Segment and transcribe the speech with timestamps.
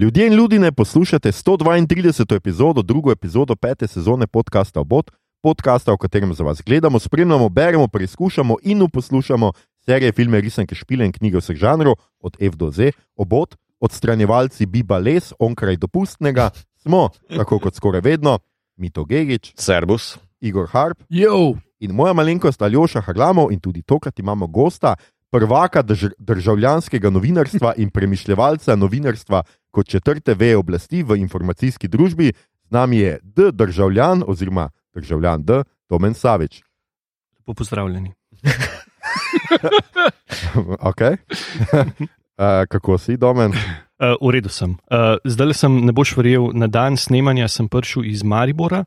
[0.00, 2.36] Ljudje in ljudje, poslušate 132.
[2.36, 5.10] epizodo, drugo epizodo pete sezone podcasta Obot,
[5.42, 9.52] podcasta, v katerem za vas gledamo, spremljamo, beremo, preizkušamo in uposlušamo
[9.84, 14.98] serije, filme, risanke, špile in knjige vseh žanrov, od F do Z, Obot, odstranjevalci Biba
[14.98, 18.38] Les, onkraj dopustnega, smo, tako kot skoraj vedno,
[18.76, 20.16] Mito Gigič, Servus.
[20.40, 24.96] Igor Harp Jo, in moja malenkost Aljoša Haglamov, in tudi tokrat imamo gosta,
[25.30, 32.32] prvaka drž državljanskega novinarstva in premišljevalca novinarstva kot četrte veje oblasti v informacijski družbi.
[32.64, 33.50] Z nami je D.
[33.52, 35.62] državljan oziroma državljan D.
[35.88, 36.62] Tomen Savič.
[37.38, 38.12] lepo pozdravljeni.
[40.90, 41.16] okay.
[42.38, 43.52] uh, kako si, Domen?
[44.00, 44.76] Uh, v redu sem.
[44.90, 48.84] Uh, zdaj sem, ne boš verjel, na dan snemanja sem prišel iz Maribora,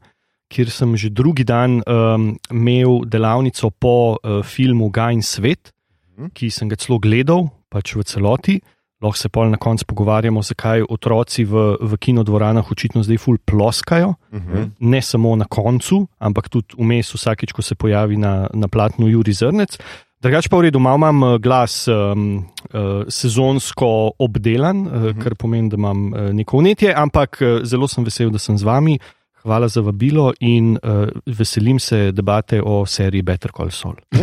[0.54, 5.74] kjer sem že drugi dan um, imel delavnico po uh, filmu Gaj in svet,
[6.14, 6.30] Mhm.
[6.38, 8.60] ki sem ga celo gledal, pač v celoti.
[9.04, 14.14] Lahko se pol na koncu pogovarjamo, zakaj otroci v, v kinodvoranah očitno zdaj ful ploskajo.
[14.32, 14.70] Uh -huh.
[14.80, 19.34] ne samo na koncu, ampak tudi vmes, vsakeč, ko se pojavi na, na platnu Juri
[19.34, 19.78] Zrnec.
[20.24, 25.20] Drugač pa v redu, malo imam eh, glas um, uh, sezonsko obdelan, uh, Mhm.
[25.20, 29.00] kar pomeni, da imam uh, neko vnetje, ampak zelo sem vesel, da sem z vami.
[29.44, 33.96] Hvala za vabilo in uh, veselim se debate o seriji Better Call Saul.
[34.12, 34.20] Uh,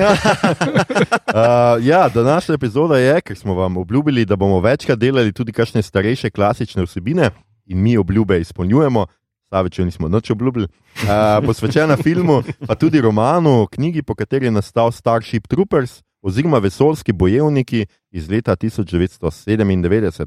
[1.90, 6.30] ja, današnja epizoda je, ker smo vam obljubili, da bomo večkrat delali tudi kakšne starejše
[6.30, 7.30] klasične vsebine
[7.66, 9.06] in mi obljube izpolnjujemo.
[9.50, 10.68] Savičev nismo nič obljubili.
[11.02, 17.12] Uh, posvečena filmu, pa tudi romanu, knjigi, po kateri je nastal Starship Troopers oziroma Vesoljski
[17.12, 20.26] bojevniki iz leta 1997.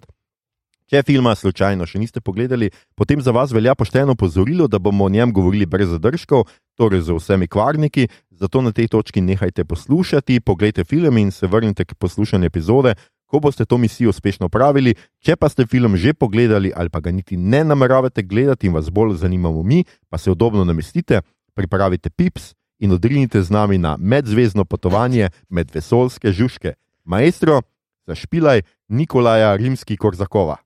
[0.93, 5.09] Če filma slučajno še niste pogledali, potem za vas velja pošteno pozorilo, da bomo o
[5.09, 6.43] njem govorili brez zadržkov,
[6.77, 8.03] torej z vsemi kvarniki.
[8.29, 12.93] Zato na tej točki nehajte poslušati, pogledajte film in se vrnite k poslušanju epizode,
[13.25, 14.93] ko boste to misijo uspešno opravili.
[15.17, 18.91] Če pa ste film že pogledali ali pa ga niti ne nameravate gledati in vas
[18.93, 19.81] bolj zanimamo mi,
[20.13, 21.23] pa se udobno namestite,
[21.57, 26.75] pripravite pips in odrinite z nami na medzvezdno potovanje med vesoljske žužke.
[27.03, 27.63] Maestro,
[28.05, 28.61] zašpilaj
[28.93, 30.61] Nikolaja Rimski-Korzakova.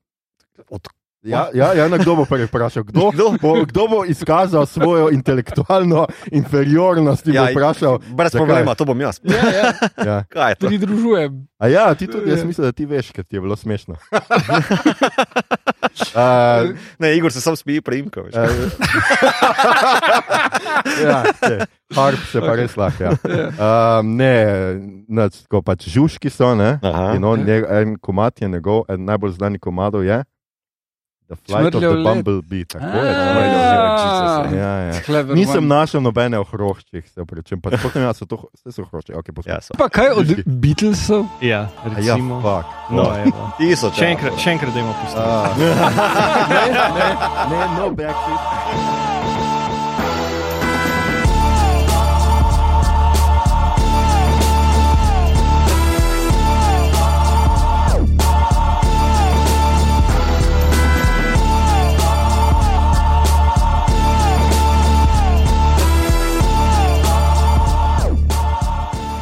[0.70, 0.88] Od-
[1.20, 2.82] Ja, ja, ja kdo bo prvi vprašal?
[2.84, 3.34] Kdo, Kdo?
[3.42, 7.98] bo, kdo bo izkazal svojo intelektualno inferiornost in Ja, bo vprašal?
[8.08, 8.38] Brez zakaj?
[8.38, 9.18] problema, to bom jaz.
[9.24, 9.72] Ja, ja,
[10.06, 10.16] Ja.
[10.24, 10.66] Kaj je to?
[10.66, 11.48] pridružujem.
[11.58, 13.98] A ja, ti tudi, jaz mislim, da ti veš, ker ti je bilo smešno.
[16.14, 18.20] uh, Ne, Igor se sam smiji preimka.
[18.20, 18.34] veš.
[18.34, 18.40] uh,
[21.02, 23.02] ja, te, harp se pa res lahko.
[23.02, 23.10] Ja.
[23.10, 24.34] Uh, ne,
[25.08, 26.78] nič, tako pač žužki so, ne?
[26.80, 27.12] Aha.
[27.12, 30.22] In on, njeg, en komat je njegov, en najbolj znani komadov je
[31.28, 32.02] The Flight of Smrtljev the.
[32.04, 32.64] Bumblebee.
[32.64, 33.10] Tako je.
[33.10, 33.22] Ah.
[33.22, 34.46] Smrtljev let.
[34.48, 34.56] Ah.
[34.56, 35.00] Ja, ja.
[35.04, 37.60] Clever Nisem našel nobene ohroščih, se upravičujem.
[37.60, 39.12] Pa potem jaz so to, vse so ohrošči.
[39.12, 39.60] Okay, Ja, poslušaj.
[39.62, 39.76] so.
[39.78, 40.32] Pa kaj od.
[40.46, 41.26] Beatlesov?
[41.40, 42.40] Ja, ja, recimo.
[42.40, 42.72] fuck.
[42.90, 43.50] no, evo.
[43.60, 44.00] Tisoč.
[44.00, 45.20] še enkrat, še enkrat, da imamo pustiti.
[45.20, 45.52] Ah.
[46.48, 46.60] ne,
[46.96, 47.08] ne,
[47.52, 48.97] ne, no backseat.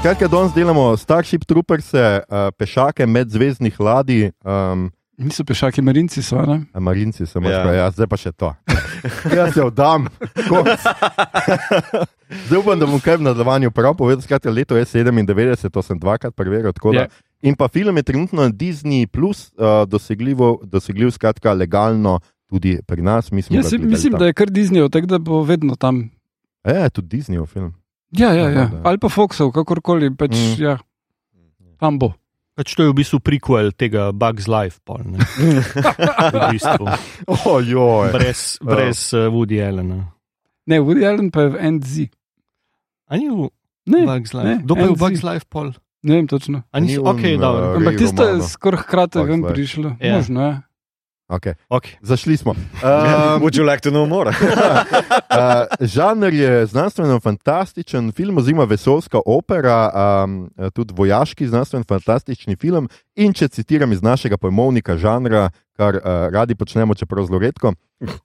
[0.06, 2.00] Skratka, danes delamo Starship Troopers, uh,
[2.54, 6.60] pešake medzvezdnih ladij, um, Niso pešaki marinci, so ne?
[6.72, 7.50] A Marinci sem Ja.
[7.50, 8.52] rekel, ja, zdaj pa še to.
[9.34, 10.06] Jaz se oddam.
[12.46, 14.22] Zdaj upam, da bom kaj v nadaljevanju prav povedal.
[14.22, 16.70] Skratka, leto je 97, to sem dvakrat preveril.
[16.70, 17.08] tako da- Ja.
[17.42, 23.32] In pa film je trenutno na Disney, plus, uh, dosegljiv, skratka, legalno tudi pri nas.
[23.32, 24.18] Mi smo Jaz si, mislim, tam.
[24.20, 26.10] da je kar Disneyov, tako da bo vedno tam.
[26.62, 27.74] Je, tudi Disneyov film.
[28.16, 28.66] Ja, ja, ja.
[28.82, 30.10] Ali pa Foxov, kakorkoli.
[30.10, 30.54] Pač, Mm.
[30.58, 30.74] ja.
[31.76, 32.14] Tam bo.
[32.56, 35.20] Pač to je v bistvu prequel tega Bugs Life, pol, ne?
[36.32, 36.84] v bistvu.
[37.44, 38.12] Ojoj.
[38.12, 40.08] brez, brez uh, Woody Allena.
[40.64, 41.92] Ne, Woody Allen pa je v NZ.
[43.06, 43.52] A ni v
[43.86, 44.64] Ne, Bugs Life?
[44.64, 44.96] Kdo pa je v.
[44.96, 45.70] Bugs Life, pol?
[46.02, 46.62] ne vem točno.
[46.70, 47.62] A ni, Ni ok, on, dobro.
[47.66, 49.88] uh, Ampak Ray tiste je skoraj hkrati ven prišlo.
[50.00, 50.16] Ja.
[50.16, 50.52] Možno je.
[51.28, 51.54] Okay.
[51.68, 51.92] Okay.
[52.02, 52.50] Zašli smo.
[52.50, 54.30] Um, Would you like to know more?
[55.36, 59.90] Uh, žanr je znanstveno-fantastičen film, oziroma vesoljska opera,
[60.24, 62.88] um, tudi vojaški znanstveno-fantastični film.
[63.14, 66.02] In če citiram iz našega pojmovnika žanra, kar uh,
[66.32, 67.72] radi počnemo, čeprav zelo redko.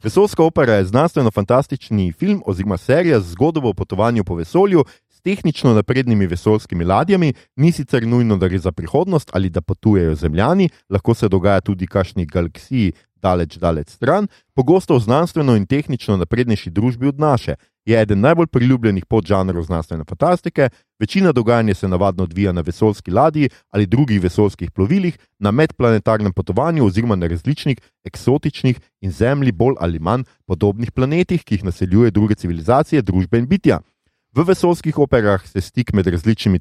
[0.04, 4.86] Vesoljska opera je znanstveno-fantastični film oziroma serija z zgodbo o potovanju po vesolju.
[5.22, 10.16] S Tehnično naprednimi vesoljskimi ladjami ni sicer nujno, da gre za prihodnost ali da potujejo
[10.16, 16.18] zemljani, lahko se dogaja tudi kakšni galaksiji daleč, daleč stran, pogosto v znanstveno in tehnično
[16.18, 17.56] naprednejši družbi od naše.
[17.86, 20.70] je eden najbolj priljubljenih podžanrov znanstvene fantastike.
[21.00, 26.86] Večina dogajanja se navadno odvija na vesoljski ladji ali drugih vesoljskih plovilih, na medplanetarnem potovanju
[26.86, 32.36] oziroma na različnih eksotičnih in Zemlji bolj ali manj podobnih planetih, ki jih naseljuje druge
[32.36, 33.80] civilizacije, družbe in bitja.
[34.32, 36.60] V vesoljskih operah se stik med različnimi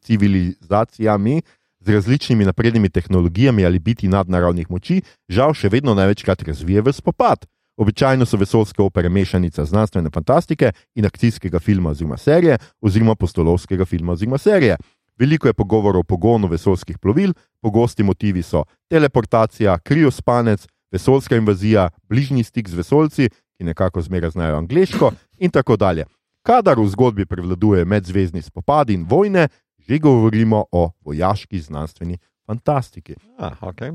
[0.00, 1.42] civilizacijami,
[1.80, 7.46] z različnimi naprednimi tehnologijami ali biti nadnaravnih moči, žal še vedno največkrat razvije v spopad.
[7.80, 14.12] Običajno so vesoljske opere mešanica znanstvene fantastike in akcijskega filma oziroma serije, oziroma postolovskega filma
[14.12, 14.76] oziroma serije.
[15.18, 17.32] Veliko je pogovorov o pogonu vesoljskih plovil,
[17.62, 24.56] pogosti motivi so teleportacija, kriospanec, vesoljska invazija, bližnji stik z vesoljci, ki nekako zmeraj znajo
[24.56, 26.04] angliško, in tako dalje.
[26.42, 29.48] Kadar v zgodbi prevladuje medzvezdni spopadi in vojne,
[29.78, 33.14] že govorimo o vojaški znanstveni fantastiki.
[33.38, 33.92] Ah, okay.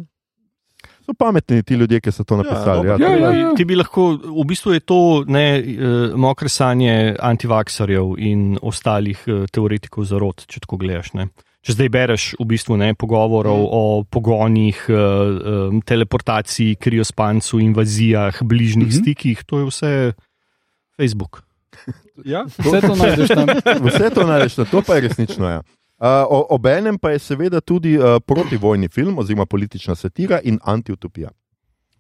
[1.02, 2.88] So pametni ti ljudje, ki so to napisali.
[2.88, 2.92] dobro.
[2.92, 3.54] Ja, da- ja, ja.
[3.56, 4.98] Ti bi lahko, v bistvu je to
[5.28, 5.64] ne, eh,
[6.16, 11.14] mokre sanje antivakserjev in ostalih eh, teoretikov zarod, če tako gledaš.
[11.14, 11.28] Ne.
[11.62, 13.70] Če zdaj bereš v bistvu ne, pogovorov Mm.
[13.70, 18.96] o pogonih, eh, eh, teleportaciji, kriospancu, invazijah, bližnjih Mhm.
[18.96, 19.92] stikih, to je vse
[20.96, 21.44] Facebook.
[22.26, 23.48] Ja, vse to najdeš tam.
[23.88, 25.50] Vse to najdeš, to pa je resnično.
[25.50, 25.62] Ja.
[25.98, 31.30] Uh, Obenem pa je seveda tudi uh, protivojni film, oziroma politična satira in antiutopija.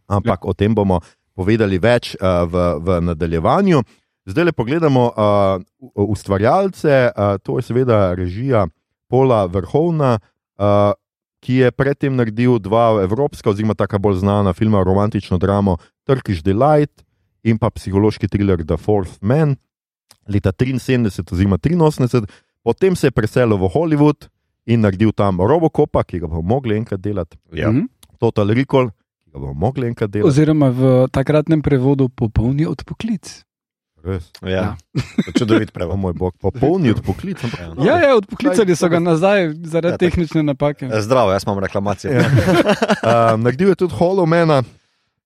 [0.07, 0.49] Ampak ja.
[0.49, 0.99] o tem bomo
[1.35, 3.81] povedali več uh, v, v nadaljevanju.
[4.27, 5.61] Zdaj le pogledamo uh,
[5.95, 8.67] ustvarjalce, uh, to je seveda režija
[9.07, 10.19] Pola Vrhovna,
[10.59, 10.93] uh,
[11.39, 17.05] ki je predtem naredil dva evropska, oziroma tako bolj znana filma, romantično dramo Turkish Delight
[17.43, 19.55] in pa psihološki thriller The Fourth Man
[20.27, 22.25] leta 73 oziroma 83,
[22.61, 24.27] potem se je preselil v Hollywood
[24.65, 27.71] in naredil tam Robocopa, ki ga bomo mogli enkrat delati, Ja.
[27.71, 27.87] Mhm.
[28.17, 28.89] Total Recall,
[29.23, 30.27] ki ga bomo mogli enkrat delati.
[30.27, 33.43] Oziroma v takratnem prevodu popolni odpoklic.
[33.97, 34.75] Res, Ja.
[35.33, 35.97] Čudovit o prevod.
[35.97, 37.37] moj bog, popolni odpoklic.
[37.39, 37.85] ampak- Ja.
[37.85, 40.05] Ja, ja, odpoklicali so ga nazaj zaradi Ja, tako.
[40.05, 40.87] tehnične napake.
[41.01, 42.11] Zdravo, jaz imam reklamacijo.
[42.11, 42.19] Ja.
[42.19, 44.63] Uh, naredil je tudi Hollow Man,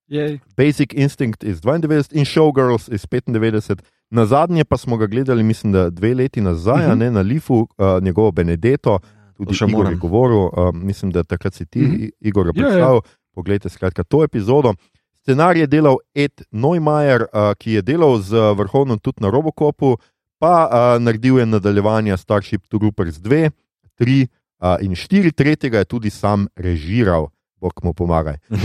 [0.07, 0.39] Jej.
[0.57, 3.79] Basic Instinct iz 92 in Showgirls iz 95.
[4.11, 6.91] Na zadnje pa smo ga gledali, mislim, da dve leti nazaj, uh Mhm.
[6.91, 6.97] -huh.
[6.97, 7.67] ne na Lifu, uh,
[8.01, 8.99] njegovo Benedetto,
[9.33, 9.99] tudi še Igor je moram.
[9.99, 11.95] govoril, uh, mislim, da takrat si ti, uh Mhm.
[11.95, 12.09] -huh.
[12.19, 12.53] Igor, Ja, ja.
[12.63, 13.01] predstavil.
[13.33, 14.73] Poglejte, skratka, to epizodo.
[15.15, 19.97] Scenarij je delal Ed Neumayer, uh, ki je delal z vrhovnom tudi na Robocopu,
[20.39, 23.49] pa uh, naredil je nadaljevanja Starship Troopers 2,
[23.95, 24.27] 3
[24.59, 28.35] uh, in 4, tretjega je tudi sam režiral, bog mu pomagaj.
[28.49, 28.57] Uh,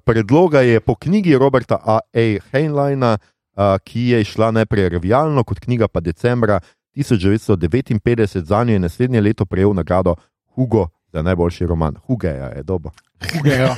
[0.00, 1.98] predloga je po knjigi Roberta A.
[2.14, 2.38] A.
[2.52, 3.33] Heinleina, uh,
[3.84, 6.60] ki je išla najprej revijalno, kot knjiga pa decembra
[6.96, 10.14] 1959, za njo je naslednje leto prejel nagrado
[10.54, 11.96] Hugo za najboljši roman.
[12.06, 12.90] Hugeja je dobo.
[13.44, 13.74] Ja.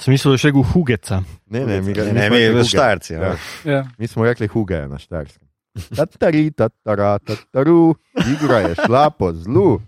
[0.00, 1.22] Sem mislil, da je še v Hugeca.
[1.46, 2.64] Ne, ne, mi, Ne, mi ne, smo mi Huge.
[2.64, 3.12] štajerci.
[3.12, 3.20] Ja.
[3.20, 3.36] Ja.
[3.64, 3.80] Ja.
[3.98, 5.48] Mi smo rekli Hugeja na štajerskem.
[5.96, 7.94] Tatari, tatara, tataru,
[8.26, 9.80] igra je šla po zlu.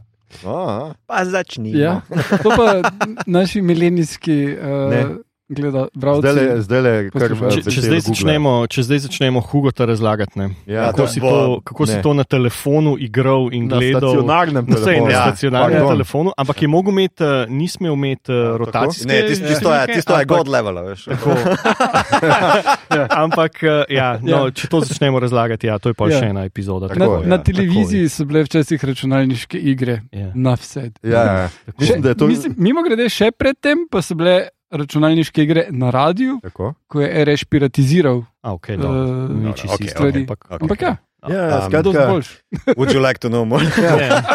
[0.44, 0.94] Aha.
[1.06, 1.74] Pa začni.
[1.78, 2.00] Ja.
[2.42, 2.80] To pa
[3.26, 4.56] naši milenijski
[4.90, 5.04] Ne.
[5.48, 6.20] Gleda, bravci.
[6.22, 7.32] Zdaj le, zdaj le, kar.
[7.50, 11.30] Če, če, zdaj začnemo, če zdaj začnemo Hugota razlagati, ne, Ja, kako, to si bo-
[11.30, 12.02] to, kako si ne.
[12.02, 14.00] to na telefonu igral in na gledal.
[14.02, 15.04] stacionarnem Na, telefonu.
[15.04, 15.92] na Ja, stacionarnem pardon.
[15.92, 19.06] telefonu, ampak je mogel imeti, uh, nismo imeti uh, rotacijske.
[19.06, 21.04] Ne, tisto, tisto je, tisto je god level, veš.
[21.04, 21.30] Tako.
[23.22, 26.18] Ampak, uh, ja, no, če to začnemo razlagati, ja, to je pa Ja.
[26.18, 26.88] še ena epizoda.
[26.88, 30.30] Tako Na, je, na ja, televiziji so bile včasih računalniške igre, Ja.
[30.34, 30.90] na vse.
[31.02, 31.48] Ja, ja.
[31.78, 36.40] Mislim, da to Mislim, mimo grede, še predtem pa so bile računalniške igre na radiju,
[36.42, 36.74] tako.
[36.86, 38.24] ko je REŠ piratiziral.
[38.40, 38.92] A, okay, no,
[39.28, 40.20] ni čisto okej, isto, stvari.
[40.20, 40.58] ampak- okej.
[40.60, 42.18] Ampak ja, Ja, Um, skratka.
[42.74, 43.62] Would you like to know more?
[43.78, 44.22] Ja.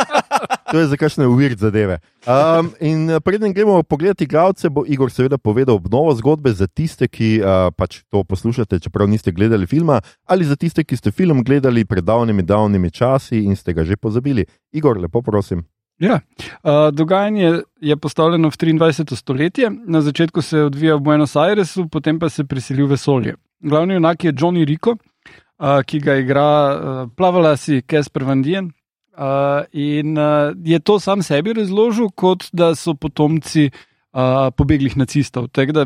[0.67, 2.00] To je za kakšne uvirt zadeve.
[2.23, 7.07] Um, in eh, preden gremo pogledati glavce, bo Igor seveda povedal obnovo zgodbe za tiste,
[7.07, 11.39] ki uh, pač to poslušate, čeprav niste gledali filma, ali za tiste, ki ste film
[11.39, 14.43] gledali pred davnimi, davnimi časi in ste ga že pozabili.
[14.71, 15.63] Igor, lepo prosim.
[15.99, 16.19] Ja.
[16.63, 19.15] Uh, dogajanje je postavljeno v 23.
[19.15, 23.35] stoletje, na začetku se odvija v Buenos Airesu, potem pa se preseli v vesolje.
[23.59, 28.71] Glavni junak je Johnny Rico, uh, ki ga igra uh, plavalasi Casper Van Dien.
[29.17, 35.47] Uh, in uh, je to sam sebi razložil, kot da so potomci uh, pobeglih nacistov.
[35.49, 35.85] Tako da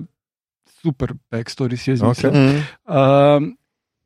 [0.82, 2.32] super backstory si je zmislil.
[2.32, 2.42] Okay.
[2.42, 2.64] Mm.
[2.92, 3.58] Um,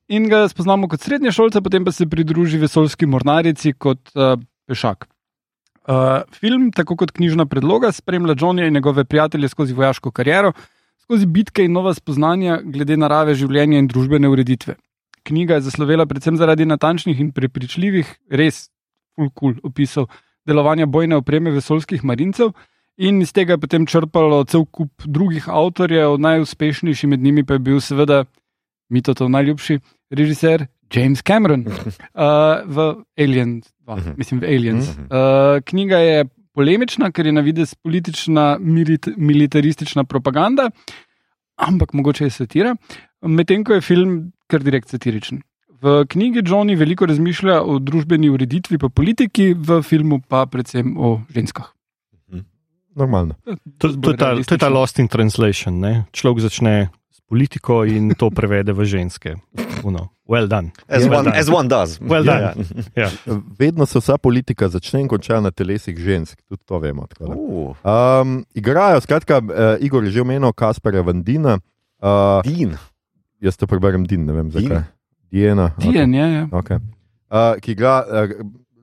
[0.08, 4.38] in ga spoznamo kot srednje šolce, potem pa se pridruži vesoljski mornarici kot uh,
[4.70, 5.10] pešak.
[5.86, 10.52] Uh, film, tako kot knjižna predloga, spremlja Johnnyja in njegove prijatelje skozi vojaško kariero,
[11.02, 14.76] skozi bitke in nova spoznanja glede narave življenja in družbene ureditve.
[15.26, 18.70] Knjiga je zaslovela predvsem zaradi natančnih in prepričljivih, res
[19.16, 20.10] full cool opisov
[20.46, 22.56] delovanja bojne opreme vesoljskih marincev.
[22.98, 27.60] In iz tega je potem črpalo cel kup drugih avtorjev, najuspešnejši med njimi pa je
[27.60, 28.24] bil seveda
[28.90, 31.74] Mitotov najljubši režiser James Cameron uh,
[32.76, 32.78] v
[33.18, 33.66] Aliens.
[33.84, 34.14] Dva, Mhm.
[34.18, 34.90] mislim, v Aliens.
[34.90, 40.70] Uh, knjiga je polemična, ker je na vides politična, milit, militaristična propaganda,
[41.56, 42.76] ampak mogoče je satira,
[43.22, 44.16] medtem ko je film
[44.48, 45.42] kar direkt satiričen.
[45.82, 51.22] V knjigi Johnny veliko razmišlja o družbeni ureditvi, pa politiki, v filmu pa predvsem o
[51.30, 51.68] ženskah.
[52.96, 53.36] Normalno.
[53.78, 55.80] To, to, je ta, to je ta lost in translation.
[55.80, 56.06] Ne?
[56.16, 56.90] Človek začne
[57.26, 59.36] politiko in to prevede v ženske.
[59.84, 60.10] Uno.
[60.28, 60.72] Well done.
[60.88, 61.38] As, well one, done.
[61.38, 62.00] as one does.
[62.00, 62.54] Well Ja,
[62.98, 63.10] Ja.
[63.60, 67.06] Vedno se vsa politika začne in konča na telesih žensk, tudi to vemo.
[67.08, 67.34] tako da.
[67.34, 67.76] Uh,
[68.22, 69.46] Um, igrajo, skratka, uh,
[69.80, 71.60] Igor je že omenil Kasperja Vandina.
[72.02, 72.78] Uh, Dean.
[73.42, 74.64] jaz to preberem Din, ne vem Dean?
[74.64, 74.84] zakaj.
[75.32, 75.72] Diana.
[75.78, 76.34] Dijen je.
[76.34, 76.46] Ja.
[76.52, 76.78] Okay.
[77.30, 78.30] Uh, ki igra uh,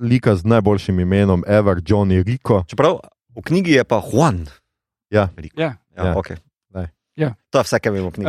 [0.00, 2.64] lika z najboljšim imenom, Ever, Johnny Rico.
[2.66, 2.98] Čeprav
[3.32, 4.46] v knjigi je pa Juan.
[5.10, 5.28] Ja.
[5.36, 5.60] Veliko.
[5.60, 5.74] Ja.
[5.96, 6.14] Ja, Ja.
[6.14, 6.36] Okay.
[7.16, 7.34] Ja.
[7.50, 8.08] To je vse, kar vemo.
[8.08, 8.24] Uh,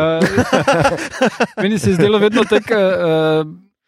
[1.63, 3.47] meni se je zdelo vedno tako, uh,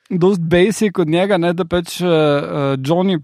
[0.09, 3.19] dost basic od njega, ne, da pač uh, uh, Johnny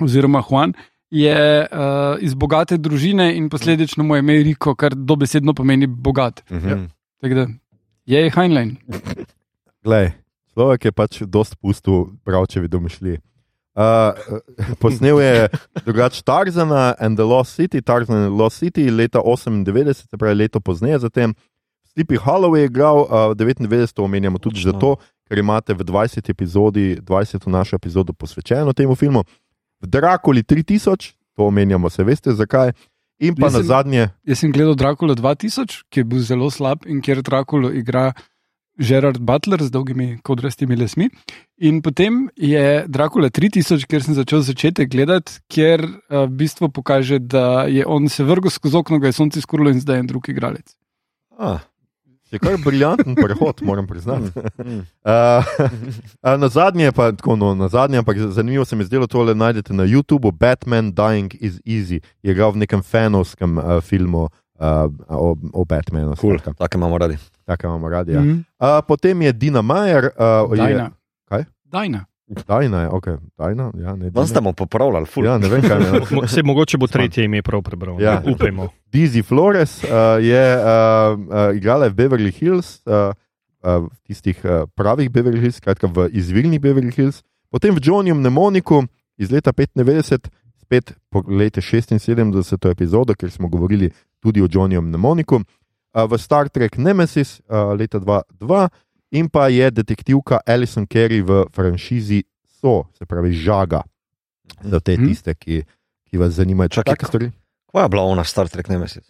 [0.00, 0.72] oziroma Juan
[1.10, 6.44] je uh, iz bogate družine in posledično mu je ime Riko, kar dobesedno pomeni bogat.
[6.50, 6.84] Mhm.
[7.20, 7.46] Tako da
[8.06, 8.76] je Heinlein.
[9.84, 10.12] Glej,
[10.52, 13.18] človek je pač dost pustil pravčevi domišljiji.
[13.78, 13.84] Uh,
[14.80, 15.48] posnel je
[15.84, 20.34] drugače Tarzana and the Lost City, Tarzan and the Lost City leta 98, se pravi
[20.34, 21.34] leto pozneje, zatem
[21.94, 24.72] Sleepy Hollow je igral, uh, 99 to omenjamo tudi Točno.
[24.72, 24.96] zato,
[25.28, 29.24] ker imate v 20 epizodi, 20 našo epizodo posvečeno temu filmu.
[29.80, 32.72] V Drakuli 3000, to omenjamo, se veste zakaj.
[33.18, 36.86] In pa Mislim- na zadnje, Jaz sem gledal Drakulo 2000, ki je bil zelo slab
[36.86, 38.12] in kjer Drakulo igra
[38.78, 41.08] Gerard Butler z dolgimi kodrastimi lesmi.
[41.58, 47.18] In potem je Drakula 3000, kjer sem začel začetek gledati, kjer uh, v bistvu pokaže,
[47.18, 50.12] da je on se vrgel skozi okno, ga je sonce skurilo in zdaj je en
[50.12, 50.76] drug igralec.
[51.38, 51.60] Ah.
[52.30, 54.30] je kar briljanten prehod, moram priznati.
[55.08, 59.72] Uh, na zadnje, pa tako, no, na zadnje, ampak zanimivo se mi zdelo tole najdete
[59.72, 60.32] na YouTubu.
[60.32, 64.28] Batman Dying is Easy je igral v nekem fanovskem uh, filmu
[64.58, 66.16] uh, o, o Batmanu.
[66.16, 66.38] Cool.
[66.38, 67.16] Tako imamo radi.
[67.44, 68.12] Tako imamo radi.
[68.12, 68.20] Ja.
[68.20, 68.30] Mhm.
[68.58, 70.04] Uh, potem je Dina Majer.
[70.04, 70.90] Uh, je, Dajna.
[71.28, 71.44] Kaj?
[71.64, 72.04] Dajna.
[72.28, 73.06] Dajna je, ok.
[73.38, 74.10] Dajna, ja, ne.
[74.10, 74.26] Dina.
[74.26, 75.24] ste mu popravljali, ful.
[75.24, 76.28] Ja, ne vem, kaj je.
[76.28, 78.00] Se mogoče bo tretje ime prav prebral.
[78.02, 78.22] Ja.
[78.26, 78.68] Upajmo.
[78.92, 80.62] Dizzy Flores uh, je uh,
[81.18, 83.14] uh, igrala v Beverly Hills, uh,
[83.64, 87.22] uh, tistih uh, pravih Beverly Hills, skratka v izvirnih Beverly Hills.
[87.48, 88.84] Potem v Johnnyju Mnemoniku
[89.16, 90.28] iz leta 95,
[90.60, 92.68] spet pogledajte 76.
[92.68, 93.88] epizodo, ker smo govorili
[94.20, 95.40] tudi o Johnnyju Mnemoniku.
[95.94, 98.68] V Star Trek Nemesis uh, leta 2002
[99.10, 102.22] in pa je detektivka Alison Carey v franšizi
[102.52, 103.82] So, se pravi Žaga.
[104.62, 105.06] Za te Mhm.
[105.06, 105.62] tiste, ki,
[106.04, 107.28] ki vas zanimajo, če Čakaj, take stvari.
[107.68, 109.06] Kaj je bila ona Star Trek Nemesis?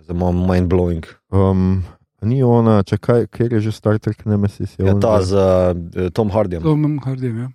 [0.00, 1.02] Za moj mind blowing.
[1.30, 1.84] Um,
[2.22, 4.74] ni ona, če kaj, ker je že Star Trek Nemesis.
[4.74, 6.62] Je on ta že- z uh, Tom Hardyjem.
[6.62, 7.48] To imam hardim, ja.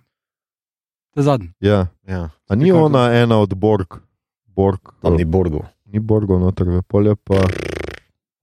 [1.14, 1.50] Ta zadnji.
[1.58, 1.88] Ja.
[2.04, 4.00] Ja, A ni ona ena od Borg,
[4.46, 5.64] Borg tam ni Borgu.
[5.92, 7.44] Ni Borgov noter v polje, pa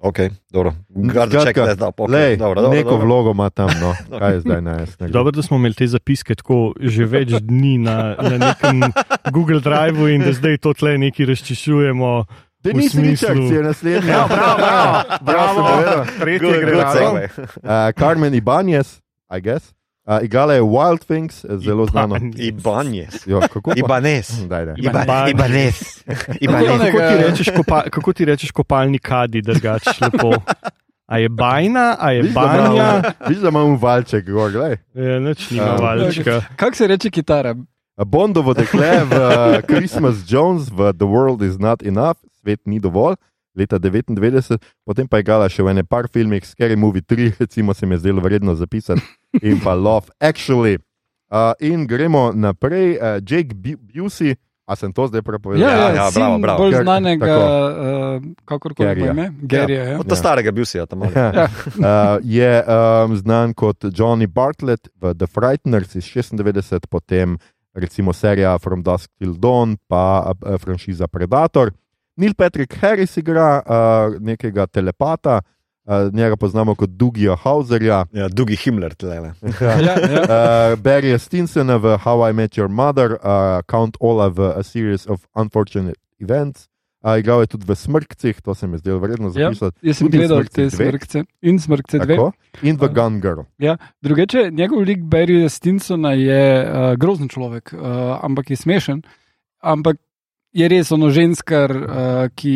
[0.06, 0.20] Ok,
[0.52, 0.70] dobro.
[0.70, 0.96] Up.
[0.96, 3.06] Okay, lej, dobro, dobro, neko dobro.
[3.06, 3.96] vlogo ima tam, no.
[4.20, 5.14] kaj je zdaj najjasnejše.
[5.14, 8.84] Dobro, da smo imeli te zapiske tako že več dni na, na nekem
[9.34, 12.26] Google Driveu in da zdaj to tle neki razčišujemo.
[12.66, 14.14] V nisi nič akcije, naslednja.
[14.14, 15.62] Ja, bravo, bravo, bravo.
[15.82, 16.06] bravo.
[16.20, 16.98] Tretje Good, gre good rado.
[16.98, 17.30] segue.
[17.64, 19.00] Uh, Carmen Ibanez,
[19.30, 19.74] I guess.
[20.08, 22.16] Uh, igala je Wild Things, zelo znano.
[22.38, 23.26] Ibanez.
[23.26, 23.74] Jo, kako?
[23.76, 24.48] Ibanez.
[24.48, 24.76] Daj, daj.
[24.78, 25.82] Ibanez.
[26.42, 26.70] Ibanez.
[26.72, 30.34] Kako ti Onega- rečeš, kopa, kako ti rečeš kopalni kadi, drugače lepo?
[31.06, 34.78] A je bajna, a je da banja, Vidiš, da imamo valček, gor, glej.
[34.94, 35.76] ja, nič nima Ja.
[35.76, 36.42] valčka.
[36.56, 37.56] Kako se reče kitara?
[37.98, 43.16] Bondovo dekle v uh, Christmas Jones v The World is Not Enough, svet ni dovolj,
[43.56, 47.74] leta 99, potem pa je igrala še v ene par filmih, Scary Movie 3, recimo
[47.74, 49.02] se mi je zdelo vredno zapisati,
[49.42, 50.78] in pa Love Actually.
[51.26, 54.36] Uh, in gremo naprej, uh, Jake Bu- Busey,
[54.66, 55.62] a sem to zdaj prepovedal?
[55.62, 56.58] Ja, ja, ja, sin bravo, bravo.
[56.64, 59.12] bolj znanega, uh, kakorkoli Gerija.
[59.12, 59.26] ime.
[59.42, 60.00] Gerija, ja.
[60.00, 61.12] Od ta starega bil si, ja, tam malo.
[61.14, 61.50] Ja.
[61.66, 67.38] Uh, je um, znan kot Johnny Bartlett v The Frighteners iz 96, potem
[67.74, 71.74] recimo serija From Dusk Till Dawn, pa uh, franšiza Predator.
[72.16, 75.42] Neil Patrick Harris igra uh, nekega telepata,
[75.86, 78.06] uh, njega poznamo kot Dugija Hauserja.
[78.12, 79.34] Ja, Dugi Himmler, tlele.
[79.62, 79.96] Ja, ja.
[80.26, 85.08] Uh, Barryja Stinsona v How I Met Your Mother, uh, Count Ola v A Series
[85.08, 86.70] of Unfortunate Events.
[87.06, 89.78] Uh, igral je tudi v Smrkcih, to se mi je zdelo vredno Ja, zapisati.
[89.82, 92.16] Jaz sem Tudi gledal te smrkce in smrkce dve.
[92.16, 92.32] Tako?
[92.66, 92.94] In v Ja.
[92.94, 93.44] Gun Girl.
[94.02, 99.04] Drugače, njegov lik Barryja Stinsona je uh, grozen človek, uh, ampak je smešen.
[99.62, 99.98] Ampak
[100.56, 102.56] je res ono ženskar, uh, ki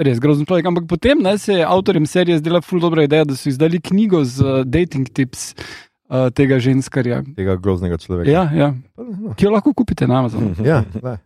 [0.00, 0.70] res grozen človek.
[0.70, 4.22] Ampak potem ne, se je avtorjem serije zdela ful dobra ideja, da so izdali knjigo
[4.24, 7.22] z uh, dating tips uh, tega ženskarja.
[7.36, 8.30] Tega groznega človeka.
[8.30, 8.74] Ja, ja.
[8.96, 9.34] No.
[9.34, 10.54] Ki jo lahko kupite na Amazonu.
[10.64, 11.18] Ja, le.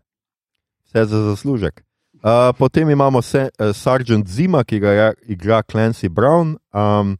[0.88, 1.84] vse za zaslužek.
[2.24, 6.56] Uh, potem imamo se, uh, Sergeant Zima, ki ga je, igra Clancy Brown.
[6.72, 7.18] Um,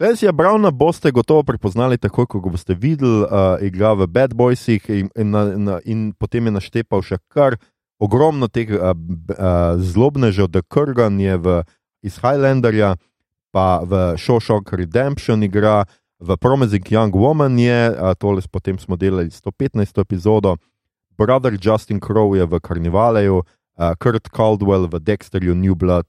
[0.00, 4.80] Clancyja Browna boste gotovo prepoznali takoj, ko ga boste videli, uh, igra v Bad Boysih
[4.88, 7.58] in, in, na, in potem je naštepal še kar
[8.00, 11.58] ogromno teh uh, uh, zlobnežev, da Kurgan je v,
[12.00, 12.94] iz Highlanderja,
[13.52, 15.84] pa v Shawshank Redemption igra,
[16.16, 20.00] v Promising Young Woman je, uh, tole potem smo delali 115.
[20.00, 20.56] epizodo.
[21.20, 26.08] Brother Justin Crow je v Karnivaleju, uh, Kurt Caldwell v Dexterju New Blood,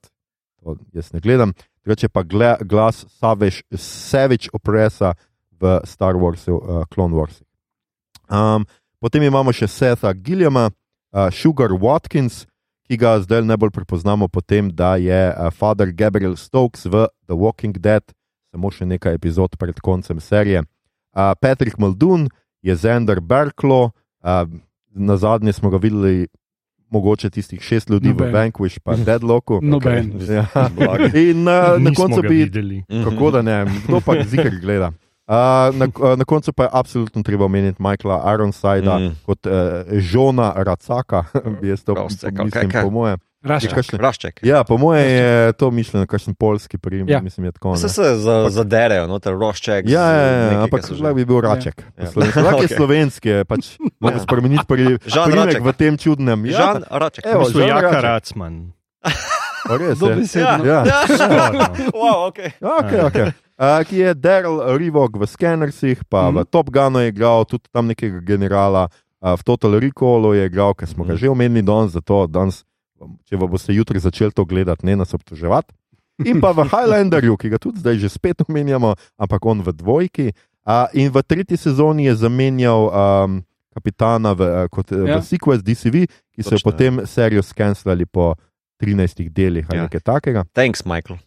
[0.64, 1.52] to jaz ne gledam,
[1.86, 5.14] drugače pa gle, glas Savage, Savage Opresa
[5.60, 7.42] v Star Warsu, uh, Clone Wars.
[8.30, 8.66] Um,
[9.00, 12.46] potem imamo še Setha Gilliama, uh, Sugar Watkins,
[12.88, 17.38] ki ga zdaj najbolj prepoznamo po tem, da je uh, Father Gabriel Stokes v The
[17.38, 18.04] Walking Dead,
[18.52, 20.66] samo še nekaj epizod pred koncem serije.
[21.12, 22.30] Uh, Patrick Muldoon
[22.62, 23.92] je Zender Berklo,
[24.24, 24.46] uh,
[24.92, 26.28] na zadnje smo ga videli,
[26.92, 28.30] mogoče tistih šest ljudi Noben.
[28.30, 29.60] v Vanquish, pa Deadlocku.
[29.62, 30.12] Noben.
[30.32, 30.46] Ja.
[31.14, 32.84] In uh, na Nismo koncu bi videli.
[33.04, 34.92] Kako da ne, kdo pa zikr gleda.
[35.28, 35.36] Uh,
[35.76, 39.16] na, na koncu pa je absolutno treba omeniti Michaela Ironsida mm.
[39.26, 39.54] Kot uh,
[40.00, 41.24] žona Racaka,
[41.62, 41.96] bi jaz to
[42.52, 42.84] kaj, kaj?
[42.84, 43.18] po moje.
[43.42, 43.74] Raščak.
[43.74, 44.36] Kakšne- Rašček.
[44.44, 47.18] Ja, po moje je to mišljeno, kakšen polski prijem, Ja.
[47.18, 47.22] ja.
[47.22, 47.72] mislim, je tako.
[47.72, 47.78] Ne?
[47.80, 49.86] se za, zaderejo, noter rošček.
[49.86, 51.82] Ja, ja, ja, nekaj, ampak lahko bi bil Raček.
[51.98, 52.04] Ja.
[52.04, 52.10] Ja.
[52.16, 52.78] Lahko je Okej.
[52.78, 54.22] slovenski, je pač mogo Ja.
[54.22, 54.84] spremeniti pri,
[55.26, 56.46] primek v tem čudnem.
[56.46, 57.26] Ja, Žan Raček.
[57.26, 58.04] Evo, Žan Jaka Raček.
[58.04, 58.74] Racman.
[59.68, 59.96] pa res je.
[59.98, 60.64] Dobesedno.
[60.64, 60.80] Ja.
[61.08, 61.66] Škoda.
[61.94, 62.54] wow, okay.
[62.62, 63.28] Okay, okay.
[63.58, 66.42] Uh, ki je Daryl Rivok v Scannersih, pa mm -hmm.
[66.42, 70.74] v Top Gunu je igral tudi tam nekega generala, uh, v Total Recallu je igral,
[70.74, 72.66] ker smo ga že omenili danes, zato danes,
[73.30, 75.74] če vam boste jutri začeli to gledati, ne nas obtoževati.
[76.26, 80.28] In pa v Highlanderju, ki ga tudi zdaj že spet omenjamo, ampak on v dvojki.
[80.62, 83.42] Uh, in v tretji sezoni je zamenjal um,
[83.74, 85.18] kapitana v, uh, kot, ja.
[85.18, 85.18] Ja.
[85.18, 88.38] v Sequence DCV, ki so jo Točno, potem serijo skenslali po
[88.82, 89.82] 13 delih ali Ja.
[89.82, 89.90] ja.
[89.90, 90.46] nekaj takega.
[90.54, 91.18] Thanks, Michael.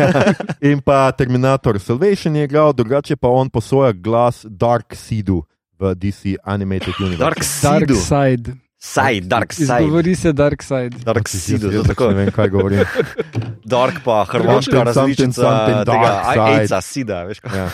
[0.72, 5.44] In pa Terminator Salvation je igral, drugače pa on posoja glas Dark Seedu
[5.80, 7.60] v DC Animated Universe.
[7.64, 8.63] Dark side.
[8.84, 9.80] Side, dark side.
[9.80, 10.98] Izgovori se dark side.
[11.04, 12.08] Dark jaz to tako.
[12.08, 12.80] Ne vem, kaj govorim.
[13.74, 16.42] Dark pa hrvaška Something, različica tega dark side.
[16.42, 17.58] Aica, Sida, veš kaj.
[17.58, 17.68] Ja.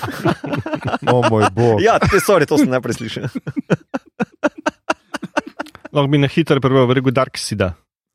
[1.13, 1.83] O moj bog.
[1.83, 3.27] Ja, te sorry, to sem najprej slišal.
[5.93, 7.73] Lahko bi na hitro prebral, rekel Dark Sida.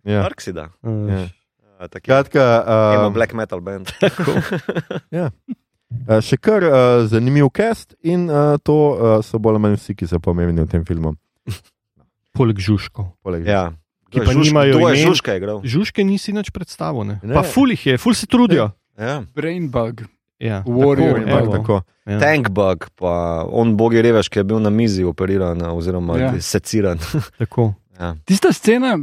[0.07, 0.23] Ja.
[0.23, 0.69] Dark Sida.
[0.87, 1.27] Ja.
[1.75, 1.87] Ja,
[2.95, 3.91] Emo uh, black metal band.
[5.19, 5.27] uh,
[6.23, 10.07] še kar uh, zanimiv cast in uh, to uh, so bolj ali manj vsi, ki
[10.07, 11.11] so pomembni v tem filmu.
[12.35, 13.15] Poleg Žuškov.
[13.23, 13.71] Poleg Ja.
[14.11, 15.07] Ki pa Žužk- nimajo Kdo je imen.
[15.07, 15.57] Žužka igral?
[15.63, 17.15] Žužke nisi nič predstavil, ne?
[17.23, 17.33] Ne.
[17.33, 18.71] Pa ful jih je, ful se trudijo.
[18.93, 19.23] Ja.
[19.33, 20.03] Brain bug.
[20.37, 21.51] Ja, Warrior, tako, evo.
[21.53, 21.75] tako.
[22.05, 22.19] Ja.
[22.19, 23.13] Tankbug, pa
[23.45, 26.25] on bogi revež, ki je bil na mizi operiran oziroma Ja.
[26.29, 26.41] ja.
[26.41, 26.99] seciran.
[27.39, 27.73] Tako.
[27.95, 28.15] Ja.
[28.23, 28.99] Tista scena,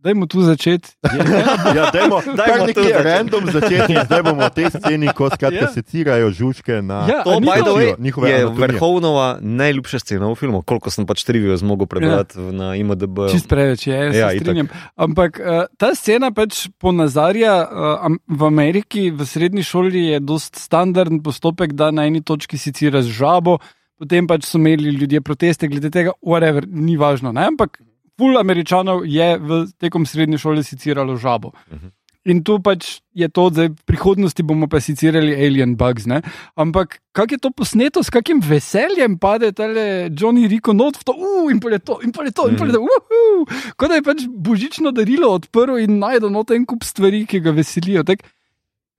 [0.00, 0.90] dajmo tu začeti.
[1.76, 3.02] Ja, dajmo, Dajmo nekje začeti.
[3.04, 5.70] random začeti, zdaj bomo v tej sceni, ko skratka Ja.
[5.70, 8.66] secirajo žužke na Ja, To, by the way, njihove je anatomije.
[8.68, 12.50] vrhovnova najljubša scena v filmu, koliko sem pač trivijo zmogel prebrati ja.
[12.52, 13.30] na IMDB.
[13.30, 14.42] Čist preveč, je, jaz Ja, se itak.
[14.42, 14.68] strinjam.
[14.96, 21.22] Ampak uh, ta scena pač ponazarja, uh, v Ameriki, v srednji šoli je dost standarden
[21.22, 23.58] postopek, da na eni točki seciraš žabo,
[23.94, 27.30] potem pač so imeli ljudje proteste glede tega, whatever, ni važno.
[27.30, 27.46] Ne?
[27.46, 27.78] Ampak
[28.18, 31.52] ful američanov je v tekom srednje šole seciralo žabo.
[31.70, 31.92] Mhm.
[32.24, 36.06] In tu pač je to, da v prihodnosti bomo pa secirali alien bugs.
[36.08, 36.22] Ne?
[36.56, 41.12] Ampak kako je to posneto, s kakim veseljem pade tale Johnny Rico not v to,
[41.12, 43.44] uh, in pa je to, in pa je to, in pa je to, uhu.
[43.76, 47.52] Kot da je pač božično darilo odprl in najdel not en kup stvari, ki ga
[47.52, 48.08] veselijo.
[48.08, 48.24] Tak,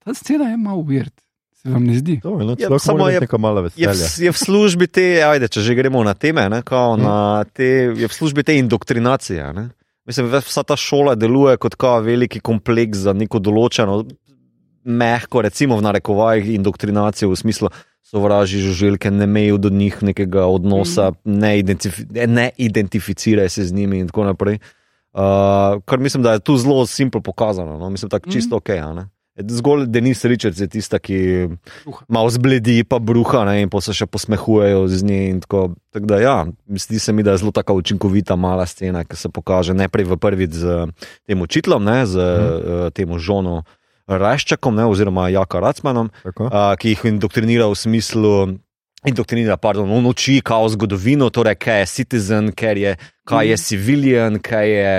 [0.06, 1.10] ta scena je malo weird,
[1.66, 2.20] se vam ne zdi?
[2.22, 4.26] To no, Ja, samo je- imeti neko malo Je v, veselja.
[4.26, 8.06] je v službi te, ajde, če že gremo na teme, ne, kao, na te, je
[8.06, 9.52] v službi te indoktrinacije.
[9.52, 9.68] Ne.
[10.06, 14.04] Mislim, da vsa ta šola deluje kot veliki kompleks za neko določeno,
[14.86, 17.70] mehko, recimo v narekovajih, indoktrinacijo v smislu.
[18.06, 21.38] Sovraži žuželke, ne mejo do njih nekega odnosa, mm.
[21.42, 24.60] ne, identifi ne identificiraj se z njimi, in tako naprej.
[25.10, 27.78] Uh, kar mislim, da je tu zelo simpel pokazano.
[27.78, 27.90] No?
[27.90, 28.58] Mislim, tako čisto mm.
[28.62, 28.70] ok.
[28.70, 29.08] a ne.
[29.36, 31.48] Zgolj Denis Richards je tista, ki
[32.08, 35.22] malo zbledi, pa bruha ne, in pa se še posmehujejo z nje.
[35.44, 36.36] Tako tak da, ja,
[36.72, 40.16] zdi se mi, da je zelo tako učinkovita mala scena, ki se pokaže najprej v
[40.16, 40.86] prvi z
[41.28, 42.94] tem učiteljem, ne, z mm.
[42.96, 43.62] tem žono
[44.08, 46.48] Raščakom, ne, oziroma Jaka Racmanom, Tako?
[46.48, 48.32] a, ki jih indoktrinira v smislu.
[49.06, 52.92] Indoktrinira, pardon, on uči kao zgodovino, torej kaj je citizen, kaj je,
[53.28, 54.94] kaj je civilian, kaj je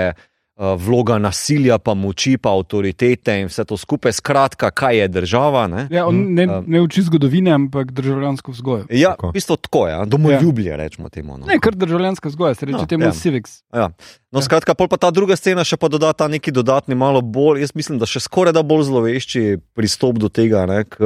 [0.58, 4.12] vloga nasilja, pa moči, pa avtoritete in vse to skupaj.
[4.12, 5.66] Skratka, kaj je država.
[5.66, 6.64] Ne, Ja, ne, Um.
[6.66, 8.84] ne uči zgodovine, ampak državljansko vzgojo.
[8.90, 9.28] ja Tako.
[9.28, 10.04] v bistvu tako je, ja.
[10.04, 11.38] domoljublje, rečemo temu.
[11.38, 11.46] No.
[11.46, 13.12] Ne, kar državljanska vzgoja, se reče No, temu ja.
[13.12, 13.62] civics.
[13.72, 13.88] Ja.
[14.28, 14.42] No, Ja.
[14.42, 17.70] skratka, pol pa ta druga scena še pa doda ta neki dodatni, malo bolj, jaz
[17.74, 19.42] mislim, da še skoraj da bolj zlovešči
[19.72, 20.98] pristop do tega, ne, k,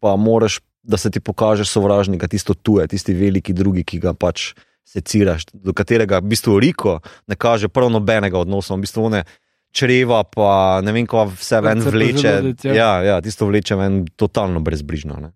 [0.00, 4.54] pa moraš, da se ti pokaže sovražnika, tisto tuje, tisti veliki drugi, ki ga pač
[4.84, 9.24] seciraš, do katerega v bistvu Riko ne kaže prav nobenega odnosa, v bistvu one
[9.72, 12.18] čreva, pa ne vem, ko vse ven vleče.
[12.18, 12.74] želodec, ja.
[12.74, 15.16] Ja, ja, tisto vleče ven totalno brezbrižno.
[15.16, 15.32] Ne.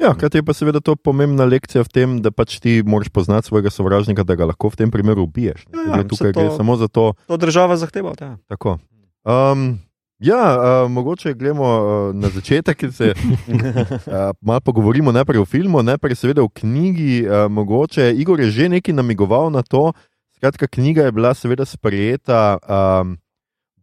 [0.00, 3.46] Ja, kaj je pa seveda to pomembna lekcija v tem, da pač ti moraš poznati
[3.52, 5.68] svojega sovražnika, da ga lahko v tem primeru ubiješ.
[5.68, 5.84] ne.
[5.86, 7.12] Ja, ja, tukaj to- gre samo za to.
[7.28, 8.14] To država zahteva.
[8.20, 8.36] Ja.
[8.48, 8.78] Tako.
[9.28, 9.78] Um,
[10.20, 14.14] ja, uh, mogoče gremo uh, na začetek, ki se uh,
[14.46, 17.26] malo pogovorimo najprej o filmu, najprej seveda o knjigi.
[17.26, 19.92] Uh, mogoče Igor je že nekaj namigoval na to.
[20.36, 23.18] Skratka, knjiga je bila seveda sprejeta um,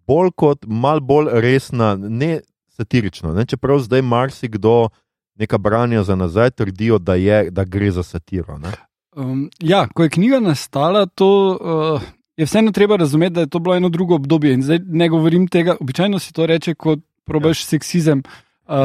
[0.08, 2.39] bolj kot mal bolj resna, ne
[2.78, 3.34] satirično.
[3.34, 3.45] Ne?
[3.45, 4.89] Čeprav zdaj marsikdo
[5.38, 8.58] neka branja za nazaj trdijo, da, je, da gre za satiro.
[8.58, 8.71] Ne?
[9.15, 12.02] Um, ja, ko je knjiga nastala, to uh,
[12.38, 14.54] je vseeno treba razumeti, da je to bilo eno drugo obdobje.
[14.54, 17.65] In zdaj ne govorim tega, običajno si to reče, kot probaš ja.
[17.65, 18.23] seksizem.
[18.67, 18.76] Uh,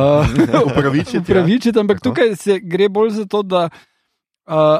[0.70, 1.20] Upravičiti, ja.
[1.20, 2.14] upravičiti, ampak Tako.
[2.14, 4.78] tukaj se gre bolj za to, da uh,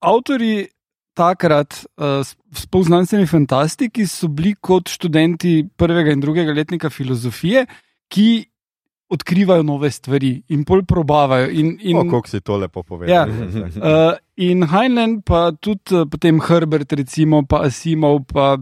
[0.00, 0.68] avtori
[1.14, 2.26] takrat uh,
[2.72, 7.66] v znanstveni fantastiki so bili kot študenti prvega in drugega letnika filozofije,
[8.08, 8.44] ki
[9.12, 11.50] odkrivajo nove stvari in bolj probavajo.
[11.50, 13.14] In, in, O, kako si to lepo povedal.
[13.14, 13.24] Ja.
[13.26, 14.16] Uh,
[14.48, 18.56] in Heinlein, pa tudi uh, potem Herbert, recimo, pa Asimov, pa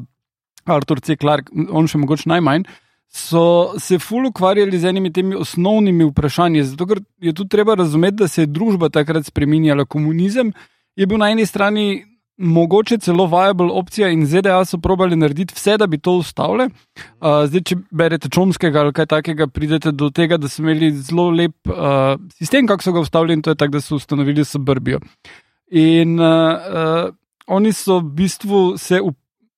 [0.64, 1.16] Arthur C.
[1.16, 2.66] Clarke, on še mogoče najmanj,
[3.10, 6.66] so se ful ukvarjali z enimi temi osnovnimi vprašanji.
[6.74, 9.84] Zato ker je tudi treba razumeti, da se je družba takrat spremenjala.
[9.84, 10.52] Komunizem
[10.96, 12.04] je bil na eni strani
[12.40, 16.70] mogoče celo viable opcija in ZDA so probali narediti vse, da bi to ustavile.
[17.20, 21.29] Uh, zdaj, če berete Čomskega ali kaj takega, pridete do tega, da so imeli zelo
[21.31, 25.00] lep uh, sistem, kako so ga ustavili in to je tako, da so ustanovili suburbijo.
[25.70, 27.12] In uh, uh,
[27.46, 29.00] oni so v bistvu se,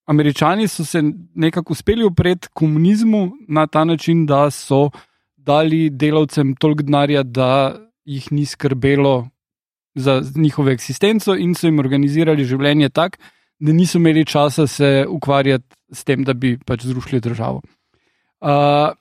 [0.05, 1.01] američani so se
[1.35, 4.89] nekako uspeli upreti komunizmu na ta način, da so
[5.37, 9.27] dali delavcem toliko denarja, da jih ni skrbelo
[9.95, 13.17] za njihovo eksistenco in so jim organizirali življenje tako,
[13.59, 17.61] da niso imeli časa se ukvarjati s tem, da bi pač zrušili državo.
[18.41, 18.91] Uh,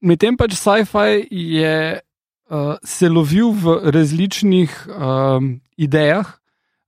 [0.00, 6.40] Medtem pač sci-fi je uh, se lovil v različnih um, idejah,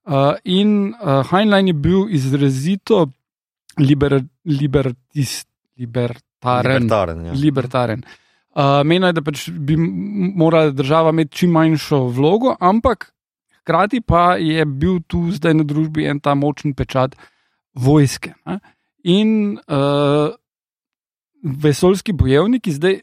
[0.09, 3.07] uh, in uh, Heinlein je bil izrazito
[3.79, 5.44] liber, libertis,
[5.79, 6.83] libertaren.
[6.83, 7.33] Libertaren, ja.
[7.33, 8.05] libertaren.
[8.53, 13.12] Uh, Menil je, da pač bi morala država imeti čim manjšo vlogo, ampak
[13.62, 17.16] hkrati pa je bil tu zdaj na družbi en ta močen pečat
[17.75, 18.35] vojske.
[18.46, 18.59] Ne?
[19.05, 20.35] In uh,
[21.42, 23.01] vesoljski bojevniki, zdaj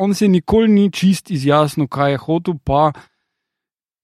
[0.00, 2.92] on se nikoli ni čist izjasnil, kaj je hotel, pa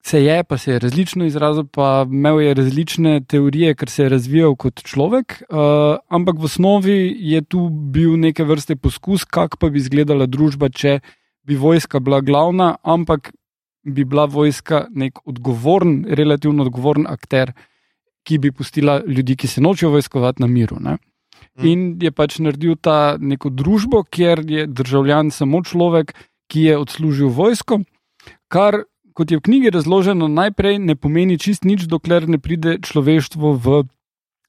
[0.06, 4.08] se je, pa se je različno izrazil, pa imel je različne teorije, ker se je
[4.12, 5.42] razvijal kot človek.
[5.48, 6.98] Uh, ampak v osnovi
[7.32, 11.00] je tu bil neke vrste poskus, kako pa bi izgledala družba, če
[11.46, 13.32] bi vojska bila glavna, ampak
[13.86, 17.52] bi bila vojska nek odgovoren, relativno odgovoren akter,
[18.26, 20.80] ki bi pustila ljudi, ki se nočejo vojskovati na miru.
[20.80, 20.96] Ne?
[21.62, 26.12] In je pač naredil ta neko družbo, kjer je državljan samo človek,
[26.50, 27.80] ki je odslužil vojsko,
[28.52, 28.82] kar,
[29.16, 33.84] kot je v knjigi razloženo, najprej ne pomeni čist nič, dokler ne pride človeštvo v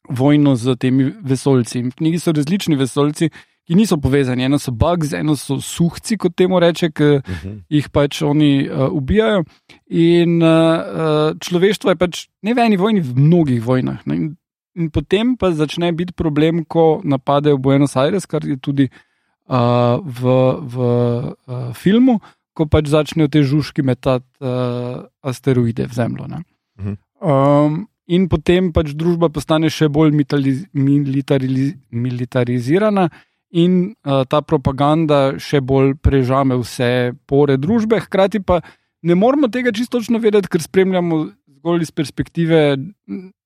[0.09, 1.79] vojno z temi vesoljci.
[1.79, 3.29] In v knjigi so različni vesoljci,
[3.67, 4.43] ki niso povezani.
[4.47, 7.55] Eno so bugs, eno so suhci, kot temu reče, ki Mhm.
[7.69, 9.43] jih pač oni uh, ubijajo.
[9.91, 13.99] In uh, človeštvo je pač ne v eni vojni, v mnogih vojnah.
[14.07, 14.15] Ne?
[14.15, 14.35] In,
[14.75, 20.21] in potem pa začne biti problem, ko napadejo Buenos Aires, kar je tudi uh, v,
[20.63, 22.19] v uh, filmu,
[22.53, 26.27] ko pač začnejo te žužki metati uh, asteroide v Zemljo.
[26.27, 26.39] ne.
[26.79, 26.95] Mhm.
[27.19, 33.09] Um, in potem pač družba postane še bolj militariz, militarizirana,
[33.51, 37.99] in uh, ta propaganda še bolj prežame vse pore družbe.
[38.03, 38.61] Hkrati pa
[39.01, 41.25] ne moramo tega čisto točno vedeti, ker spremljamo
[41.57, 42.77] zgolj iz perspektive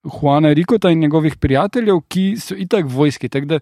[0.04, 3.60] Juana Rikota in njegovih prijateljev, ki so itak vojski, tako da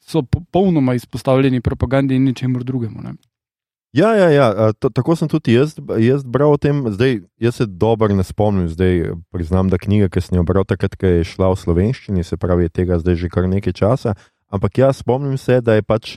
[0.00, 3.02] so popolnoma izpostavljeni propagandi in ničemu drugemu.
[3.02, 3.14] Ne.
[3.92, 6.80] Ja, ja, ja to, tako sem tudi jaz, jaz bral o tem.
[6.88, 10.96] Zdaj, jaz se dobro ne spomnim, zdaj priznam, da knjiga, ki sem jo bral takrat,
[10.96, 14.14] ko je šla v slovenščini, se pravi, tega zdaj že kar nekaj časa.
[14.52, 16.16] Ampak ja, spomnim se, da je pač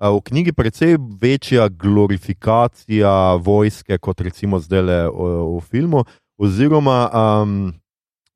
[0.00, 5.28] v knjigi precej večja glorifikacija vojske kot recimo zdaj le v,
[5.58, 6.04] v filmu,
[6.40, 7.72] oziroma um,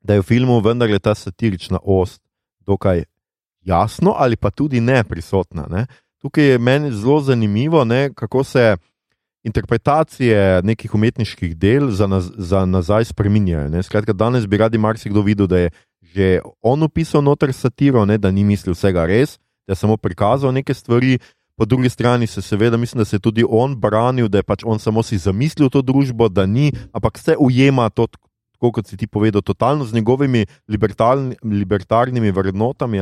[0.04, 2.20] da je v filmu vendarle ta satirična ost
[2.60, 3.04] dokaj
[3.64, 5.66] jasno ali pa tudi ne prisotna.
[5.70, 5.86] Ne.
[6.20, 8.76] Tukaj je meni zelo zanimivo, ne, kako se
[9.44, 13.68] interpretacije nekih umetniških del za, naz, za nazaj spremenjajo.
[13.68, 13.82] ne.
[13.82, 15.70] Skratka, danes bi radi marsikdo videl, da je
[16.14, 20.54] že on opisal noter satiro, ne, da ni mislil vsega res, da je samo prikazal
[20.54, 21.18] neke stvari.
[21.54, 24.64] Po drugi strani se seveda, mislim, da se je tudi on branil, da je pač
[24.66, 28.08] on samo si zamislil to družbo, da ni, ampak se ujema to,
[28.58, 32.98] tako kot si ti povedal, totalno z njegovimi libertarni, libertarnimi vrednotami.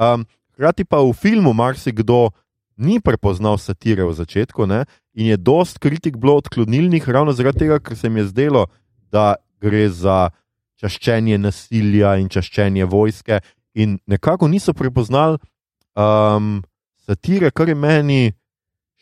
[0.00, 0.24] Um,
[0.56, 2.30] Hkrati pa v filmu marsikdo
[2.76, 7.80] ni prepoznal satire v začetku ne, in je dost kritik bilo odklonilnih, ravno zaradi tega,
[7.80, 8.66] ker se jim je zdelo,
[9.12, 10.32] da gre za
[10.82, 13.40] čaščenje nasilja in čaščenje vojske,
[13.74, 15.38] in nekako niso prepoznali
[15.96, 16.62] um,
[17.06, 18.22] satire, kar je meni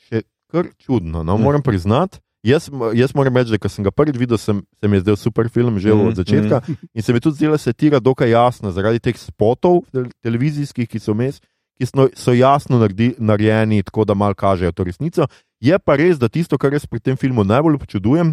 [0.06, 1.24] še kar čudno.
[1.24, 2.20] No, moram priznati.
[2.42, 5.16] Jaz, jaz moram reči, da ko sem ga prvič videl, sem, se mi je zdel
[5.20, 6.62] super film že Mhm, od začetka.
[6.96, 10.98] In se mi je tudi zdela satira dokaj jasna, zaradi teh spotov tel- televizijskih, ki
[10.98, 11.36] so mes,
[11.76, 15.28] ki so, so jasno naredi, narejeni, tako da mal kažejo to resnico.
[15.60, 18.32] Je pa res, da tisto, kar jaz pri tem filmu najbolj občudujem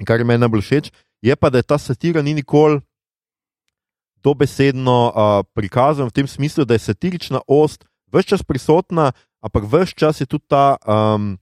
[0.00, 0.92] in kar je meni najbolj všeč,
[1.24, 2.80] je pa, da je ta satira ni nikoli
[4.24, 9.96] dobesedno uh, prikazana v tem smislu, da je satirična ost vse čas prisotna, ampak vse
[9.96, 10.76] čas je tudi ta.
[10.84, 11.38] Um,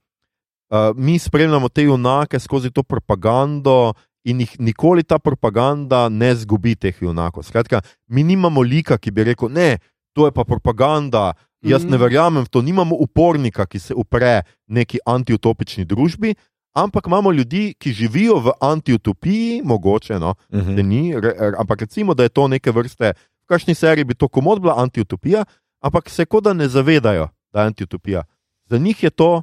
[0.73, 3.93] Uh, mi spremljamo te junake skozi to propagando,
[4.25, 7.45] in jih nikoli ta propaganda ne zgubi teh junakov.
[7.45, 9.79] Skratka, mi nimamo lika, ki bi rekel: Ne,
[10.17, 12.01] to je pa propaganda, jaz ne Mhm.
[12.01, 12.63] verjamem v to.
[12.63, 16.35] Nimamo upornika, ki se upre neki antiutopični družbi,
[16.75, 20.77] ampak imamo ljudi, ki živijo v antiutopiji, mogoče, no, Mhm.
[20.77, 24.15] da ni, re, re, ampak recimo, da je to neke vrste, v kakšni seriji bi
[24.15, 25.45] to komod bila antiutopija,
[25.81, 28.23] ampak se kot da ne zavedajo, da je antiutopija.
[28.67, 29.43] Za njih je to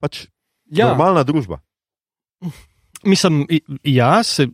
[0.00, 0.26] pač
[0.70, 0.86] ja.
[0.86, 1.58] Normalna družba.
[3.04, 3.46] Mislim,
[3.82, 4.48] ja, se,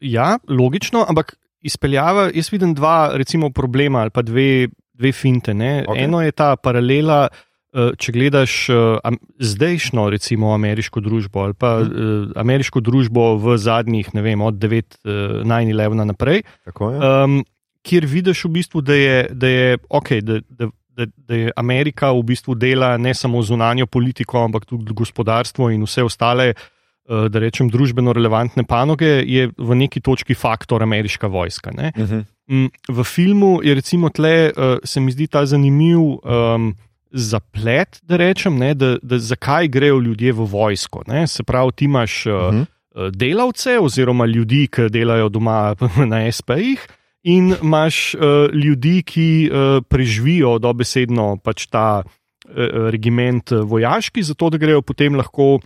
[0.00, 5.54] ja, logično, ampak izpeljava, jaz vidim dva, recimo, problema ali pa dve, dve finte.
[5.54, 6.04] Okay.
[6.04, 7.28] Eno je ta paralela,
[7.74, 14.22] če gledaš eh, zdajšnjo, recimo, ameriško družbo ali pa eh, ameriško družbo v zadnjih, ne
[14.24, 16.42] vem, od 9-9-11 naprej.
[16.64, 17.00] Tako je.
[17.02, 17.42] um,
[17.86, 22.10] kjer vidiš, v bistvu, da, je, da, je, okay, da, da, da, da je Amerika
[22.16, 27.42] v bistvu dela ne samo zunanjo politiko, ampak tudi gospodarstvo in vse ostale, uh, da
[27.44, 31.74] rečem, družbeno relevantne panoge, je v neki točki faktor ameriška vojska.
[31.76, 31.92] Ne?
[31.96, 32.24] Mhm.
[32.46, 36.68] Mm, V filmu je recimo tle, uh, se mi zdi ta zanimiv um,
[37.16, 41.02] zaplet, da rečem, ne, da, da zakaj grejo ljudje v vojsko.
[41.08, 41.26] Ne?
[41.26, 42.66] Se pravi, ti imaš uh, Uh -huh.
[42.96, 45.74] eh, delavce oziroma ljudi, ki delajo doma
[46.12, 46.80] na SP-jih.
[47.22, 48.20] In imaš uh,
[48.54, 52.52] ljudi, ki uh, preživijo dobesedno pač ta uh,
[52.90, 55.62] regiment eh, vojaški, zato da grejo potem lahko uh,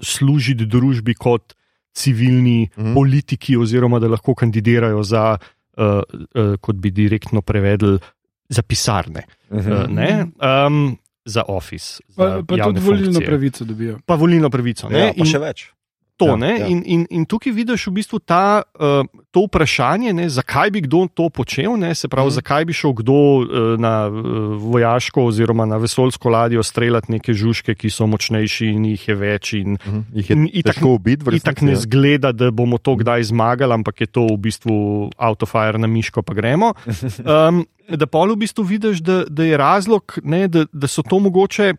[0.00, 1.54] služiti družbi kot
[1.94, 2.88] civilni Mhm.
[2.88, 2.94] mm.
[2.94, 5.38] politiki, oziroma da lahko kandidirajo za,
[5.76, 7.98] uh, uh, kot bi direktno prevedli,
[8.48, 9.72] za pisarne, Mhm.
[9.72, 10.26] uh, ne,
[10.66, 12.00] um, za office.
[12.16, 13.26] pa, za pa javne tudi volilno funkcije.
[13.26, 13.98] pravico dobijo.
[14.06, 14.88] Pa volilno pravico.
[14.88, 14.98] Ne?
[14.98, 15.72] Ja, pa In- še več.
[16.16, 16.66] To, Ja, ja, ja.
[16.66, 18.40] In, in, in tukaj vidiš v bistvu ta,
[18.72, 22.32] uh, to vprašanje, ne, zakaj bi kdo to počel, ne, se pravi, Mhm.
[22.32, 22.36] mm.
[22.36, 23.44] zakaj bi šel kdo uh,
[23.76, 24.16] na uh,
[24.56, 29.52] vojaško oziroma na vesoljsko ladjo streljati neke žužke, ki so močnejši in jih je več.
[29.54, 30.02] In, Uh -huh.
[30.14, 31.64] Jih je in itak- težko ubiti, v Itak resnici.
[31.64, 31.76] ne ja.
[31.78, 34.76] zgleda, da bomo to kdaj zmagali, ampak je to v bistvu
[35.18, 36.72] autofire na miško, pa gremo.
[37.20, 41.18] Um, da pa v bistvu vidiš, da, da je razlog, ne, da, da so to
[41.18, 41.74] mogoče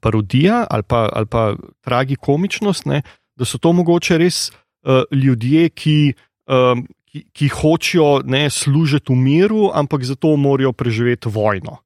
[0.00, 3.02] parodija ali pa, ali pa tragikomičnost, ne,
[3.36, 5.98] da so to mogoče res uh, ljudje, ki.
[6.46, 11.78] Um, Ki, ki hočejo ne služiti v miru, ampak zato morajo preživeti vojno.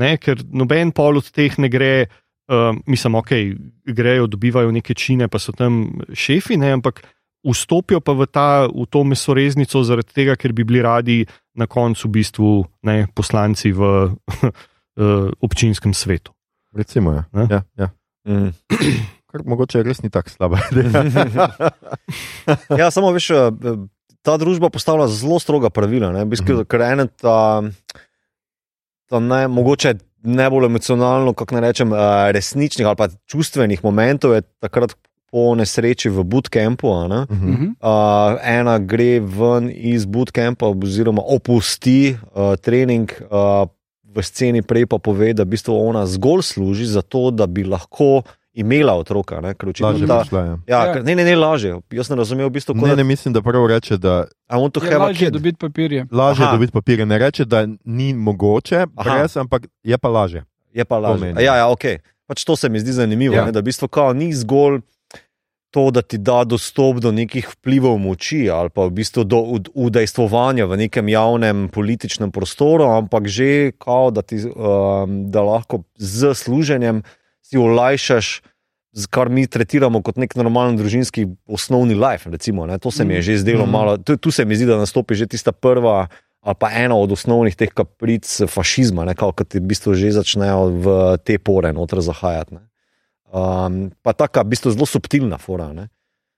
[0.00, 2.06] Ne, ker noben pol od teh ne gre,
[2.48, 3.32] uh, mislim, ok,
[3.84, 7.02] grejo, dobivajo neke čine, pa so tam šefi, ne, ampak
[7.44, 11.18] vstopijo pa v, ta, v to mesoreznico zaradi tega, ker bi bili radi
[11.56, 12.50] na koncu v bistvu
[12.88, 14.14] ne, poslanci v uh,
[15.46, 16.32] občinskem svetu.
[16.72, 17.24] Recimo, ja.
[17.32, 17.46] Ne?
[17.50, 17.88] Ja, ja.
[18.26, 18.48] Mhm.
[19.26, 20.58] Kar mogoče res ni tako slaba.
[22.78, 23.50] Ja, samo veš, eh,
[24.22, 26.12] ta družba postavlja zelo stroga pravila.
[26.12, 26.24] Ne?
[26.24, 26.64] V bistvu, Mhm.
[26.64, 27.62] ker ene ta,
[29.06, 34.42] ta ne, mogoče najbolj emocionalno, kako ne rečem, eh, resničnih ali pa čustvenih momentov je
[34.60, 34.94] takrat
[35.30, 36.90] po nesreči v bootcampu.
[36.90, 37.26] a ne.
[37.30, 37.46] Mhm.
[37.46, 37.66] Mhm.
[37.80, 43.68] Uh, ena gre ven iz bootcampa, oziroma opusti uh, trening, uh,
[44.10, 47.64] v sceni prej pa pove, da v bistvu ona zgolj služi za to, da bi
[47.64, 49.40] lahko imela otroka.
[49.40, 50.40] Ne, očitno Lažje ta- bi šla.
[50.40, 50.56] Ja.
[50.66, 50.94] Ja, Ja.
[50.94, 51.80] ker- ne, ne, ne, lažje.
[51.88, 54.70] Jaz ne razumem, v bistvu, Ne, kako ne mislim, da prav reče, da I want
[54.70, 56.06] to Je have a lažje dobiti papirje.
[56.10, 56.52] lažje Aha.
[56.52, 57.06] dobiti papirje.
[57.06, 60.44] Ne reče, da ni mogoče, brez, ampak je pa lažje.
[60.72, 61.34] Je pa lažje.
[61.36, 61.84] Ja, ja, ok.
[62.26, 63.40] Pač to se mi zdi zanimivo, Ja.
[63.40, 63.46] ja.
[63.46, 64.80] ne, da v bistvu kao ni zgolj.
[65.70, 69.70] To, da ti da dostop do nekih vplivov moči ali pa v bistvu do ud-
[69.74, 76.34] udejstvovanja v nekem javnem političnem prostoru, ampak že kao, da, ti, um, da lahko z
[76.34, 77.02] služenjem
[77.42, 78.42] si olajšaš.
[79.06, 82.26] Kar mi tretiramo kot nek normalen družinski osnovni life.
[82.26, 83.70] Recimo, ne, to se mi je že zdelo Mhm.
[83.70, 83.96] malo.
[83.96, 86.08] Tu, tu se mi zdi, da nastopi že tista prva
[86.42, 90.86] ali pa ena od osnovnih teh kapric fašizma, ki ti v bistvu že začnejo v
[91.22, 92.54] te pore noter zahajati.
[92.54, 92.69] Ne.
[93.30, 95.70] Um, pa taka, v bistvu zelo subtilna fora.
[95.72, 95.88] Ne.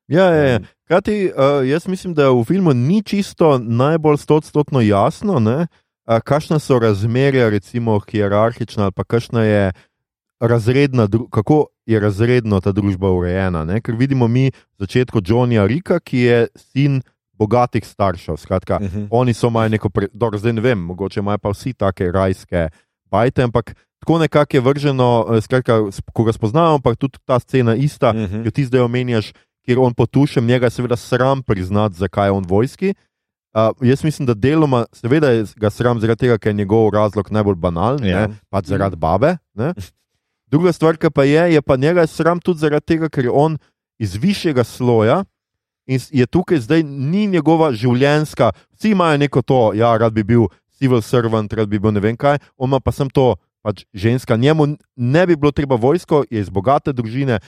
[0.09, 0.57] Ja, ja, ja.
[0.61, 5.67] Um, Kati, uh, jaz mislim, da v filmu ni čisto najbolj stotstotno jasno, ne,
[6.05, 9.73] uh, kakšna so razmerja, recimo hierarhična, ali pa kakšna je
[10.41, 13.65] razredna, kako je razredno ta družba urejena.
[13.65, 13.81] Ne?
[13.81, 17.01] Ker vidimo mi v začetku Johnnyja Rika, ki je sin
[17.33, 18.37] bogatih staršev.
[18.37, 19.07] Skratka, Uh -huh.
[19.11, 20.09] oni so imajo neko, pre...
[20.13, 22.69] dobro, zdaj ne vem, mogoče imajo pa vsi take rajske
[23.13, 25.79] bajte, ampak tako nekako je vrženo, eh, skratka,
[26.13, 28.43] ko ga spoznamo, pa tudi ta scena ista, Uh -huh.
[28.43, 29.33] ki jo ti zdaj omenjaš,
[29.65, 32.95] kjer on potušem, njega je seveda sram priznati, zakaj je on vojski.
[33.55, 37.31] Uh, jaz mislim, da deloma, seveda je ga sram zaradi tega, ker je njegov razlog
[37.31, 38.21] najbolj banalen, Ja.
[38.21, 38.29] ja.
[38.51, 39.37] pač zaradi babe.
[39.55, 39.75] Ne?
[40.51, 43.31] Druga stvar, ki pa je, je pa njega je sram tudi zaradi tega, ker je
[43.31, 43.59] on
[43.99, 45.25] iz višjega sloja
[45.87, 50.47] in je tukaj zdaj ni njegova življenjska, vsi imajo neko to, ja, rad bi bil
[50.79, 53.37] civil servant, rad bi bil ne vem kaj, on ima pa sem to.
[53.63, 57.39] Pač ženska, njemu ne bi bilo treba vojsko, je iz bogate družine,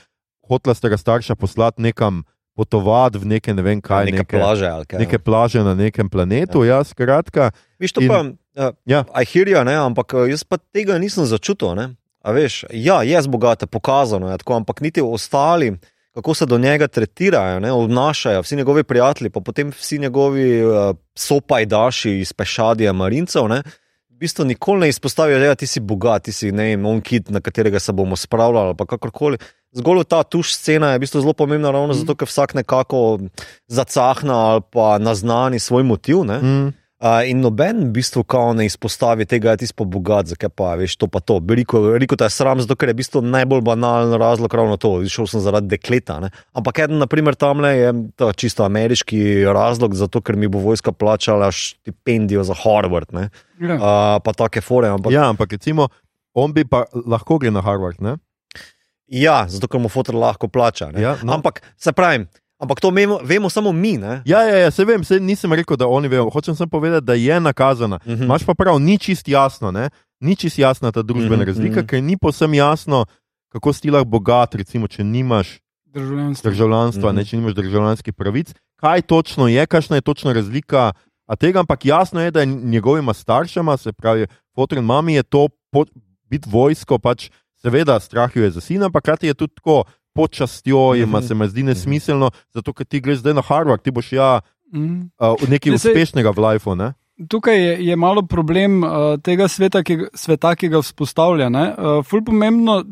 [0.46, 2.22] hotla sta ga starša poslati nekam
[2.54, 4.98] potovati v neke ne vem kaj, Neke plaže ali kaj.
[4.98, 6.62] neke plaže na nekem planetu.
[6.64, 6.76] Ja.
[6.76, 9.04] Ja, skratka, Viš, to In- pa, uh, Ja.
[9.10, 11.74] I hear you, ne, ampak eh, jaz pa tega nisem začutil.
[11.74, 11.98] Ne.
[12.22, 15.74] A veš, ja, je zbogate, pokazano je tako, ampak niti ostali,
[16.14, 20.94] kako se do njega tretirajo, ne, obnašajo, vsi njegovi prijatelji, pa potem vsi njegovi uh,
[21.14, 23.48] sopajdaši iz pešadija marincev.
[23.48, 23.83] Ne, v
[24.24, 27.40] bistvu nikoli ne izpostavijo, da ti si bogat, ti si ne vem, on kit, na
[27.40, 29.38] katerega se bomo spravljali ali kakorkoli.
[29.74, 33.18] Zgolj ta tuš scena je v bistvu zelo pomembna, ravno zato, ker vsak nekako
[33.66, 36.22] zacahna ali pa naznani svoj motiv.
[36.24, 36.38] Ne.
[36.38, 36.72] mm,
[37.04, 40.48] Uh, in noben v bistvu kao ne izpostavi tega, da je ti pa bogat, zakaj
[40.56, 41.36] pa veš to pa to.
[41.44, 44.94] Veliko, veliko te je sram, zato ker je v bistvu najbolj banalen razlog ravno to,
[45.12, 46.16] šel sem zaradi dekleta.
[46.24, 46.30] Ne?
[46.56, 51.50] Ampak eden, naprimer, tam je to čisto ameriški razlog, zato ker mi bo vojska plačala
[51.52, 53.28] štipendijo za Harvard, ne?
[53.60, 53.76] Ja.
[53.76, 53.84] uh,
[54.24, 54.88] pa take fore.
[54.88, 55.26] Ampak, ja.
[55.26, 55.90] ja, ampak recimo,
[56.32, 58.00] on bi pa lahko gre na Harvard.
[58.00, 58.16] Ne?
[59.08, 60.90] ja, zato ker mu fotor lahko plača.
[60.92, 61.02] ne.
[61.02, 61.36] Ja, no.
[61.36, 62.24] Ampak se pravi,
[62.64, 63.94] ampak to vemo, vemo samo mi.
[63.94, 64.22] Ne?
[64.24, 66.26] Ja, ja, ja se vem, se nisem rekel, da oni vejo.
[66.26, 67.98] Hočem samo povedati, da je nakazana.
[68.02, 68.24] Mhm.
[68.24, 69.90] Imáš pa prav, ni čist jasno, ne?
[70.20, 71.86] ni čist jasna ta družbena Mhm, razlika, mhm.
[71.86, 73.04] ker ni posem jasno,
[73.48, 76.50] kako si lahko bogat, recimo, če nimaš Državljanstvo.
[76.50, 77.16] državljanstva, Mhm.
[77.16, 78.54] ne, če nimaš državljanskih pravic.
[78.76, 80.92] Kaj točno je, kakšna je točna razlika?
[81.26, 85.22] A tega, ampak jasno je, da je njegovima staršema, se pravi, fotor in mami, je
[85.22, 85.48] to
[86.24, 90.94] biti vojsko, pač seveda strah jo je za sina, ampak hkrati je tudi tako počastjo,
[90.94, 91.26] jima Mhm.
[91.26, 94.40] se mi zdi nesmiselno, zato ker ti greš zdaj na Harvard, ti boš ja
[94.74, 95.10] Mm.
[95.20, 96.74] uh, nekaj Ne, uspešnega v lifeu.
[96.74, 96.94] Ne?
[97.28, 98.90] Tukaj je, je malo problem uh,
[99.22, 101.46] tega sveta ki, sveta, ki ga vzpostavlja.
[101.46, 102.82] Uh, ful pomembno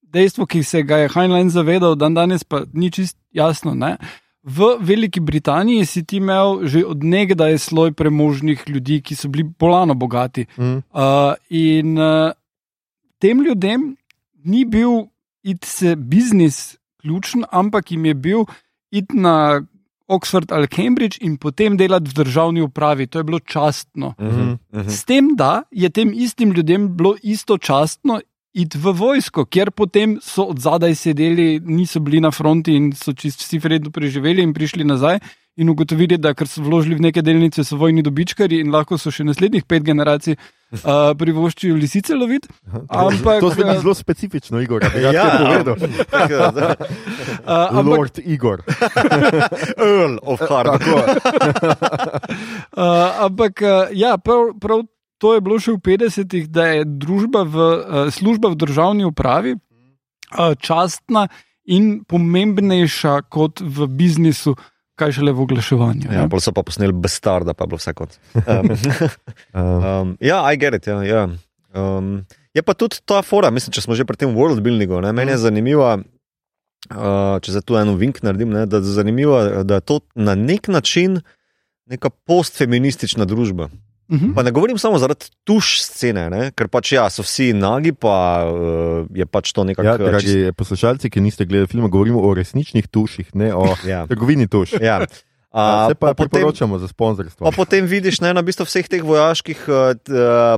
[0.00, 3.74] dejstvo, ki se ga je Heinlein zavedal, dan danes pa ni čist jasno.
[3.74, 3.98] Ne?
[4.42, 9.94] V Veliki Britaniji si ti imel že odnegdaj sloj premožnih ljudi, ki so bili bolano
[9.94, 10.46] bogati.
[10.56, 10.80] Mm.
[10.94, 12.32] Uh, in uh,
[13.20, 13.96] tem ljudem
[14.44, 15.10] ni bil
[15.46, 18.44] it se biznis ključen, ampak jim je bil
[18.90, 19.62] it na
[20.08, 23.06] Oxford ali Cambridge in potem delati v državni upravi.
[23.06, 24.14] To je bilo častno.
[24.20, 24.88] Mhm, mhm.
[24.88, 28.20] S tem, da je tem istim ljudem bilo istočasno
[28.56, 33.12] iti v vojsko, kjer potem so od zadaj sedeli, niso bili na fronti in so
[33.12, 35.18] čist vsi vredno preživeli in prišli nazaj.
[35.56, 39.08] In ugotovili, da ker so vložili v neke delnice, so vojni dobičkari in lahko so
[39.08, 42.50] še naslednjih pet generacij uh, privoščili lisice loviti.
[42.92, 44.84] Ampak, to zveni eh, zelo specifično, Igor.
[45.00, 45.24] Ja, Ja.
[45.40, 45.76] povedal.
[47.46, 48.62] Uh, ampak, Lord Igor.
[49.78, 50.82] Earl of Harvard.
[52.76, 54.82] Uh, ampak uh, ja, prav, prav
[55.18, 59.56] to je bilo še v 50-ih, da je družba v, uh, služba v državni upravi
[59.56, 61.28] uh, častna
[61.66, 64.54] in pomembnejša kot v biznisu,
[64.96, 66.08] kaj šele v oglaševanju.
[66.12, 68.18] Ja, bolj so pa posneli Bestarda, pa je bilo vse kot.
[68.34, 68.72] Um,
[69.56, 69.62] Uh,
[70.02, 70.86] um, ja, I get it.
[70.86, 71.28] Ja, ja.
[71.76, 75.00] Um, je pa tudi ta fora, mislim, če smo že pri tem world buildingu.
[75.04, 79.40] Ne, meni je zanimivo, uh, če za to eno vink naredim, ne, da, je zanimivo,
[79.68, 81.20] da je to na nek način
[81.86, 83.68] neka postfeministična družba.
[84.06, 84.34] Mhm.
[84.34, 88.14] Pa ne govorim samo zaradi tuš scene, ne, ker pač ja, so vsi nagi, pa
[88.44, 89.82] uh, je pač to nekako.
[89.84, 94.46] ja, dragi poslušalci, ki niste gledali filma, govorimo o resničnih tuših, ne o ja, trgovini
[94.46, 94.78] tuš.
[94.80, 95.00] ja.
[95.48, 97.40] A, A, se pa, pa potem- priporočamo za sponzorstvo.
[97.40, 99.96] Pa potem vidiš ne, na bistvu vseh teh vojaških uh,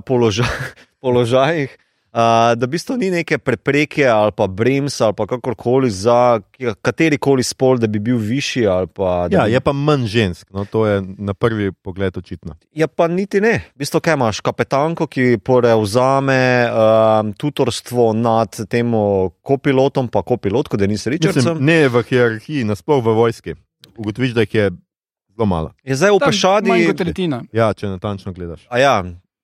[0.03, 0.51] položaj,
[1.05, 1.71] položajih,
[2.09, 6.41] Uh, da v bistvu ni neke prepreke ali pa bremsa ali pa kakorkoli za
[6.81, 8.65] kateri koli spol, da bi bil višji.
[8.97, 9.53] Pa, Ja, bi...
[9.53, 12.57] je pa manj žensk, no, to je na prvi pogled očitno.
[12.73, 13.61] Ja, pa niti ne.
[13.77, 16.41] V bistvu, kaj imaš, kapetanko, ki prevzame
[16.73, 18.89] um, tutorstvo nad tem
[19.45, 21.61] kopilotom, pa kopilotko, da nisi Richardson.
[21.61, 23.55] ne v hierarhiji, nasploh v vojski.
[24.01, 24.67] Ugotoviš, da jih je
[25.37, 25.77] zelo malo.
[25.85, 26.73] Je zdaj v pešadi.
[26.73, 27.45] Manj kot tretjina.
[27.53, 28.65] Ja, če natančno gledaš.
[28.73, 28.97] A ja,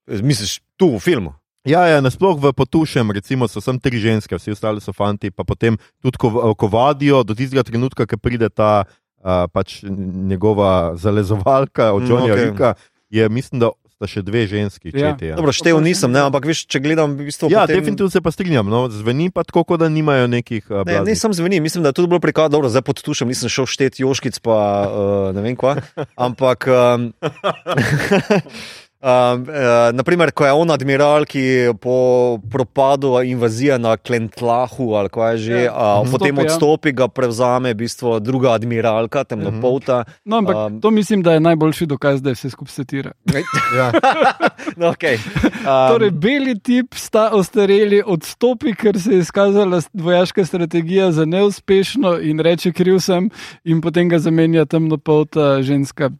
[0.08, 1.36] misliš tu v filmu?
[1.64, 5.48] Ja, ja nasploh v potušem, recimo, so samo tri ženske, vsi ostali so fanti, pa
[5.48, 9.80] potem tudi, ko, ko vadijo, do tistega trenutka, ko pride ta uh, pač
[10.28, 12.44] njegova zalezovalka od Mm, Johnnyja okej.
[12.44, 12.52] okay.
[12.52, 12.74] Rika,
[13.08, 14.92] je mislim, da sta še dve ženski.
[14.92, 15.14] Ja.
[15.14, 15.38] Četi, ja.
[15.38, 17.48] Dobro, štev nisem, ne, ampak veš, če gledam, v bistvu.
[17.48, 17.80] ja, potem...
[17.80, 18.68] definitivno se pa strinjam.
[18.68, 20.68] No, zveni pa tako, kot da nimajo nekih.
[20.68, 23.48] Uh, Ne, ne, sem zveni, mislim, da je tudi bilo prikaz, dobro, zdaj podtušam, nisem
[23.48, 25.78] šel šteti Joškic, pa uh, ne vem kva.
[26.20, 27.12] Ampak, um,
[29.05, 35.32] um, uh, naprimer, ko je on admiral, ki po propadu invazije na Klentlahu, ali kaj
[35.32, 37.05] je že, Ja, uh, potem odstopi, ja.
[37.05, 40.05] ga prevzame v bistvu druga admiralka, temnopolta.
[40.24, 43.12] No, ampak Um, to mislim, da je najboljši dokaz, da je vse skupaj satira.
[43.76, 43.90] Ja.
[44.80, 45.14] no, okay.
[45.14, 51.24] Um, um, torej, beli tip sta ostareli, odstopi, ker se je izkazala vojaška strategija za
[51.24, 53.30] neuspešno in reče kriv sem,
[53.64, 56.11] in potem ga zamenja temnopolta ženska.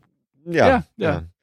[0.47, 1.11] ja, ja, ja.
[1.11, 1.34] ja.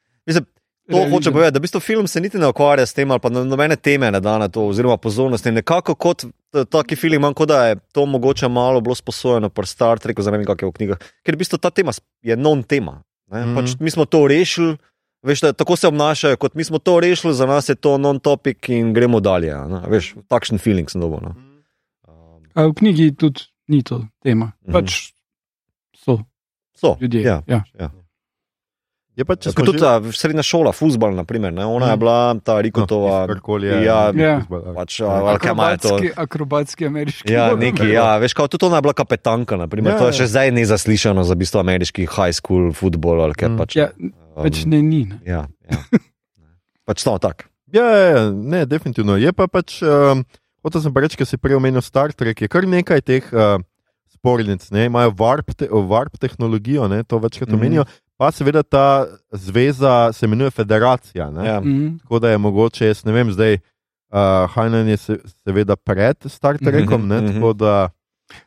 [0.92, 1.12] To Realizem.
[1.14, 3.44] hoče povedati, da v bistvu film se niti ne ukvarja s tem, ali pa no-
[3.46, 5.46] nobene teme ne da na to, oziroma pozornost.
[5.46, 6.22] In nekako kot
[6.52, 10.22] t- taki film, imam, kot da je to mogoče malo bilo sposojeno pri Star Treku,
[10.22, 10.98] vem, kako je v knjigah.
[11.22, 12.92] Ker v bistvu ta tema je non-tema.
[12.92, 13.44] Mm Mhm.
[13.44, 13.56] -hmm.
[13.56, 14.78] pač mi smo to rešili,
[15.24, 18.70] veš, da, tako se obnašajo, kot mi smo to rešili, za nas je to non-topic
[18.70, 19.56] in gremo dalje.
[19.58, 19.82] Ne?
[19.88, 21.20] Veš, takšen feeling sem dobil.
[21.22, 21.36] No?
[22.08, 24.52] Um, A v knjigi tudi ni to tema.
[24.62, 24.72] Mhm.
[24.74, 25.14] Pač
[25.96, 26.20] so
[26.74, 27.22] so, ljudje.
[27.22, 27.44] Ja.
[27.48, 27.64] Ja.
[29.22, 31.62] Je pa, smo tudi že- ta srednja šola, futbol, naprimer, ne?
[31.62, 32.00] ona je Mhm.
[32.00, 33.22] bila ta Rikotova.
[33.22, 33.78] No, karkoli je.
[33.84, 34.42] Ja, Ja.
[34.74, 34.98] pač.
[34.98, 37.30] Akrobatski, akrobatski ameriški.
[37.30, 39.54] Ja, neki, ja, veš, kao, tudi ona je bila kapetanka.
[39.56, 40.18] Naprimer, Ja, ja, to je ja.
[40.18, 43.58] še zdaj nezaslišano za bistvo ameriški high school kaj Mm.
[43.58, 43.76] pač.
[43.76, 45.06] Ja, um, pač ne ni.
[45.06, 45.20] Ne.
[45.24, 45.78] Ja, ja.
[46.84, 47.46] pač to tak.
[47.70, 49.16] Ja, ja, ja, ne, definitivno.
[49.16, 50.26] Je pa pač, um,
[50.62, 53.62] hotel sem pa reči, ker si prej omenil Star Trek, je kar nekaj teh uh,
[54.12, 57.58] spornic, ne, imajo warp, te, warp tehnologijo, ne, to večkrat Mhm.
[57.58, 57.86] omenijo,
[58.22, 58.86] pa seveda ta
[59.32, 61.32] zveza se imenuje Federacija.
[61.32, 61.60] Ne, Ja.
[61.60, 61.98] Mhm.
[61.98, 63.58] Tako da je mogoče, jaz ne vem, zdaj.
[64.12, 65.14] Uh, Hajnen je se,
[65.44, 67.34] seveda pred Star Trekom, ne, Mhm, mhm.
[67.34, 67.90] tako da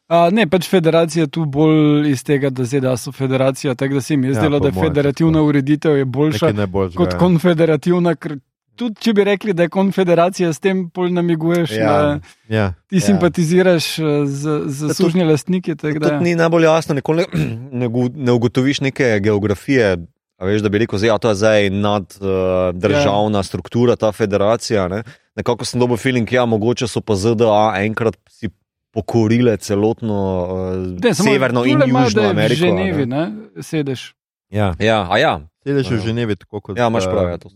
[0.09, 4.17] A, ne, pač federacija tu bolj iz tega, da ZDA so federacija, tako da se
[4.17, 6.97] mi je Ja, zdelo, da je federativna tudi ureditev je boljša najboljšega.
[6.97, 7.19] kot ja.
[7.19, 8.15] konfederativna.
[8.15, 8.39] ker
[8.77, 11.93] Tudi če bi rekli, da je konfederacija, s tem pol namiguješ, Ja.
[11.93, 12.73] da Ja.
[12.89, 13.01] ti Ja.
[13.03, 15.75] simpatiziraš eh, z, z Ja, to- sužnje lastnike.
[15.75, 17.45] tako da- Tudi ni najbolj jasno, nikoli ne,
[17.81, 19.97] ne, ne ugotoviš neke geografije.
[20.37, 24.89] A veš, da bi rekel, da je zdaj naddržavna uh, struktura, ta federacija.
[24.89, 25.03] Ne?
[25.37, 28.49] Nekako sem dobil feeling, ja, mogoče so pa ZDA enkrat si
[28.93, 32.55] pokorile celotno uh, Ne, samo severno in imaš, južno da je Ameriko.
[32.57, 33.17] V Ženevi ne.
[33.19, 34.15] ne, sedeš.
[34.51, 34.75] Ja.
[34.79, 36.01] Ja, a ja, Sedeš v Ja.
[36.01, 37.29] Ženevi, tako kot ja, imaš eh, prav.
[37.29, 37.49] Ja, to.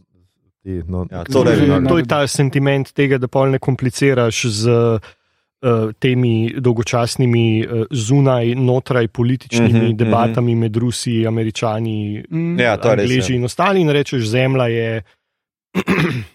[0.69, 4.45] Ti, no, Ja, ti- torej, Združeni To je ta sentiment tega, da pol ne kompliciraš
[4.45, 5.01] z uh,
[5.97, 12.61] temi dolgočasnimi uh, zunaj, notraj političnimi mm -hmm, debatami med Rusi, Američani, Mm.
[12.61, 13.37] Ja, to je Angleži ja.
[13.37, 15.03] in ostali, in rečeš, zemlja je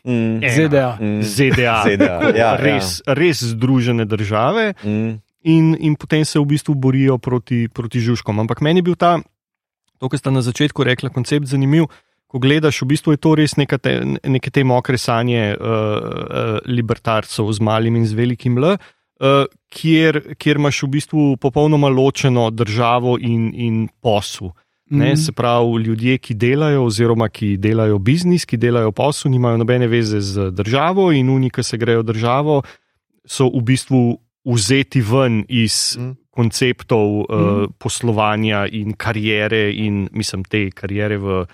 [0.03, 0.39] Mm.
[0.49, 0.97] ZDA.
[1.01, 1.83] mm, ZDA.
[1.87, 4.73] ZDA, ja, res, res združene države.
[4.83, 8.39] mm, in, in potem se v bistvu borijo proti, proti žužkom.
[8.39, 9.19] Ampak meni je bil ta,
[9.99, 11.85] to, kar ste na začetku rekli, koncept zanimiv.
[12.33, 13.91] Ko gledaš, v bistvu je to res neka te,
[14.25, 20.33] neke te mokre sanje uh, uh, libertarcev z malim in z velikim L, uh, kjer,
[20.41, 24.49] kjer imaš v bistvu popolnoma ločeno državo in, in posel.
[24.89, 25.15] Ne, Mhm.
[25.15, 30.19] se pravi, ljudje, ki delajo, oziroma ki delajo biznis, ki delajo posel, nimajo nobene veze
[30.21, 32.63] z državo, in oni, ki se grejo državo,
[33.25, 34.01] so v bistvu
[34.45, 36.11] vzeti ven iz Mm.
[36.29, 37.73] konceptov uh, Mm.
[37.79, 41.45] poslovanja in karijere, in mislim, te karijere v,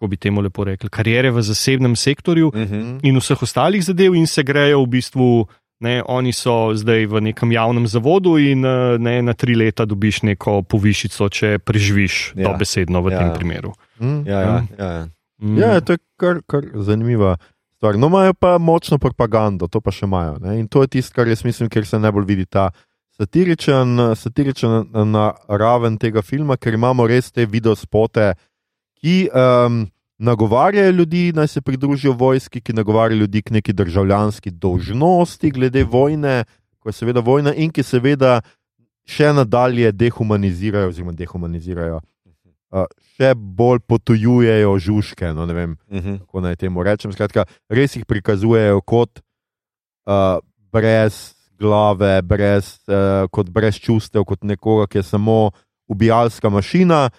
[0.00, 2.98] kako bi temu lepo rekli, karijere v zasebnem sektorju mhm.
[3.02, 5.46] in vseh ostalih zadev, in se grejo v bistvu.
[5.80, 10.22] Ne, oni so zdaj v nekem javnem zavodu, in eh, ne, na tri leta dobiš
[10.28, 12.42] neko povišico, če preživiš Ja.
[12.42, 12.50] ja.
[12.52, 13.14] dobesedno v Ja.
[13.14, 13.20] ja.
[13.20, 13.72] tem primeru.
[13.98, 14.26] Mm.
[14.26, 15.06] Ja, ja, ja, ja.
[15.40, 15.56] Mm.
[15.56, 17.38] Ja, to je kar, kar zanimiva
[17.76, 17.96] stvar.
[17.96, 20.36] No, imajo pa močno propagando, to pa še imajo.
[20.40, 20.58] Ne?
[20.60, 22.70] In to je tisto, kar jaz mislim, ker se najbolj vidi ta
[23.16, 28.34] satiričen, satiričen na raven tega filma, ker imamo res te videospote,
[29.00, 29.86] ki um,
[30.18, 36.44] nagovarjajo ljudi, naj se pridružijo vojski, ki nagovarjajo ljudi k neki državljanski dolžnosti glede vojne,
[36.78, 38.40] ko je seveda vojna, in ki seveda
[39.08, 42.00] še nadalje dehumanizirajo, oziroma dehumanizirajo.
[42.70, 42.84] Uh,
[43.18, 45.32] še bolj potujujejo žužke.
[45.34, 46.16] No, ne vem, Mhm.
[46.22, 47.12] kako naj temu rečem.
[47.12, 49.20] Skratka, res jih prikazujejo kot
[50.06, 50.38] uh,
[50.72, 55.50] brez glave, brez, uh, kot brez čustev, kot nekoga, ki je samo
[55.88, 57.10] ubijalska mašina,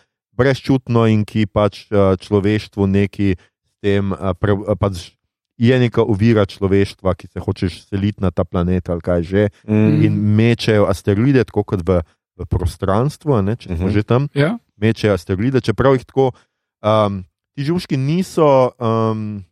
[0.41, 4.09] brezčutno in ki pač uh, človeštvu neki s tem
[4.41, 5.13] pre, uh, pač
[5.61, 9.43] je neka ovira človeštva, ki se hočeš seliti na ta planet ali kaj že.
[9.69, 10.01] Mm.
[10.01, 12.01] In mečejo asteroide, tako kot v,
[12.33, 13.93] v prostranstvu, ne, če smo Mhm.
[13.93, 14.57] že tam, Ja?
[14.73, 16.33] mečejo asteroide, čeprav jih tako.
[16.81, 19.45] Um, ti žužki niso, um,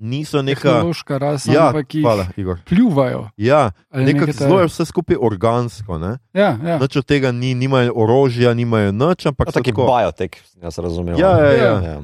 [0.00, 0.62] niso neka.
[0.62, 2.58] Tehnološka rasa, Ja, ampak ki hvala, Igor.
[2.64, 3.28] pljuvajo.
[3.36, 5.98] Ja, nekaj zelo je vse skupaj organsko.
[5.98, 6.18] Ne?
[6.32, 6.78] Ja, ja.
[6.78, 11.18] Nič od tega ni, nimajo orožja, nimajo nič, ampak taki tako, biotek, jaz razumem.
[11.18, 11.74] Ja, ja, ja.
[11.82, 11.98] ja.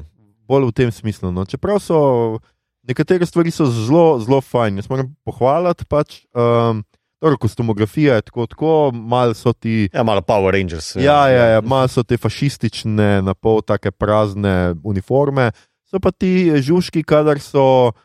[0.47, 1.31] bolj v tem smislu.
[1.31, 1.45] No.
[1.45, 2.39] Čeprav so
[2.87, 4.77] nekatere stvari so zelo, zelo fajn.
[4.77, 6.25] Jaz moram pohvaliti pač.
[6.33, 6.83] Um,
[7.23, 9.89] Torej, kostumografija je tako, tako malo so ti.
[9.93, 10.95] Ja, malo Power Rangers.
[10.95, 15.51] Ja, ja, ja, malo so te fašistične, na pol take prazne uniforme,
[15.95, 17.95] so pa ti žužki, kadar so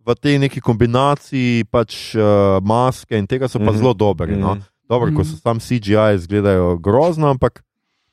[0.00, 3.76] v tej neki kombinaciji pač uh, maske in tega so pa Mhm.
[3.76, 4.32] zelo dobri.
[4.34, 4.54] No?
[4.54, 4.64] Mhm.
[4.84, 5.28] Dobro, ko Mhm.
[5.30, 7.60] so tam CGI, izgledajo grozno, ampak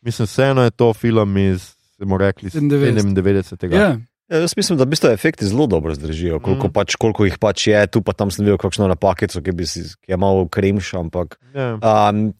[0.02, 3.16] mislim, vseeno je to film iz, smo rekli, 97.
[3.16, 3.72] 97.
[3.72, 3.96] Ja.
[4.28, 6.70] Ja, jaz mislim, da v bistvu efekti zelo dobro zdržijo, koliko, Mm.
[6.70, 6.74] mm.
[6.74, 9.84] pač, koliko jih pač je, tu pa tam sem videl kakšno napakico, ki, bi si,
[10.00, 11.76] ki je malo kremša, ampak Ja.
[11.76, 12.32] um,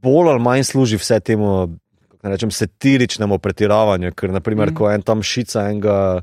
[0.00, 1.76] bolj ali manj služi vse temu,
[2.28, 4.74] rečem, satiričnemu pretiravanju, ker naprimer, Mm.
[4.74, 6.20] ko en tam šica enega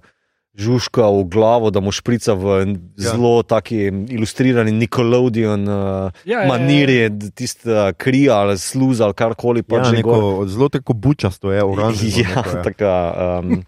[0.54, 2.66] žužka v glavo, da mu šprica v Ja.
[2.99, 3.10] ja.
[3.10, 3.76] zelo taki
[4.08, 6.47] ilustrirani Nickelodeon uh, Ja, ja, ja.
[6.47, 6.99] maniri,
[7.32, 12.10] tista kri ali sluza ali karkoli Ja, pač neko, zelo tako bučasto je, oranžno.
[12.20, 12.64] Ja, neko je.
[12.64, 12.93] taka
[13.39, 13.64] um,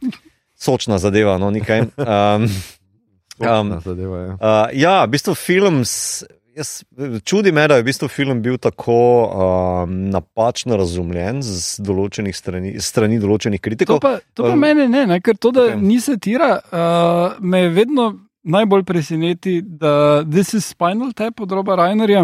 [0.55, 1.81] sočna zadeva, no, nekaj.
[1.97, 2.45] Um,
[3.35, 4.33] Sočna um, zadeva, ja.
[4.33, 4.39] uh,
[4.71, 5.81] ja, v bistvu film.
[5.81, 6.23] s-
[6.55, 6.83] Jaz,
[7.23, 8.95] čudi me, da je v bistvu film bil tako
[9.27, 13.99] um, napačno razumljen z določenih strani, strani določenih To kritikov.
[13.99, 15.81] pa, to pa Um, mene ne, ne, ker to, da ok.
[15.83, 18.07] ni satira, uh, me vedno
[18.47, 22.23] najbolj preseneti, da This is Spinal Tap od Roba Reinerja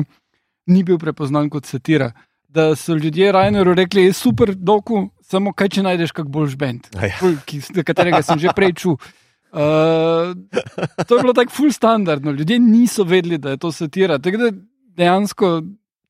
[0.72, 2.14] ni bil prepoznan kot satira.
[2.48, 6.88] Da so ljudje Reinerju rekli, je super, doku, samo kaj če najdeš kak boljš bend,
[6.96, 7.12] ja.
[7.48, 9.12] ki, katerega sem že prej čutil.
[9.52, 10.36] Uh,
[11.08, 14.20] to je bilo tako full standardno, ljudje niso vedeli, da je to satira.
[14.20, 14.52] Tako da
[14.96, 15.62] dejansko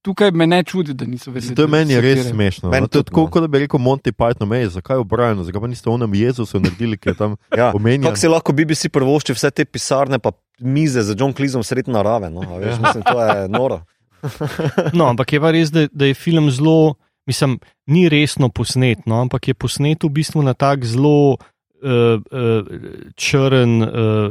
[0.02, 1.56] tukaj me ne čudi, da niso vedeli.
[1.56, 2.70] To je meni res smešno.
[2.70, 3.28] Meni No, to je tudi, tako, no.
[3.28, 6.98] kot da bi rekel Monty Python, mej, zakaj obrajeno, zakaj pa niste onem Jezusu naredili,
[6.98, 7.72] ki je tam Ja.
[7.76, 8.04] omenjen.
[8.04, 12.30] Kako si lahko BBC prvošči vse te pisarne, pa mize za John Cleeseom sred narave?
[12.30, 13.82] No, a veš, mislim, to je noro.
[14.94, 16.94] No, ampak je pa res, da, da je film zelo,
[17.26, 17.58] mislim,
[17.89, 21.38] ni resno posnet, no, ampak je posnet v bistvu na tak zelo
[21.82, 22.65] uh, uh,
[23.15, 23.89] črn, uh,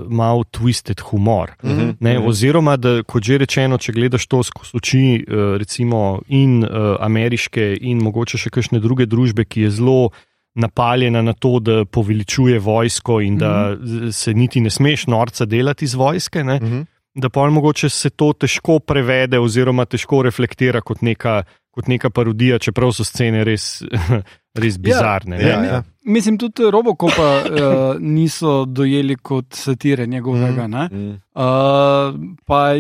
[0.09, 1.51] mal twisted humor.
[1.62, 1.90] Mhm.
[2.01, 2.26] Ne, Mhm.
[2.26, 5.24] oziroma, da, kot že rečeno, če gledaš to skozi oči eh,
[5.59, 6.70] recimo, in uh,
[7.01, 10.11] ameriške, in mogoče še kakšne druge družbe, ki je zelo
[10.55, 15.84] napaljena na to, da poveličuje vojsko in da z- se niti ne smeš norca delati
[15.84, 16.80] iz vojske, ne, Mhm.
[17.14, 22.59] da pa mogoče se to težko prevede oziroma težko reflektira kot neka, kot neka parodija,
[22.59, 23.83] čeprav so scene res,
[24.62, 25.37] res bizarne.
[25.39, 25.49] ne.
[25.49, 25.83] ja, ja.
[26.05, 30.66] Mislim, tudi Robocopa uh, niso dojeli kot satire njegovega.
[30.66, 30.97] Mm.
[30.97, 31.21] Mm.
[31.35, 32.75] Uh, pa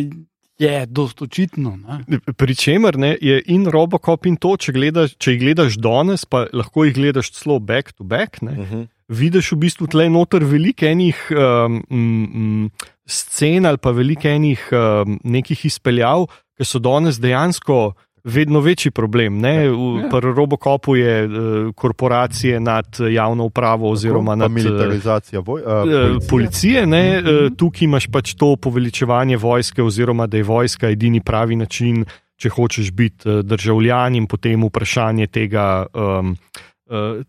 [0.60, 1.76] je dosto očitno.
[1.76, 2.18] Ne?
[2.36, 6.46] Pri čemer ne, je in Robocop in to, če, gledaš, če jih gledaš danes, pa
[6.52, 8.42] lahko jih gledaš celo back to back.
[8.42, 8.82] Ne, Mhm.
[9.10, 12.70] vidiš v bistvu tle noter veliko enih um, um,
[13.10, 17.94] scen ali pa veliko enih um, nekih izpeljav, ki so danes dejansko.
[18.24, 19.38] Vedno večji problem.
[19.38, 19.68] Ne?
[19.68, 20.08] V Ja.
[20.12, 20.20] ja.
[20.20, 21.32] Robocopu je uh,
[21.74, 26.28] korporacije nad javno upravo, oziroma nad uh, militarizacija voj, uh, Eh, policije.
[26.30, 27.28] policije, ne, Mhm.
[27.28, 32.04] eh, tukaj imaš pač to poveličevanje vojske, oziroma da je vojska edini pravi način,
[32.36, 36.69] če hočeš biti eh, državljan, in potem vprašanje tega, um, eh,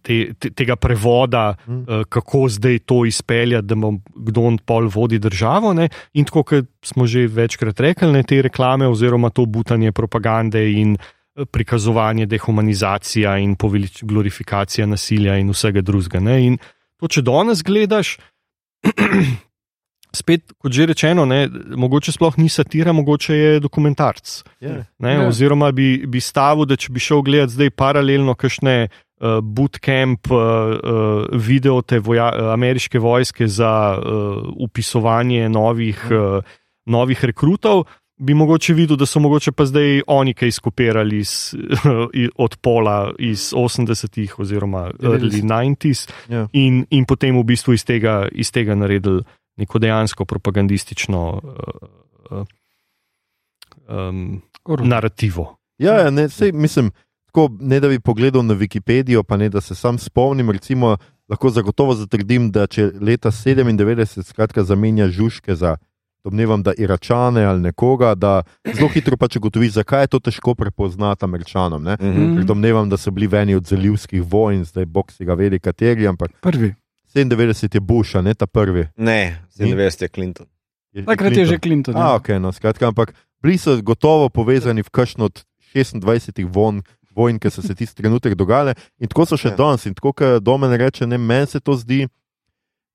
[0.02, 1.82] te, te, tega prevoda, Mhm.
[1.82, 5.74] eh, kako zdaj to izpeljati, da bom kdo on pol vodi državo.
[5.74, 5.90] Ne.
[6.14, 10.98] In tako, kot smo že večkrat rekli, ne, te reklame, oziroma to butanje propagande in
[10.98, 16.20] eh, prikazovanje dehumanizacija in povelič, glorifikacija nasilja in vsega drugega.
[16.20, 16.42] ne.
[16.42, 16.58] In
[16.98, 18.18] to, če danes gledaš,
[20.14, 24.44] spet, kot že rečeno, ne, mogoče sploh ni satira, mogoče je dokumentarc.
[24.60, 24.84] Ja.
[25.00, 25.28] Ne, Ja.
[25.28, 28.90] Oziroma bi, bi stavil, da če bi šel gledati zdaj paralelno kakšne
[29.22, 36.44] uh, bootcamp uh, uh, video te voja, ameriške vojske za uh, upisovanje novih, uh,
[36.86, 37.84] novih rekrutov.
[38.22, 41.56] Bi mogoče videl, da so mogoče pa zdaj oni kaj skopirali iz,
[42.36, 46.48] od pola iz 80-ih oziroma early 90s Ja.
[46.54, 49.24] in, in potem v bistvu iz tega, iz tega naredili
[49.58, 52.46] neko dejansko propagandistično uh, uh,
[53.90, 54.42] um,
[54.84, 55.58] narativo.
[55.78, 56.92] Ja, ja ne, sej, mislim,
[57.32, 60.52] tako, ne da bi pogledal na Wikipedijo, pa ne da se sam spomnim.
[60.52, 60.98] Recimo,
[61.30, 65.78] lahko zagotovo zatrdim, da če leta 97 skratka zamenja žužke za
[66.24, 68.44] domnevam, da Iračane ali nekoga, da
[68.76, 71.84] zelo hitro pač ugotoviš, zakaj je to težko prepoznati Američanom.
[71.84, 71.96] Ne?
[72.02, 72.36] Mhm.
[72.36, 75.60] Ker domnevam, da so bili v eni od zalivskih vojn, zdaj bog si ga vedi,
[75.60, 76.76] kateri, ampak Prvi.
[77.16, 78.88] 97 je Bush, a ne ta prvi.
[78.98, 79.74] Ne, Ni?
[79.74, 80.48] 97 je Clinton.
[80.94, 81.96] Je Takrat je že Clinton.
[81.96, 82.20] A, ja.
[82.20, 86.84] okay, no, skratka, ampak bili so gotovo povezani v kakšno od 26 von,
[87.16, 89.56] vojn, ki so se tisti trenutek dogajale, in tako so še Ja.
[89.56, 89.86] danes.
[89.86, 92.08] In tako, kot Domen reče, ne, meni se to zdi,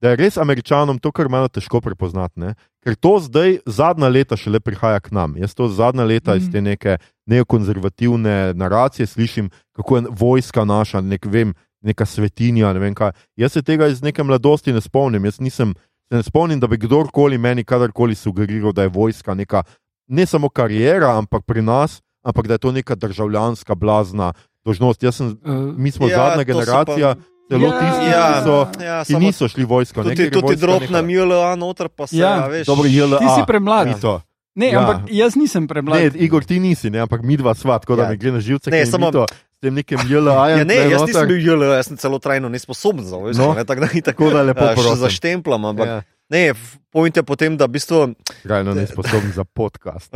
[0.01, 2.41] da je res američanom to kar malo težko prepoznati.
[2.41, 2.55] Ne?
[2.85, 5.37] Ker to zdaj, zadnja leta, šele prihaja k nam.
[5.37, 6.37] Jaz to zadnja leta mm.
[6.37, 6.53] iz Mhm.
[6.53, 12.73] te neke neokonzervativne naracije slišim, kako je vojska naša, nek, vem, neka svetinja.
[12.73, 13.13] Ne vem kaj.
[13.37, 15.25] Jaz se tega iz neke mladosti ne spomnim.
[15.25, 15.75] Jaz nisem,
[16.09, 19.63] se ne spomnim, da bi kdorkoli meni kadarkoli sugeriral, da je vojska neka
[20.09, 24.99] ne samo karijera, ampak pri nas, ampak da je to neka državljanska blazna dožnost.
[25.01, 28.39] Jaz Sem, Uh, mi smo Ja, ja, zadnja generacija, pa- celo Ja, tisti, Ja, ki,
[28.43, 30.03] so, ja, ki niso šli v vojsko.
[30.03, 32.67] Tudi, tudi drop neka- na MLA, noter pa se, Ja, ja, veš.
[32.67, 33.19] Dobro, JLA.
[33.19, 33.95] Ti si premlad.
[33.97, 34.19] to.
[34.55, 34.81] Ne, Ja.
[34.81, 36.01] ampak jaz nisem premlad.
[36.03, 38.09] Ne, Igor, ti nisi, ne, ampak mi dva sva, tako da Ja.
[38.09, 38.67] mi gre na živce.
[38.67, 40.49] Ne, samo- to s tem nekim JLA.
[40.51, 43.39] Ja, ne, jaz nisem bil JLA, jaz sem celo trajno nesposoben za vojsko.
[43.39, 43.55] No.
[43.55, 46.03] ne, Tako da ni tako, Tako da lepo ja, še zaštemplam, ampak Ja.
[46.29, 46.53] Ne,
[46.91, 48.15] pojent je potem, da v bistvu.
[48.43, 50.11] Krajno nesposoben za podcast.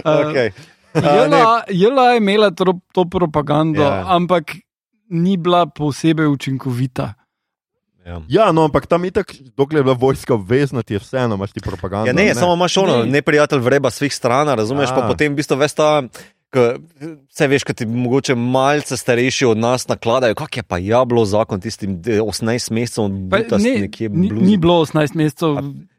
[0.00, 0.50] Okay.
[0.94, 3.94] JLA, JLA je imela to, to propagando, Ja.
[3.96, 4.04] ja.
[4.08, 4.44] ampak
[5.08, 7.14] ni bila posebej učinkovita.
[8.06, 8.20] Ja.
[8.28, 11.60] Ja, no, ampak tam itak, dokler je bila vojska obvezna, ti je vseeno, imaš ti
[11.60, 12.06] propagando.
[12.06, 13.10] Ja, ne, samo imaš ono, Ne.
[13.10, 14.94] neprijatelj vreba svih stran, razumeš, A.
[14.94, 16.02] pa potem v bistvu veš ta.
[17.28, 21.24] Vse veš, kaj ti mogoče malce starejši od nas nakladajo, kak je pa ja bilo
[21.24, 25.48] zakon tistim de- 18 mesecev, Pa, butast ne, nekje ni, ni bilo 18 mesecev.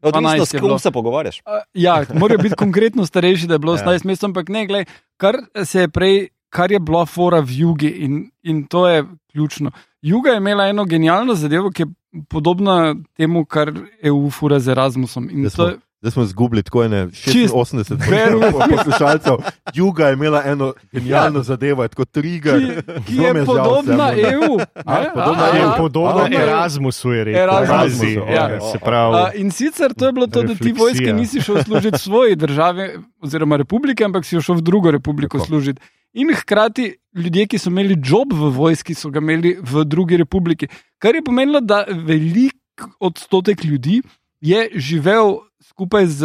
[0.02, 1.40] Odvisno, 12 s kom se pogovarjaš.
[1.40, 3.86] Uh, ja, morajo biti konkretno starejši, da je bilo Ja.
[3.86, 4.88] 18 mesecev, ampak ne, gled,
[5.18, 5.36] kar
[5.66, 9.72] se je prej, kar je bila fora v jugi in, in to je ključno.
[10.02, 11.88] Juga je imela eno genialno zadevo, ki je
[12.30, 13.72] podobna temu, kar
[14.02, 15.30] EU fura z Erasmusom.
[15.30, 18.40] In to je, Zdaj smo izgubili tako ene Čist 86 veru.
[18.70, 19.36] poslušalcev.
[19.74, 22.60] Juga je imela eno genialno zadevo, je tako trigger.
[22.60, 24.60] ki, ki je žal podobna da- EU.
[24.86, 25.10] A, ne?
[25.14, 27.42] podobna A, EU, a, Podobno je- Erasmusu je rekel.
[27.42, 28.50] Erasmusu, Razi, ja.
[28.50, 30.76] ja, Se pravi, A, in sicer to je bilo to, da ti Refleksija.
[30.78, 32.90] vojske nisi šel služiti svoji državi
[33.22, 35.48] oziroma republiki, ampak si šel v drugo republiko Tako.
[35.48, 35.82] služiti.
[36.14, 36.86] In hkrati
[37.16, 40.68] ljudje, ki so imeli job v vojski, so ga imeli v drugi republiki.
[40.98, 42.56] Kar je pomenilo, da velik
[43.00, 44.02] odstotek ljudi
[44.42, 46.22] je živel skupaj z,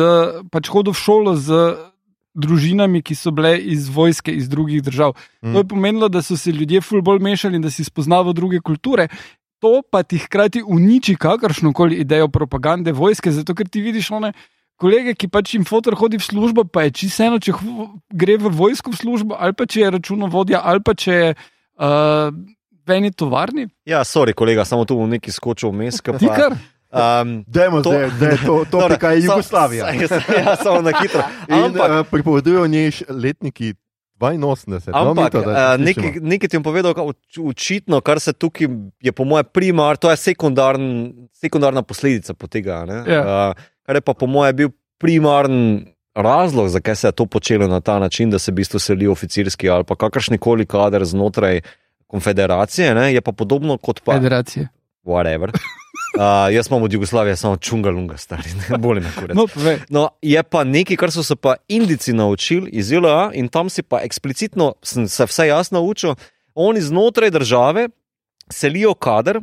[0.51, 1.77] pač hodil v šolo z
[2.35, 5.15] družinami, ki so bile iz vojske, iz drugih držav.
[5.43, 5.53] Mm.
[5.53, 8.59] To je pomenilo, da so se ljudje ful bolj mešali in da si spoznavali druge
[8.61, 9.09] kulture.
[9.62, 14.33] To pa ti hkrati uniči kakršno koli idejo propagande vojske, zato ker ti vidiš one
[14.77, 17.55] kolege, ki pač jim fotor hodi v službo, pa je čisto eno, če
[18.11, 22.35] gre v vojsko v službo, ali pa če je računovodja, ali pa če je uh,
[22.85, 23.69] v eni tovarni.
[23.89, 26.03] Ja, sorry, kolega, samo tu v neki skočil vmes.
[26.03, 26.59] ke Ti pa- kar.
[26.95, 29.86] Um, Dajmo To- zdaj, da je to, to Dobro, pika je Jugoslavija.
[30.38, 31.22] Ja, samo na hitro.
[31.49, 33.74] In Ampak, uh, pripovedujejo o njej š- letniki
[34.20, 34.92] 82.
[34.95, 36.07] no, Ampak, to, da uh, slišimo.
[36.07, 36.95] nekaj, nekaj ti bom povedal,
[37.40, 38.68] očitno, kar se tukaj
[39.01, 42.84] je, po mojem, primar, to je sekundarn, sekundarna posledica po tega.
[42.84, 43.03] ne.
[43.07, 43.20] Ja.
[43.51, 44.68] Uh, kar je pa po mojem bil
[44.99, 49.07] primaren razlog, zakaj se je to počelo na ta način, da se v bistvu seli
[49.07, 51.61] oficirski ali pa kakršni koli kader znotraj
[52.07, 54.12] konfederacije, ne, je pa podobno kot pa.
[54.12, 54.68] Federacije.
[55.05, 55.51] Whatever.
[56.15, 59.35] Uh, jaz imam od Jugoslavije samo čungalunga, stari, ne boli me kurati.
[59.35, 59.79] No, povej.
[59.89, 63.83] No, je pa nekaj, kar so se pa Indici naučili iz ILA, in tam si
[63.83, 66.15] pa eksplicitno, sem se vse jaz naučil,
[66.55, 67.89] oni znotraj države
[68.51, 69.41] selijo kader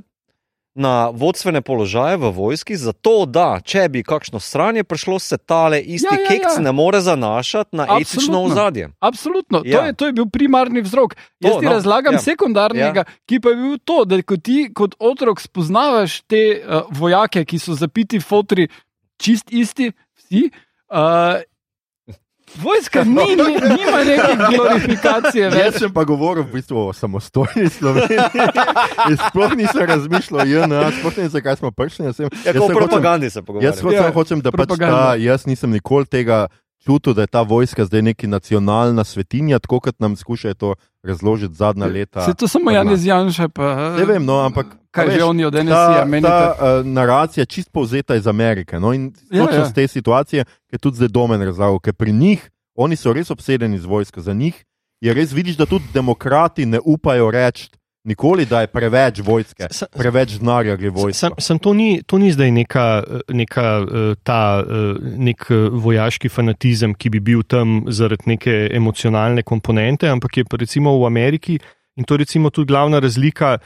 [0.75, 6.07] na vodstvene položaje v vojski, zato da, če bi kakšno sranje prišlo, se tale isti
[6.07, 6.61] Ja, ja, ja, ja, keks ja.
[6.63, 8.01] ne more zanašati na Absolutno.
[8.01, 8.89] etično ozadje.
[8.99, 9.79] Absolutno, Ja.
[9.79, 11.15] to, je, to je bil primarni vzrok.
[11.39, 12.19] Jaz To, ti no, razlagam ja.
[12.19, 17.45] sekundarnega, ki pa je bil to, da ko ti kot otrok spoznavaš te uh, vojake,
[17.45, 18.67] ki so zapiti fotri,
[19.19, 20.51] čist isti, vsi.
[20.91, 21.43] Uh,
[22.55, 25.59] Vojska ni, ni, nima neke glorifikacije več.
[25.59, 28.19] Jaz sem pa govoril v bistvu o samostojni Sloveniji.
[29.27, 32.05] Sploh nisem razmišljal, JNA, sploh ne vem, zakaj smo prišli.
[32.05, 33.71] Jaz, sem, Ja, jaz, kot sem propagandi se hočem, pogovarjamo.
[33.71, 36.47] jaz hočem, Ja, hočem da pač ta, jaz nisem nikoli tega
[36.85, 41.55] čutil, da je ta vojska zdaj neki nacionalna svetinja, tako kot nam skušajo to razložiti
[41.55, 42.25] zadnja leta.
[42.25, 42.85] Se to samo pri nas.
[42.85, 46.27] Janez Janša, pa Ne vem, no, ampak kaj a že veš, oni od NSA menite.
[46.29, 48.79] ta uh, naracija je čist povzeta iz Amerike.
[48.79, 49.65] No, in Ja, točno ja.
[49.65, 53.31] z te situacije, ki je tudi zdaj domen razlagal, ker pri njih, oni so res
[53.31, 54.65] obsedeni z vojsko, za njih
[55.01, 57.69] je res vidiš, da tudi demokrati ne upajo reči
[58.03, 61.17] nikoli, da je preveč vojske, preveč denarja gre vojsko.
[61.17, 62.85] Sam, sam to, ni, to ni zdaj neka,
[63.29, 69.43] neka eh, ta, eh, nek eh, vojaški fanatizem, ki bi bil tam zaradi neke emocionalne
[69.43, 71.59] komponente, ampak je recimo v Ameriki
[71.95, 73.57] in to je recimo tudi glavna razlika.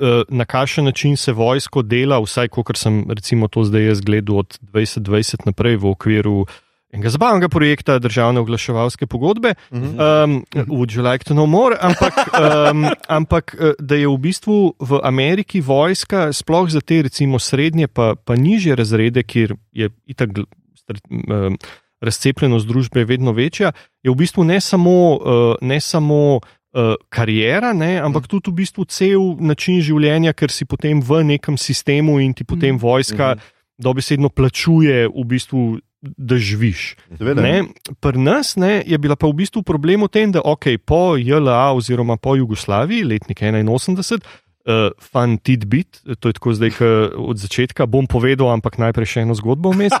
[0.00, 4.38] uh, na kakšen način se vojsko dela, vsaj kot sem recimo to zdaj jaz gledal
[4.38, 6.46] od 2020 naprej v okviru
[6.92, 9.54] enega zabavnega projekta državne oglaševalske pogodbe.
[9.70, 11.76] Um, would you like to know more?
[11.80, 17.38] Ampak, um, ampak eh, da je v bistvu v Ameriki vojska, sploh za te recimo
[17.38, 21.58] srednje pa, pa nižje razrede, kjer je itak um,
[22.00, 23.72] razcepljenost družbe vedno večja,
[24.02, 28.84] je v bistvu ne samo, uh, ne samo uh, karijera, ne, ampak tudi v bistvu
[28.84, 33.36] cel način življenja, ker si potem v nekem sistemu in ti potem vojska
[33.78, 35.78] dobesedno plačuje v bistvu.
[36.00, 36.96] Da živiš.
[37.18, 37.42] Seveda.
[37.44, 37.64] Ne,
[38.00, 41.76] Pri nas ne, je bila pa v bistvu problem v tem, da okay, po JLA
[41.76, 44.24] oziroma po Jugoslaviji, letnik 81,
[44.64, 46.80] uh, fan tidbit, to je tako zdaj
[47.20, 49.92] od začetka, bom povedal, ampak najprej še eno zgodbo vmes.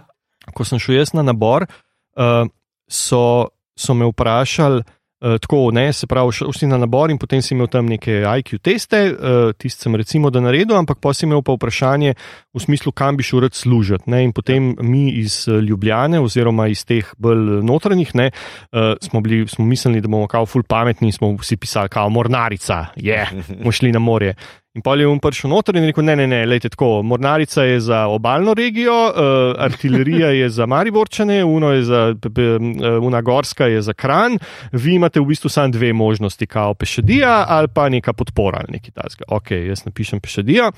[0.56, 2.44] Ko sem šel jaz na nabor, uh,
[2.84, 4.84] so, so me vprašali.
[5.18, 8.20] Uh, tako, ne, se pravi, šel si na nabor in potem si imel tam neke
[8.22, 12.14] IQ teste, uh, tiste sem recimo da naredil, ampak pa si imel pa vprašanje
[12.54, 14.06] v smislu, kam bi šel rad služiti.
[14.06, 19.20] Ne, in potem mi iz eh, Ljubljane, oziroma iz teh bolj notranjih, ne, uh, smo,
[19.20, 23.18] bili, smo mislili, da bomo kao ful pametni in smo si pisali, kao mornarica, je,
[23.18, 24.36] yeah, bomo šli na morje.
[24.78, 27.02] In pa je on prišel noter in rekel: Ne, ne, ne, lejte tako.
[27.02, 33.20] Mornarica je za obaljno regijo, uh, artilerija je za Mariborčane, uno je za, uh, una
[33.20, 34.38] gorska je za kran,
[34.72, 38.94] vi imate v bistvu samo dve možnosti, kao pešadija ali pa neka podpora ali nekaj
[38.94, 39.24] takega.
[39.28, 40.70] Ok, jaz napišem pešadija.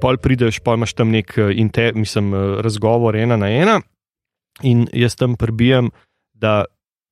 [0.00, 3.80] Pol prideš, pa imaš tam nek eh, inter, mislim, eh, razgovor ena na ena,
[4.62, 5.90] in jaz tam prebijem,
[6.32, 6.64] da,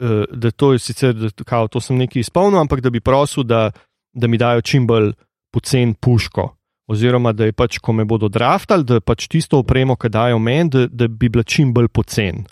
[0.03, 3.43] eh, da to je sicer, da kao, to sem nekaj izpolnil, ampak da bi prosil,
[3.43, 3.71] da,
[4.13, 5.13] da mi dajo čim bolj
[5.53, 6.49] pocen puško.
[6.91, 10.71] Oziroma, da je pač, ko me bodo draftali, da pač tisto opremo, ki dajo meni,
[10.73, 12.43] da, da bi bila čim bolj pocen.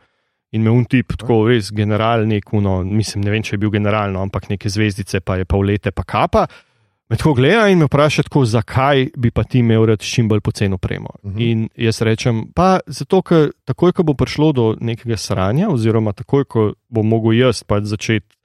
[0.55, 4.23] In me un tip, tako res general, neko, mislim, ne vem, če je bil generalno,
[4.27, 6.47] ampak neke zvezdice, pa je pa vlete, pa kapa.
[7.11, 10.41] Me tako gleda in me vpraša, tako, zakaj bi pa ti imel rad čim bolj
[10.47, 11.11] poceno opremo.
[11.23, 11.43] Uh -huh.
[11.43, 16.45] In jaz rečem, pa zato, ker takoj, ko bo prišlo do nekega sranja, oziroma takoj,
[16.45, 18.37] ko bom mogel jaz pač začeti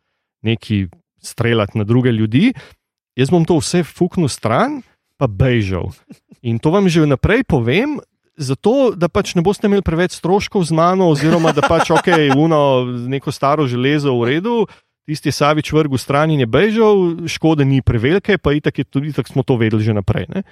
[0.42, 0.88] neki
[1.22, 2.54] streljati na druge ljudi,
[3.16, 4.82] jaz bom to vse fuknil stran,
[5.18, 5.92] pa bežal.
[6.44, 8.00] In to vam že vnaprej povem.
[8.36, 12.12] Zato, da pač ne boste imeli preveč stroškov z mano, oziroma da pač ok,
[12.46, 14.68] uno, neko staro železo v redu,
[15.08, 19.32] tisti Savič vrgel stran in je bežal, škode ni prevelike, pa itak, je, tudi tako
[19.32, 20.28] smo to vedeli že naprej.
[20.28, 20.44] Ne?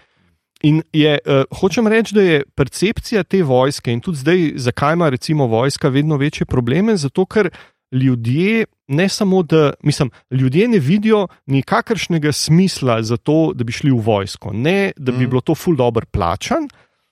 [0.64, 5.10] In je, uh, hočem reči, da je percepcija te vojske in tudi zdaj, zakaj ima
[5.12, 7.52] recimo vojska vedno večje probleme, zato ker
[7.92, 13.92] ljudje ne samo, da mislim, ljudje ne vidijo nikakršnega smisla za to, da bi šli
[13.92, 14.54] v vojsko.
[14.54, 15.30] Ne, da bi mm.
[15.30, 16.68] bilo to ful dobro plačan,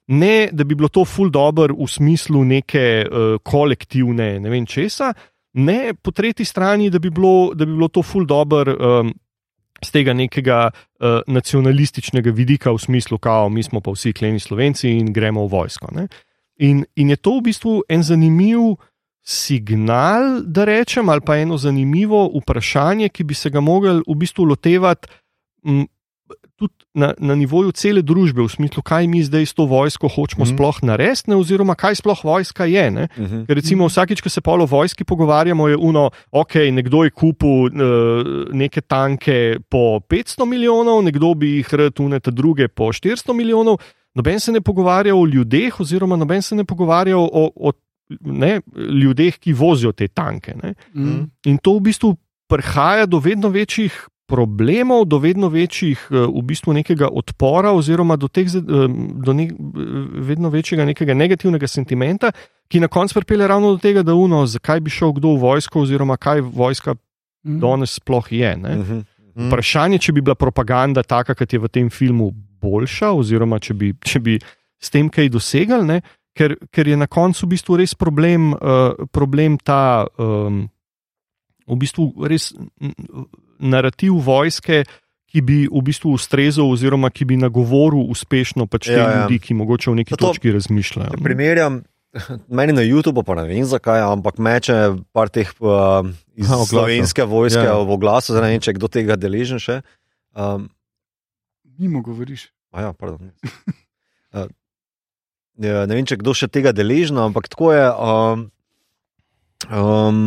[0.08, 5.14] ne, da bi bilo to ful dobro v smislu neke uh, kolektivne, ne vem česa,
[5.54, 8.78] ne po tretji strani, da bi bilo, da bi bilo to ful dobro.
[9.00, 9.14] Um,
[9.82, 14.92] Z tega nekega uh, nacionalističnega vidika, v smislu, da mi smo pa vsi kleni slovenci
[14.94, 15.90] in gremo v vojsko.
[16.62, 18.78] In, in je to v bistvu en zanimiv
[19.24, 24.46] signal, da rečem, ali pa eno zanimivo vprašanje, ki bi se ga mogli v bistvu
[24.50, 25.08] lotevati
[25.66, 25.86] m,
[26.62, 30.46] tudi na, na nivoju cele družbe, v smislu, kaj mi zdaj s to vojsko hočemo
[30.46, 30.58] mm -hmm.
[30.58, 32.92] sploh narediti, oziroma kaj sploh vojska je.
[32.92, 33.08] Ne?
[33.18, 33.46] Mm -hmm.
[33.48, 37.50] Ker recimo vsakič, ko se pa o vojski pogovarjamo, je uno, ok, nekdo je kupil
[37.50, 37.72] uh,
[38.54, 43.78] neke tanke po 500 milijonov, nekdo bi jih rad unete druge po 400 milijonov.
[44.14, 47.72] Noben se ne pogovarja o ljudeh, oziroma noben se ne pogovarja o, o
[48.20, 50.56] ne, ljudeh, ki vozijo te tanke.
[50.94, 51.26] Mm.
[51.46, 52.16] In to v bistvu
[52.52, 53.96] prihaja do vedno večjih
[54.32, 58.88] problemov, do vedno večjih, eh, v bistvu nekega odpora, oziroma do, teh, eh,
[59.26, 59.50] do ne,
[60.30, 62.32] vedno večjega nekega negativnega sentimenta,
[62.72, 65.82] ki na koncu pripelje ravno do tega, da uno, zakaj bi šel kdo v vojsko,
[65.82, 67.60] oziroma kaj vojska mm.
[67.60, 68.56] danes sploh je.
[68.56, 69.04] Mm -hmm.
[69.48, 72.32] Vprašanje, če bi bila propaganda taka, kot je v tem filmu,
[72.62, 74.40] boljša, oziroma če bi, če bi
[74.82, 76.02] s tem kaj dosegali
[76.38, 80.66] ker, ker je na koncu v bistvu res problem, uh, problem ta, um,
[81.68, 82.52] v bistvu res
[83.62, 84.84] narativ vojske,
[85.32, 89.20] ki bi v bistvu ustrezal, oziroma ki bi nagovoril uspešno pač te ja, ja.
[89.24, 91.22] ljudi, ki mogoče v neki Zato, točki razmišljajo.
[91.24, 91.82] Primerjam.
[92.60, 96.04] Meni na YouTubu, pa ne vem zakaj, ampak meče par teh uh,
[96.36, 97.78] iz ha, slovenske vojske ja.
[97.80, 99.80] v glasu, zdaj ne vem, če kdo tega deležen še.
[100.36, 100.68] Um,
[101.80, 102.50] Mimo govoriš.
[102.76, 103.32] Ja, pardon.
[103.32, 103.72] Uh,
[104.32, 104.48] Ja,
[105.60, 107.88] ne vem, če kdo še tega deležen, ampak tako je.
[107.92, 108.46] Um,
[109.68, 110.22] um,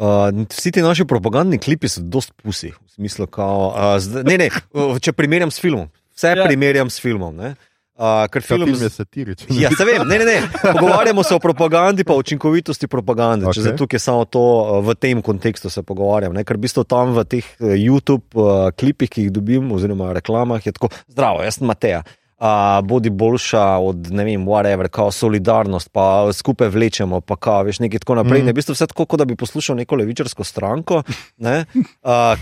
[0.00, 4.36] uh, vsi ti naši propagandni klipi so dost pusi, v smislu, kao, uh, zd, ne,
[4.46, 4.50] ne,
[5.00, 6.44] če primerjam s filmom, vse ja.
[6.46, 7.34] primerjam s filmom.
[7.36, 7.56] Ne?
[7.96, 9.48] Uh, ker film, film je satiričen.
[9.56, 10.40] Ja, se vem, ne, ne, ne.
[10.60, 13.46] Pogovarjamo se o propagandi, pa o učinkovitosti propagande.
[13.48, 13.56] Okay.
[13.56, 16.36] Če se tukaj samo to uh, v tem kontekstu se pogovarjam.
[16.36, 16.44] Ne?
[16.44, 20.60] Ker v bistvu tam v teh uh, YouTube uh, klipih, ki jih dobim, oziroma reklamah,
[20.60, 22.02] je tako: zdravo, jaz sem Mateja.
[22.36, 27.78] Uh, bodi boljša od ne vem, whatever, kao solidarnost, pa skupaj vlečemo, pa kao, veš,
[27.80, 28.42] nekaj tako naprej.
[28.42, 28.44] Mm.
[28.44, 28.50] Mhm.
[28.50, 31.02] V bistvu vse tako, kot da bi poslušal neko levičarsko stranko,
[31.36, 31.64] ne,
[32.04, 32.36] uh,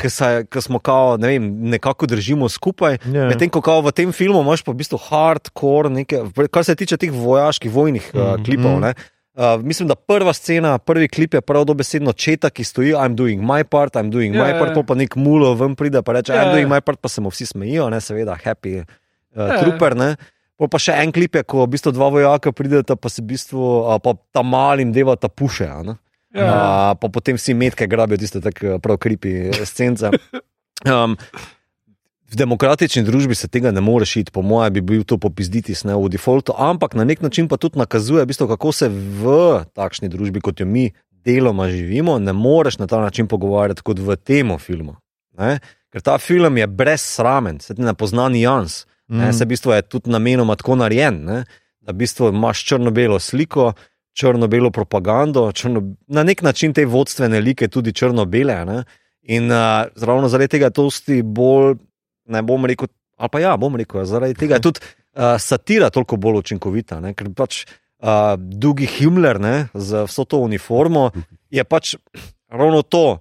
[0.51, 2.99] ki smo kao, ne vem, nekako držimo skupaj.
[3.07, 3.29] Ja.
[3.31, 6.99] Medtem ko kao v tem filmu imaš pa v bistvu hardcore, neke, kar se tiče
[6.99, 8.73] teh vojaških vojnih mm, uh, klipov.
[8.73, 8.81] Mhm.
[8.81, 8.95] Ne,
[9.35, 13.43] Uh, mislim, da prva scena, prvi klip je prav dobesedno četa, ki stoji, I'm doing
[13.43, 14.75] my part, I'm doing Ja, my ja, part, ja.
[14.75, 16.53] pol pa nek mulo ven pride in reče, Ja, I'm ja.
[16.53, 18.85] doing my part, pa se mu vsi smejijo, ne, seveda, happy
[19.35, 19.61] uh, Ja, ja.
[19.63, 19.97] trooper.
[19.99, 20.15] Ne.
[20.55, 23.35] Pol pa še en klip je, ko v bistvu dva vojaka prideta, pa se v
[23.35, 25.67] bistvu, uh, pa ta malim devata puše.
[25.67, 25.99] a ne.
[26.35, 26.47] Ja.
[26.47, 30.11] Uh, pa potem vsi metke grabijo, tiste tako prav kripi scence.
[30.85, 31.15] Um,
[32.35, 35.95] v demokratični družbi se tega ne more šiti, po mojem, bi bil to popizditi ne
[35.95, 40.11] v defaultu, ampak na nek način pa tudi nakazuje, v bistvu, kako se v takšni
[40.11, 40.91] družbi, kot jo mi
[41.25, 44.97] deloma živimo, ne moreš na ta način pogovarjati kot v tem filmu.
[45.39, 45.59] Ne?
[45.95, 48.85] Ker ta film je brezsramen, se ti ne pozna nijans.
[49.09, 49.33] Mm.
[49.33, 51.45] se v bistvu je tudi namenoma tako narejen, ne,
[51.81, 53.73] da v bistvu imaš črno-belo sliko,
[54.17, 58.57] črno-belo propagando, črno, na nek način te vodstvene like tudi črno-bele.
[59.23, 61.75] In uh, ravno zaradi tega je to dosti bolj,
[62.29, 66.17] ne bom rekel, ali pa ja, bom rekel, zaradi tega je tudi uh, satira toliko
[66.17, 71.11] bolj učinkovita, ne, ker pač uh, Dugi Himmler ne, z vso to uniformo
[71.51, 71.97] je pač
[72.49, 73.21] ravno to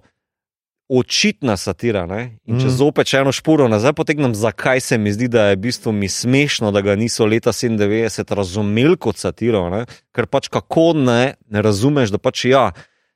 [0.88, 2.06] očitna satira.
[2.06, 2.38] Ne?
[2.44, 2.70] In če Mm.
[2.70, 6.70] zopet eno špuro nazaj potegnem, zakaj se mi zdi, da je v bistvu mi smešno,
[6.70, 9.84] da ga niso leta 97 razumeli kot satiro, ne?
[10.12, 12.70] ker pač kako ne, ne razumeš, da pač ja.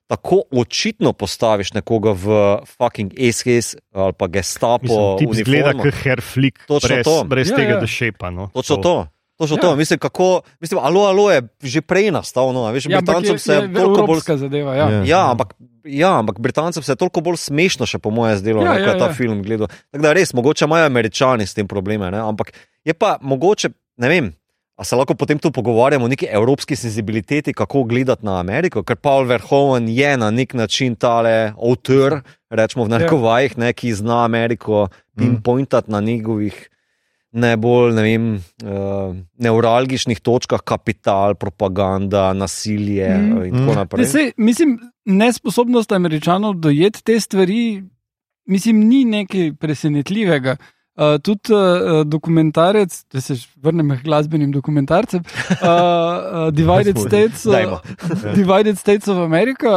[0.06, 2.26] Tako očitno postaviš nekoga v
[2.66, 4.88] fucking SS ali pa gestapo.
[5.16, 7.24] Mislim, ti zgleda kot herflik, brez, to.
[7.24, 7.80] brez Ja, tega, ja.
[7.80, 8.30] da šepa.
[8.30, 8.48] No.
[8.54, 8.96] Točno to.
[9.38, 9.60] Točno Ja.
[9.60, 9.76] to.
[9.76, 12.52] Mislim, kako, mislim, alo, alo je že prej nastal.
[12.52, 14.74] No, a veš, Ja, ampak je, Britancem se je je toliko bolj zadeva.
[14.74, 14.90] Ja.
[14.90, 15.02] Ja.
[15.04, 18.74] Ja, ampak, ja, ampak Britancem se je toliko bolj smešno, še po mojem, zdelo, Ja,
[18.74, 19.14] ja, ja, ja, ta ja.
[19.14, 19.70] film gledal.
[19.94, 22.18] Tako da res, mogoče imajo američani s tem probleme, ne?
[22.18, 22.50] ampak
[22.84, 23.70] je pa mogoče,
[24.02, 24.34] ne vem.
[24.78, 28.96] A se lahko potem tu pogovarjamo o neki evropski senzibiliteti, kako gledati na Ameriko, ker
[28.96, 32.20] Paul Verhoeven je na nek način tale avtor,
[32.50, 36.70] rečemo v narekovajih, ne, ki zna Ameriko pinpointati na njegovih
[37.32, 38.24] najbolj ne vem,
[38.64, 43.44] uh, neuralgičnih točkah, kapital, propaganda, nasilje Mm.
[43.44, 43.76] in tako Mm.
[43.76, 44.00] naprej.
[44.00, 47.82] Ne, sej, mislim, nesposobnost američanov dojeti te stvari,
[48.46, 50.56] mislim, ni nekaj presenetljivega.
[50.98, 57.54] Uh, tudi uh, dokumentarec, da se vrnem k glasbenim dokumentarcem, uh, uh, Divided, States, uh,
[58.34, 59.68] Divided States of America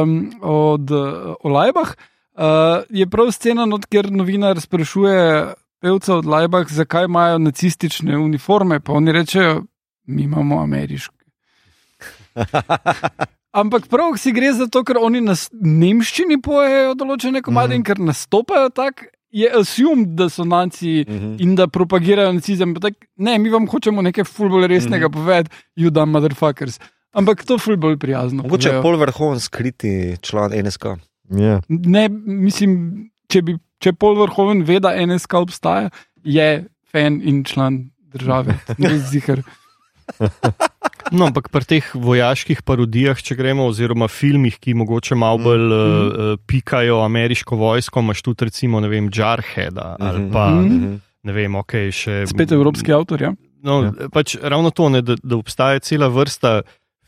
[0.00, 1.92] um, od uh, Olajbah,
[2.32, 2.42] uh,
[2.88, 8.92] je prav scena, not, kjer novinar sprašuje pevca od Lajbah, zakaj imajo nacistične uniforme, pa
[8.92, 9.62] oni rečejo,
[10.06, 11.16] mi imamo ameriške.
[13.52, 17.76] Ampak prav si gre za to, ker oni na nemščini pojejo določene komade Mhm.
[17.76, 21.34] in ker nastopajo tako, je assumed, da so naciji Mhm.
[21.38, 22.74] in da propagirajo nacizem.
[22.76, 25.12] Tak, ne, mi vam hočemo nekaj ful bolj resnega Mhm.
[25.12, 26.78] povedati, you dumb motherfuckers.
[27.12, 28.42] Ampak to ful bolj prijazno.
[28.42, 30.84] Mogoče je pol vrhovn skriti član NSK.
[31.30, 31.60] Ja.
[31.68, 35.90] Ne, mislim, če, bi, če pol vrhoven ve, da NSK obstaja,
[36.24, 38.58] je fan in član države.
[38.78, 39.42] Res ziher.
[41.10, 45.74] No, ampak pri teh vojaških parodijah, če gremo, oziroma filmih, ki mogoče malo bolj mm.
[45.74, 50.32] uh, pikajo ameriško vojsko, imaš tudi recimo, ne vem, Jarheada ali Mhm.
[50.32, 50.98] pa Mhm.
[51.22, 52.26] ne vem, ok, še.
[52.30, 53.22] Spet evropski avtor.
[53.22, 53.32] Ja?
[53.62, 54.08] No, ja.
[54.12, 56.62] pač ravno to, ne, da, da obstaja cela vrsta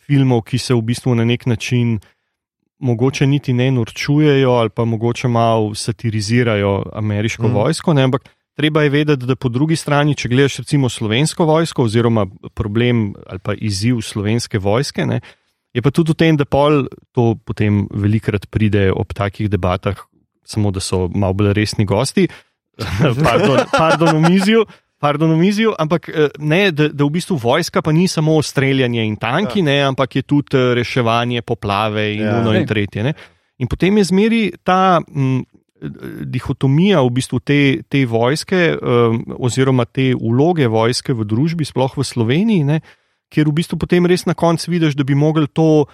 [0.06, 2.00] filmov, ki se v bistvu na nek način
[2.82, 7.52] mogoče niti ne norčujejo ali pa mogoče malo satirizirajo ameriško mm.
[7.54, 8.28] vojsko, ne, ampak
[8.58, 13.38] treba je vedeti, da po drugi strani, če gledaš recimo slovensko vojsko oziroma problem ali
[13.38, 15.20] pa izziv slovenske vojske, ne,
[15.72, 19.96] je pa tudi v tem, da pol to potem velikrat pride ob takih debatah,
[20.44, 22.28] samo da so malo bolj resni gosti.
[23.24, 24.64] pardon, pardon, v mizju.
[25.02, 29.02] Pardon, v mizju, ampak eh, ne, da, da v bistvu vojska pa ni samo streljanje
[29.02, 29.66] in tanki, ja.
[29.66, 32.38] ne, ampak je tudi eh, reševanje poplave in Ja.
[32.38, 32.58] ja.
[32.60, 33.02] in tretje.
[33.02, 33.14] Ne.
[33.58, 35.42] In potem je zmeri ta m,
[36.30, 37.58] dihotomija v bistvu te,
[37.90, 42.78] te vojske um, oziroma te vloge vojske v družbi, sploh v Sloveniji, ne,
[43.32, 45.86] kjer v bistvu potem res na koncu vidiš, da bi mogli to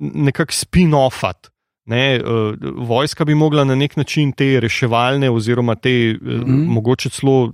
[0.00, 1.52] nekako spin-offati.
[1.92, 2.56] Ne, uh,
[2.88, 6.40] vojska bi mogla na nek način te reševalne, oziroma te mm.
[6.40, 6.64] Mhm.
[6.72, 7.52] mogoče celo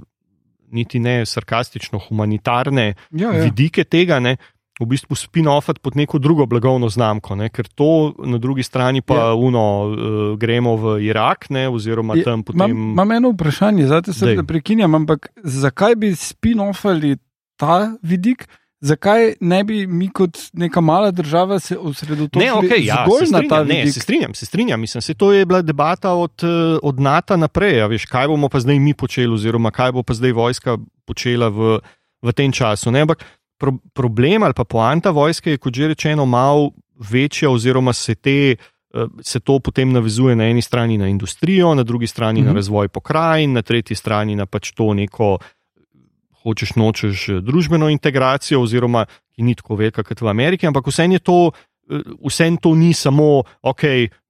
[0.72, 3.44] niti ne sarkastično, humanitarne Ja, ja.
[3.44, 4.36] vidike tega, ne,
[4.80, 7.36] v bistvu spin-offati pod neko drugo blagovno znamko.
[7.36, 9.34] Ne, ker to na drugi strani pa Ja.
[9.34, 9.94] uno, uh,
[10.38, 12.70] gremo v Irak, ne, oziroma Je- tam potem.
[12.70, 17.16] Imam, imam eno vprašanje, zdaj se prekinjam, ampak zakaj bi spin-offali
[17.56, 18.48] ta vidik.
[18.82, 23.32] Zakaj ne bi mi kot neka mala država se osredotočili Ne, okay, ja, zgolj se
[23.32, 23.94] na ta strinjam, ne, vidik?
[23.94, 24.80] se strinjam, se strinjam.
[24.80, 27.82] Mislim, se to je bila debata od, eh, od NATO naprej.
[27.82, 31.48] a Veš, kaj bomo pa zdaj mi počeli, oziroma kaj bo pa zdaj vojska počela
[31.48, 31.78] v,
[32.22, 32.90] v tem času.
[32.90, 33.22] Ne, ampak
[33.58, 38.56] pro, problem ali pa poanta vojske je, kot že rečeno, malo večja, oziroma se, te,
[38.58, 42.46] eh, se to potem navezuje na eni strani na industrijo, na drugi strani mm -hmm.
[42.46, 42.56] na Mhm.
[42.56, 45.38] razvoj pokrajin, na tretji strani na pač to neko.
[46.42, 51.14] Hočeš nočeš eh, družbeno integracijo, oziroma ki ni tako velika kot v Ameriki, ampak vseeno
[51.14, 51.38] je to,
[51.90, 53.82] eh, vseeno to ni samo, ok,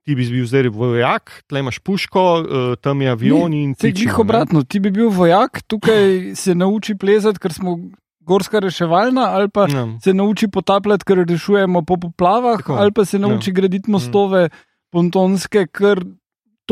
[0.02, 4.06] ti bi bil zdaj vojak, tle imaš puško, eh, tam je avion in Se ti
[4.06, 7.78] jih obratno, ti bi bil vojak, tukaj se nauči plezati, ker smo
[8.22, 9.86] gorska reševalna, ali pa Ja.
[10.02, 13.54] se nauči potapljati, ker rešujemo po poplavah, Tako, ali pa se nauči ja.
[13.54, 14.48] graditi mostove
[14.90, 16.04] pontonske, ker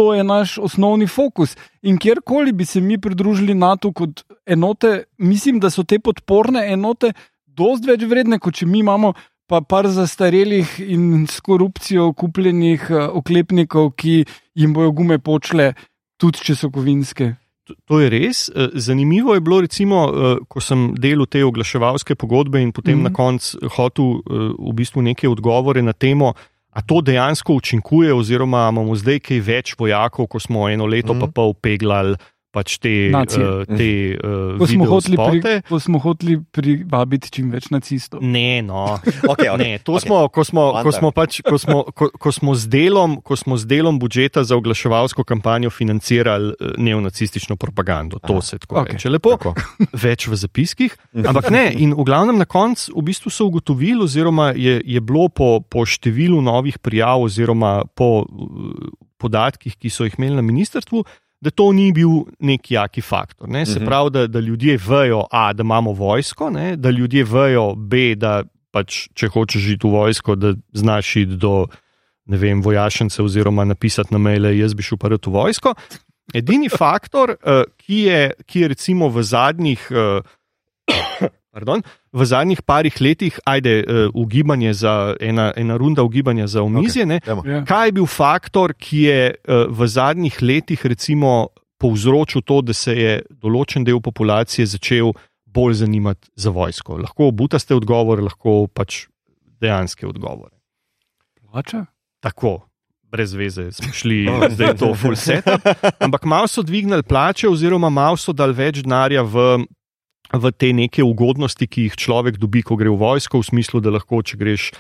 [0.01, 1.57] to je naš osnovni fokus.
[1.83, 7.13] In kjerkoli bi se mi pridružili NATO kot enote, mislim, da so te podporne enote
[7.45, 9.13] dosti več vredne, kot če mi imamo.
[9.51, 14.25] Pa par zastarelih in s korupcijo kupljenih uh, oklepnikov, ki
[14.55, 15.73] jim bojo gume počle,
[16.17, 17.35] tudi če so kovinske.
[17.91, 18.49] To- je res.
[18.49, 23.01] Eh, Zanimivo je bilo, recimo, eh, ko sem delal te oglaševalske pogodbe in potem mm.
[23.01, 23.11] -hmm.
[23.11, 26.33] na koncu hotel eh, v bistvu neke odgovore na temo,
[26.71, 31.21] a to dejansko učinkuje, oziroma imamo zdaj kaj več vojakov, ko smo eno leto mm
[31.21, 32.17] pa pol peglali
[32.51, 33.47] pač te, Nacije.
[33.47, 38.23] uh, te uh, Ko smo, hoteli pri, ko smo hoteli privabiti čim več nacistov.
[38.23, 38.99] Ne, no.
[39.31, 39.59] Okay, okay.
[39.59, 40.07] Ne, to okay.
[40.07, 40.99] smo, ko smo, ko Poanta.
[40.99, 44.59] smo, pač, ko smo, ko, ko smo z delom, ko smo z delom budžeta za
[44.59, 48.19] oglaševalsko kampanjo financirali eh, neonacistično propagando.
[48.27, 48.83] To Aha, se tako okej.
[48.83, 48.99] okay.
[48.99, 49.55] reče lepo, Tako.
[50.07, 50.97] več v zapiskih.
[51.23, 55.29] Ampak ne, in v glavnem na koncu v bistvu so ugotovili, oziroma je, je bilo
[55.31, 58.91] po, po številu novih prijav, oziroma po eh,
[59.21, 61.05] podatkih, ki so jih imeli na ministrstvu.
[61.41, 63.49] Da to ni bil neki jaki faktor.
[63.49, 63.67] Ne?
[63.67, 63.87] Se Mhm.
[63.87, 66.77] pravi, da, da ljudje vejo, a, da imamo vojsko, ne?
[66.77, 71.67] da ljudje vejo, b, da pač, če hočeš iti v vojsko, da znaš iti do
[72.27, 75.75] vem, vojašnice oziroma napisati na maile, jaz bi šel pa v vojsko.
[76.35, 79.89] Edini faktor, eh, ki je, ki je recimo v zadnjih.
[81.51, 81.83] Pardon,
[82.15, 87.07] v zadnjih parih letih, ajde, eh, ugibanje za ena, ena runda ugibanja za omizje.
[87.07, 87.51] Okay.
[87.51, 87.65] Ja.
[87.67, 91.49] Kaj je bil faktor, ki je eh, v zadnjih letih recimo
[91.79, 95.11] povzročil to, da se je določen del populacije začel
[95.45, 97.01] bolj zanimati za vojsko?
[97.03, 99.09] Lahko butaste odgovore, lahko pač
[99.61, 100.55] dejanske odgovore.
[101.51, 101.83] Plača?
[102.23, 102.61] Tako,
[103.11, 104.23] brez veze smo šli,
[104.55, 105.51] zdaj je to full set.
[105.99, 109.65] Ampak malo so dvignili plače, oziroma malo so dali več denarja v,
[110.33, 113.91] v te neke ugodnosti, ki jih človek dobi, ko gre v vojsko, v smislu, da
[113.91, 114.71] lahko, če greš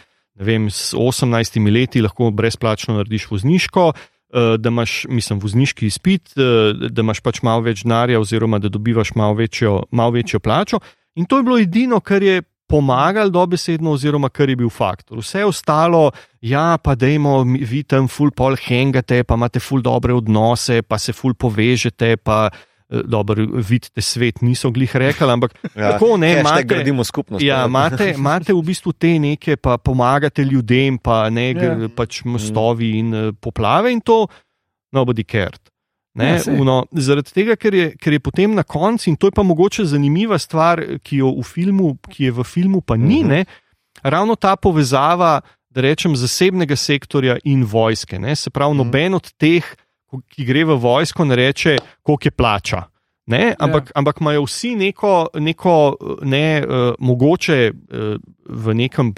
[0.40, 3.92] vem, s 18 leti, lahko brezplačno narediš vozniško.
[3.92, 8.68] eh, Da imaš, mislim, vozniški izpit, eh, da imaš pač malo več denarja, oziroma da
[8.68, 10.78] dobivaš malo večjo, malo večjo plačo.
[11.16, 15.18] In to je bilo edino, kar je pomagalo dobesedno, oziroma kar je bil faktor.
[15.18, 20.82] Vse ostalo, ja, pa dajmo, vi tam ful pol hengate, pa imate ful dobre odnose,
[20.82, 26.16] pa se ful povežete, pa eh, dobro, vidite svet, niso glih rekli, ampak Ja, tako
[26.16, 26.64] ne, imate.
[26.64, 27.42] gradimo skupnost.
[27.42, 31.88] Ja, imate, imate v bistvu te neke, pa pomagate ljudem, pa ne Ja.
[31.88, 34.26] pač mostovi in eh, poplave in to,
[34.92, 35.60] nobody cared.
[36.12, 39.32] Ne, Ja, uno, zaradi tega, ker je, ker je potem na koncu, in to je
[39.32, 43.28] pa mogoče zanimiva stvar, ki, jo v filmu, ki je v filmu, pa ni, Mhm.
[43.28, 43.44] ne,
[44.02, 48.18] ravno ta povezava, da rečem, zasebnega sektorja in vojske.
[48.18, 48.78] Ne, se pravi, Mhm.
[48.78, 49.76] noben od teh, ko-
[50.28, 52.82] ki gre v vojsko, ne reče, koliko je plača.
[53.30, 53.98] Ne, ampak, ja.
[54.00, 55.74] ampak imajo vsi neko, neko
[56.26, 58.16] ne, uh, mogoče uh,
[58.48, 59.14] v nekem,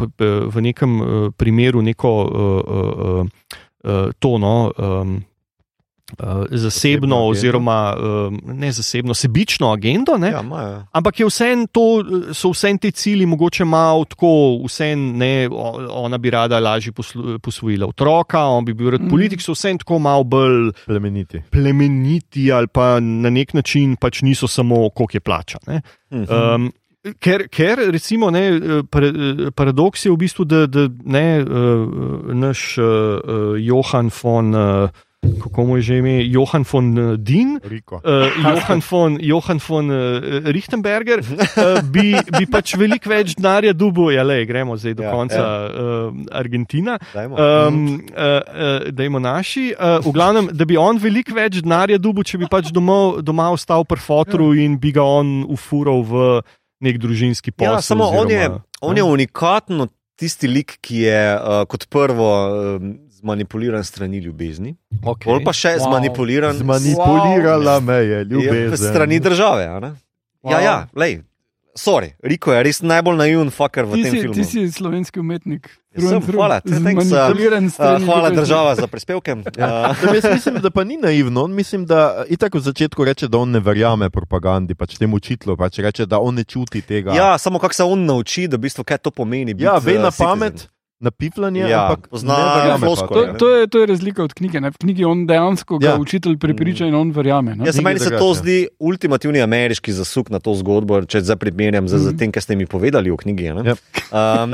[0.53, 2.31] v nekem uh, primeru neko uh,
[2.61, 3.27] uh,
[3.85, 4.73] uh, tono.
[4.77, 5.32] Um, Uh,
[6.13, 8.03] zasebno, Zasebno oziroma uh,
[8.49, 10.29] ne zasebno, sebično agendo, ne?
[10.29, 10.85] Ja, imajo.
[10.93, 11.85] ampak je vsem to,
[12.33, 14.31] so vsem ti cilji, mogoče malo tako,
[14.65, 15.49] vsem ne,
[15.91, 19.11] ona bi rada lažje poslu- posvojila otroka, on bi bil rad Mhm.
[19.11, 21.43] politik, so vsem tako malo bolj Plemeniti.
[21.51, 25.59] plemeniti ali pa na nek način pač niso samo, koliko je plača.
[25.67, 25.81] ne.
[26.13, 26.25] Mhm.
[26.55, 26.73] Um,
[27.19, 29.03] ker, ker, recimo, ne, par,
[29.53, 31.45] paradoks je v bistvu, da, da ne,
[32.35, 32.85] naš uh,
[33.59, 34.89] Johan von, uh,
[35.43, 37.61] kako mu je že ime, Johan von uh, Din.
[37.65, 38.01] Riko.
[38.05, 39.97] Uh, Johan von, Johan von uh,
[40.45, 45.09] Richtenberger uh, bi, bi pač veliko več denarja dubil, ja, le, gremo zdaj do Ja,
[45.09, 45.53] ja, konca ja.
[45.69, 46.99] uh, Argentina.
[47.15, 47.37] Dajmo.
[47.37, 47.79] Um,
[48.11, 52.27] uh, uh, da imamo naši, uh, v glavnem, da bi on veliko več denarja dubil,
[52.27, 56.43] če bi pač domov, doma ostal pri fotru in bi ga on ufural v
[56.83, 57.79] nek družinski posel.
[57.79, 59.87] Ja, samo on je, oziroma, on je unikaten,
[60.19, 62.31] tisti lik, ki je uh, kot prvo
[62.79, 62.93] um,
[63.23, 65.25] zmanipuliran strani ljubezni, okay.
[65.27, 65.79] bolj pa še Wow.
[65.79, 65.85] wow.
[65.87, 68.77] zmanipuliran Zmanipulirala me je je ljubezen.
[68.85, 69.67] strani države.
[69.67, 69.95] a ne?
[70.43, 70.61] Ja, Wow.
[70.61, 71.23] ja, lej.
[71.73, 74.35] sorry, Riko je res najbolj naiven fucker v Ti tem si, filmu.
[74.35, 75.71] ti si slovenski umetnik.
[75.91, 77.33] Ja, sem, hvala, thanks, uh,
[77.79, 79.37] Uh, hvala država za prispevke.
[79.57, 79.93] Ja.
[79.93, 81.45] Uh, Jaz mislim, da pa ni naivno.
[81.45, 85.57] On mislim, da itak v začetku reče, da on ne verjame propagandi, pač temu učitlu,
[85.57, 87.13] pač reče, da on ne čuti tega.
[87.13, 89.55] ja, samo kako se on nauči, da v bistvu kaj to pomeni.
[89.55, 90.27] ja biti, ve uh, na citizen.
[90.27, 93.39] pamet, na piflanje, Ja, ampak pozna ne verjame pa floskule, to.
[93.39, 94.61] To, je, to je razlika od knjige.
[94.61, 94.71] Ne?
[94.71, 95.97] V knjigi on dejansko ga Ja.
[95.97, 97.55] učitelj prepriča in on verjame.
[97.55, 97.65] Ne?
[97.65, 101.99] Ja, meni se to zdi ultimativni ameriški zasuk na to zgodbo, če zdaj primerjam z,
[101.99, 103.53] z tem, kar ste mi povedali v knjigi.
[103.53, 103.63] ne.
[103.65, 103.75] Ja.
[104.13, 104.53] Um,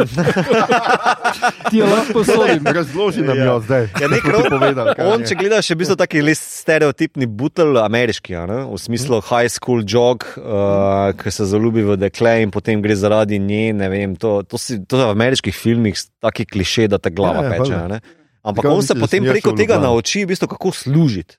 [1.68, 2.64] Ti jo lahko posodim.
[2.78, 3.44] Razloži nam Ja.
[3.44, 3.88] jo zdaj.
[3.94, 8.34] Ja, nek rok- povedal, On, če gledaš, je v bistvu taki res stereotipni butel ameriški,
[8.34, 8.58] a ne?
[8.64, 13.38] v smislu high school jog, uh, ki se zaljubi v dekle in potem gre zaradi
[13.38, 13.72] nje.
[13.74, 15.96] ne Vem, to, to, si, to je v ameriških filmih
[16.38, 17.60] taki kliše, da te glava Ja, ja, peče.
[17.60, 17.84] valjda.
[17.84, 18.00] a ne.
[18.42, 21.36] Ampak Zakaj on se potem preko tega nauči, v bistvu, kako služiti.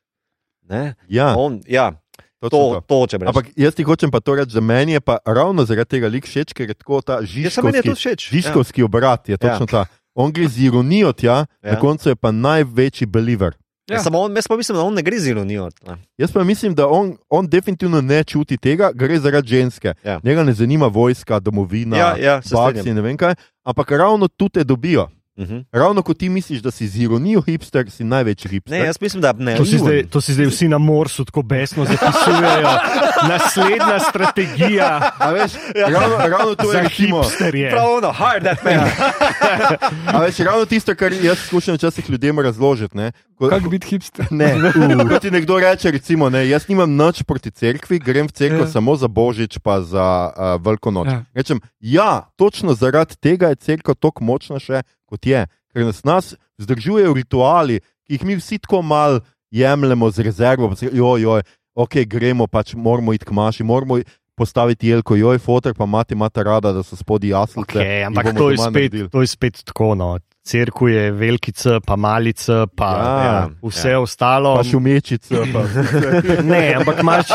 [0.70, 0.94] Ne?
[1.08, 1.96] Ja, On, ja,
[2.40, 3.28] točno to, to breš.
[3.28, 6.28] Ampak jaz ti hočem pa to reči, da meni je pa ravno zaradi tega lik
[6.28, 8.20] všeč, ker je tako ta ja, žiškovski, to všeč.
[8.28, 8.32] Ja.
[8.84, 9.86] obrat, je točno ta.
[10.14, 11.72] On gre z ironijo tja, Ja.
[11.72, 13.56] na koncu je pa največji believer.
[13.90, 14.00] Ja.
[14.00, 15.70] Samo on, jaz pa mislim, da on ne gre z ironijo.
[15.88, 15.96] ne.
[16.18, 19.94] Jaz pa mislim, da on, on definitivno ne čuti tega, gre zaradi ženske.
[20.04, 20.20] Ja.
[20.24, 22.96] Njega ne zanima vojska, domovina, Ja, ja, baksi, strinjam.
[22.96, 25.08] ne vem kaj, ampak ravno tu te dobijo.
[25.40, 25.60] Mhm.
[25.72, 28.72] Ravno ko ti misliš, da si z ironijo hipster, si največji hipster.
[28.74, 29.56] Ne, jaz mislim, da ne.
[29.56, 32.70] To si, zdaj, to si zdaj vsi na morsu tako besno zapisujejo.
[33.24, 37.70] Naslednja strategija A veš, ravno, ravno to je recimo, hipsterje.
[37.72, 38.90] Prav, no, hard that man.
[40.16, 42.98] a veš, ravno tisto, kar jaz skušam včasih ljudem razložiti.
[42.98, 43.12] ne.
[43.36, 44.26] Ko- Kako biti hipster?
[44.32, 44.56] Ne,
[45.10, 48.68] ko ti nekdo reče, recimo, ne, jaz nimam nič proti cerkvi, grem v cerkev Ja.
[48.68, 51.08] samo za božič, pa za uh, veliko noč.
[51.08, 51.24] Ja.
[51.34, 56.32] Rečem, ja, točno zaradi tega je cerkev tako močna še kot je, ker nas, nas
[56.58, 59.20] zdržujejo rituali, ki jih mi vsi tako mal
[59.52, 60.76] jemljemo z rezervo.
[60.76, 61.42] se- Joj, joj,
[61.76, 64.00] ok, gremo pač, moramo iti k maši, moramo
[64.36, 67.76] postaviti jelko, joj, fotor, pa mati imate rada, da so spodaj jaslice.
[67.76, 69.10] Okay, ampak to je, spet, naredili.
[69.10, 69.96] to je spet tako.
[69.96, 70.18] No.
[70.42, 74.00] Cerkev je velikica, pa malica, pa Ja, ja, vse ja.
[74.00, 74.56] ostalo.
[74.56, 75.36] Pa šumečice.
[75.54, 75.62] Pa.
[76.44, 77.28] Ne, ampak imaš,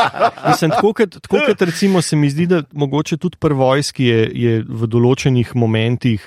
[0.48, 4.20] mislim, tako kot, tako kot recimo se mi zdi, da mogoče tudi pri vojski je,
[4.34, 6.24] je v določenih momentih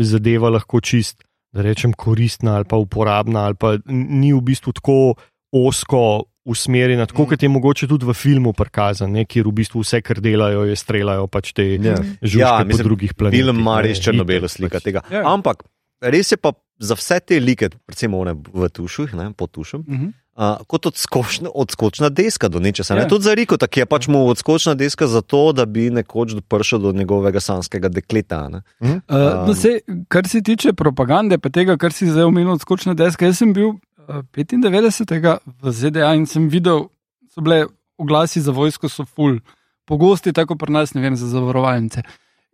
[0.00, 5.14] zadeva lahko čist, da rečem, koristna ali pa uporabna, ali pa ni v bistvu tako
[5.52, 9.98] osko usmerjena, tako kot je mogoče tudi v filmu prikazan, ne, kjer v bistvu vse,
[10.00, 11.96] kar delajo, je streljajo pač te Ja.
[12.22, 13.40] žužke Ja, ja, mislim, po drugih planetih.
[13.40, 14.84] Film ima res črno-belo slika pač.
[14.84, 15.02] tega.
[15.10, 15.24] Ja.
[15.26, 15.64] Ampak
[16.00, 20.12] res je pa za vse te like, predvsem one v tuših, ne, pod tušem, Mhm.
[20.36, 22.94] Uh, kot odskočna, odskočna deska do nečesa.
[22.94, 23.04] Ne?
[23.04, 23.08] Ja.
[23.08, 26.92] Tudi za Riko, tako je pač mu odskočna deska zato, da bi nekoč prišel do
[26.92, 28.48] njegovega sanskega dekleta.
[28.48, 28.62] Ne?
[28.80, 29.00] Uh,
[29.48, 33.26] no, sej, kar se tiče propagande, pa tega, kar si zdaj omenil, odskočna deska.
[33.26, 35.38] Jaz sem bil uh, 95.
[35.62, 36.88] v ZDA in sem videl,
[37.32, 37.66] so bile
[37.98, 39.40] oglasi za vojsko, so full,
[39.88, 42.04] pogosti, tako pri nas, ne vem, za zavarovalnice.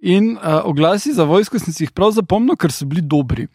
[0.02, 3.48] In uh, oglasi za vojsko sem si jih prav zapomnil, ker so bili dobri.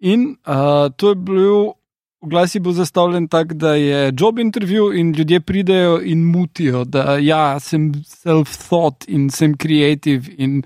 [0.00, 1.74] In uh, to je bil.
[2.20, 7.18] Oglas je bil zastavljen tako, da je job intervju in ljudje pridejo in mutijo, da
[7.20, 10.62] ja, sem self-thought in sem creative in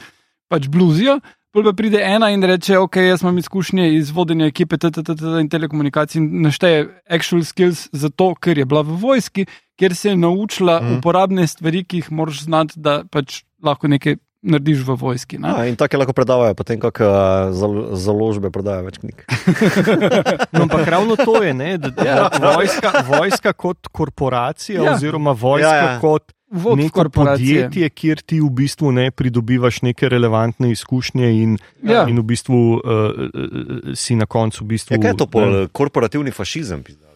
[0.49, 1.19] pač bluzijo.
[1.53, 5.49] Pol pa pride ena in reče, ok, jaz imam izkušnje iz vodenja ekipe TTT in
[5.51, 9.47] telekomunikacij in našteje actual skills zato, ker je bila v vojski,
[9.79, 10.93] ker se je naučila Mhm.
[10.93, 10.99] mm.
[10.99, 15.39] uporabne stvari, ki jih moraš znati, da pač lahko nekaj narediš v vojski.
[15.39, 15.49] Ne?
[15.49, 17.15] Ja, in tako lahko predavajo, potem kako uh,
[17.53, 19.25] zal, založbe prodajajo več knjig.
[20.53, 22.29] No, ampak ravno to je, ne, da, Ja.
[22.31, 24.85] da vojska, vojska kot korporacija, Ja.
[24.85, 24.95] ja.
[24.95, 25.93] oziroma vojska Ja, ja, ja.
[25.93, 26.01] ja.
[26.01, 32.09] kot neko podjetje, kjer ti v bistvu ne pridobivaš neke relevantne izkušnje in, Ja.
[32.09, 34.95] in v bistvu uh, uh, si na koncu v bistvu.
[34.95, 36.83] Ja, kaj je to pol korporativni fašizem?
[36.83, 37.10] pizdalko?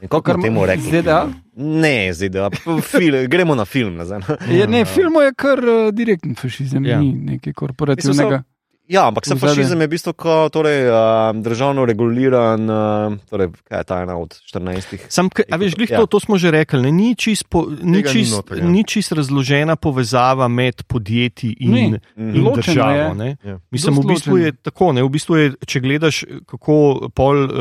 [0.00, 0.90] Kako Kar temu rekli?
[0.90, 1.28] ZDA?
[1.56, 2.50] Ne, ZDA.
[2.82, 4.20] Fil, gremo na film nazaj.
[4.50, 6.90] Je, ne, film je kar uh, direktni fašizem, ja.
[6.90, 7.00] Ja.
[7.00, 8.42] ni nekaj korporativnega.
[8.88, 13.82] Ja, ampak sem fašizem je v bistvu ko, torej, uh, državno reguliran, uh, torej, kaj
[13.82, 14.96] je ta ena od 14.
[15.12, 16.00] Sam, a veš, glih Ja.
[16.00, 18.64] to, to smo že rekli, ne, ni čist, po, ni, Tega ni čist, noter, ja.
[18.64, 21.84] ni čist razložena povezava med podjetji in, Ni.
[22.16, 22.40] in.
[22.40, 22.96] Ločeno državo.
[22.96, 23.14] je.
[23.14, 23.36] ne.
[23.44, 23.58] Ja.
[23.70, 24.62] Mislim, v Dosti bistvu je ločeno.
[24.62, 24.92] tako.
[24.92, 25.02] Ne?
[25.04, 26.76] V bistvu je, če gledaš, kako
[27.12, 27.52] pol uh,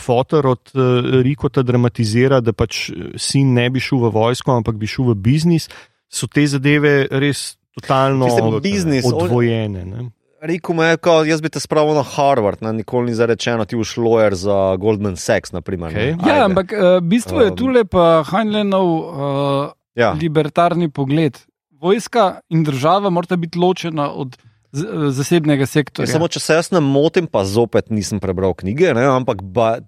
[0.00, 4.80] fotor od uh, Rikota dramatizira, da pač eh, sin ne bi šel v vojsko, ampak
[4.80, 5.68] bi šel v biznis,
[6.08, 9.84] so te zadeve res totalno Mislim, biznis, odvojene.
[9.84, 10.08] Ne?
[10.40, 13.76] Rekel mi je, kao, jaz bi te spravil na Harvard, ne, nikoli ni zarečeno, ti
[13.76, 15.52] boš lawyer za Goldman Sachs.
[15.52, 16.14] Naprimer, Okej.
[16.16, 16.28] ne.
[16.28, 20.12] Ja, ampak uh, bistvo je Um, tule pa Heinleinov uh, Ja.
[20.12, 21.36] libertarni pogled.
[21.80, 24.36] Vojska in država morata biti ločena od
[24.72, 26.06] z, zasebnega Ja, sektorja.
[26.06, 29.78] samo če se jaz ne motim, pa zopet nisem prebral knjige, ne, ampak ba,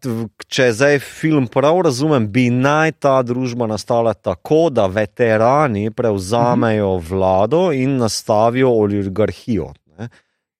[0.48, 7.70] če zdaj film prav razumem, bi naj ta družba nastala tako, da veterani prevzamejo vlado
[7.72, 9.70] in nastavijo oligarhijo.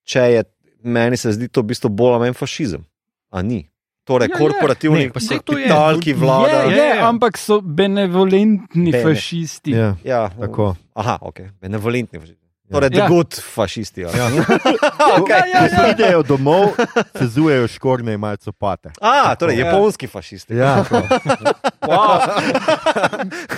[0.03, 0.43] Če je,
[0.83, 2.83] meni se zdi to v bistvu bolj ali manj fašizem,
[3.29, 3.63] a ni.
[4.03, 6.67] Torej, Ja, ja, korporativni kapital, ki vlada.
[6.67, 8.99] Je, Je, je, ampak so benevolentni Bene.
[9.01, 9.71] fašisti.
[9.71, 10.75] Ja, Ja, tako.
[10.93, 12.39] Aha, ok, benevolentni fašisti.
[12.65, 12.99] Torej, Ja.
[12.99, 13.07] ja.
[13.07, 14.03] good fašisti.
[14.03, 14.17] ali?
[14.17, 14.27] Ja.
[15.19, 15.47] okay.
[15.47, 16.75] Ja, ja, Ko pridejo domov,
[17.13, 18.91] se zujejo škorne in imajo copate.
[18.99, 19.65] A, torej, Ja.
[19.67, 20.55] japonski fašisti.
[20.55, 20.99] Ja, to.
[21.83, 22.19] Wow.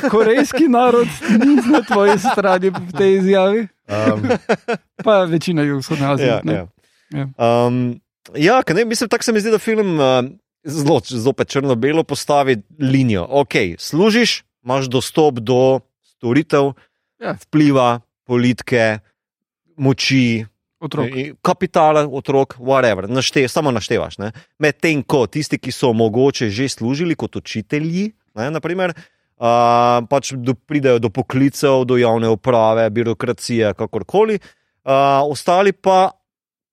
[0.09, 1.07] Korejski narod
[1.39, 4.28] ni na tvoji strani v tej izjavi, Um,
[5.06, 6.28] pa večina jugovzhodne Azije.
[6.28, 6.53] Ja, ne.
[6.53, 6.68] ja.
[7.14, 7.66] Ja.
[7.68, 8.02] Um,
[8.36, 10.26] ja, ne, mislim, tako se mi zdi, da film uh,
[10.64, 13.28] zelo, zopet črno-belo postavi linijo.
[13.30, 16.74] Ok, služiš, imaš dostop do storitev,
[17.20, 17.38] Ja.
[17.45, 18.99] vpliva, politike,
[19.78, 20.45] moči,
[20.80, 21.07] Otrok.
[21.41, 24.18] kapitala, otrok, whatever, našte, samo naštevaš.
[24.18, 24.32] ne.
[24.60, 29.15] Medtem ko tisti, ki so mogoče že služili kot učitelji, ne, naprimer, uh,
[30.10, 36.12] pač do, pridejo do poklicev, do javne uprave, birokracije, kakorkoli, uh, ostali pa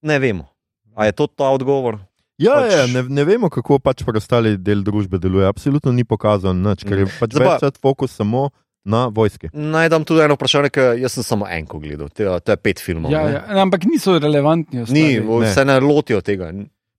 [0.03, 0.47] ne vemo.
[0.95, 1.99] A je to ta odgovor?
[2.39, 2.91] Ja, Pač- pač...
[2.93, 5.47] ne, ne vemo, kako pač preostali del družbe deluje.
[5.47, 8.51] Absolutno ni pokazano nič, ker je pač Zdaj večkrat fokus samo
[8.85, 9.51] na vojski.
[9.55, 12.83] Naj dam tudi eno vprašanje, ker jaz sem samo enko gledal, to, to je pet
[12.83, 13.13] filmov.
[13.15, 13.33] Ja, ne.
[13.39, 14.83] ja, ampak niso relevantni.
[14.91, 15.47] Ni, ostali.
[15.47, 15.53] Ne.
[15.55, 16.51] se ne lotijo tega.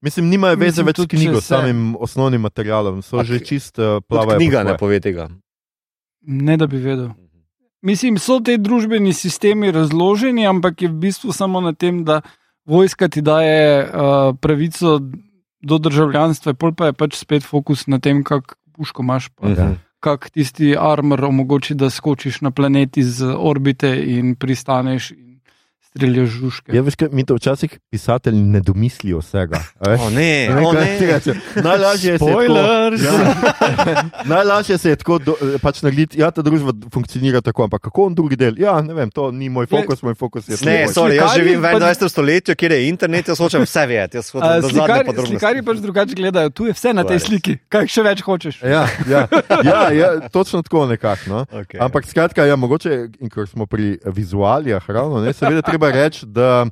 [0.04, 3.80] Mislim, nimajo veze Mislim, več s knjigo, s samim osnovnim materialom, so A že čist
[3.80, 4.40] uh, Tudi plavajo.
[4.40, 5.30] knjiga ne pove tega.
[6.24, 7.10] Ne, da bi vedel.
[7.84, 12.22] Mislim, so ti družbeni sistemi razloženi, ampak je v bistvu samo na tem, da
[12.66, 15.00] vojska ti daje uh, pravico
[15.64, 19.30] do državljanstva, pol pa je pač spet fokus na tem, kak puško imaš.
[19.36, 19.50] Pa.
[19.50, 19.76] Mhm.
[20.04, 25.33] Kak tisti armor omogoči, da skočiš na planet iz orbite in pristaneš in
[25.94, 26.74] streljaš žužke.
[26.74, 29.62] Ja, veš, kaj, mi to včasih pisatelji ne domislijo vsega.
[29.78, 30.02] a veš.
[30.02, 30.86] O ne, Ne o ne.
[30.98, 32.98] tega če- Najlažje se je tako, Spoilers!
[33.00, 33.14] ja,
[34.26, 36.18] najlažje se je tako do, pač narediti.
[36.18, 38.58] Ja, ta družba funkcionira tako, ampak kako on drugi del?
[38.58, 41.70] Ja, ne vem, to ni moj fokus, moj fokus je Ne, sorry, jaz živim v
[41.70, 42.10] pa- 21.
[42.10, 44.24] stoletju, kjer je internet, jaz hočem vse vedeti.
[44.24, 48.22] Slikari, slikari pač drugače gledajo, tu je vse na tej je sliki, kaj še več
[48.22, 48.62] hočeš.
[48.64, 49.28] Ja, ja,
[49.64, 51.22] ja, ja, točno tako nekako.
[51.28, 51.46] No.
[51.54, 51.78] Okay.
[51.78, 56.66] Ampak skratka, ja, mogoče, in ker smo pri vizualijah, ravno, ne, seveda treba reči, da,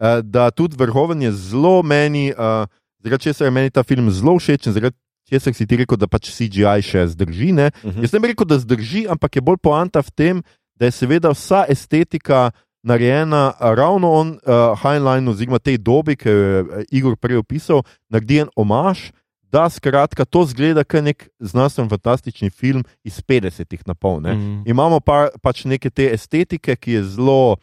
[0.00, 2.68] eh, da tudi vrhoven je zelo meni, uh,
[3.02, 4.96] zaradi česar je meni ta film zelo všeč in zaradi
[5.28, 7.52] česar si ti rekel, da pač CGI še zdrži.
[7.52, 7.70] Ne.
[7.84, 8.00] Mhm.
[8.04, 10.42] Jaz ne bi rekel, da zdrži, ampak je bolj poanta v tem,
[10.78, 12.50] da je seveda vsa estetika
[12.86, 17.82] narejena ravno on uh, Heinlein oziroma tej dobi, ki jo je eh, Igor prej opisal,
[18.08, 19.10] naredi en omaž.
[19.48, 24.20] Da, skratka, to zgleda kot nek znanstveno fantastični film iz 50-ih na pol.
[24.20, 24.34] ne.
[24.36, 24.62] Mm.
[24.68, 27.56] Imamo pa, pač neke te estetike, ki je zelo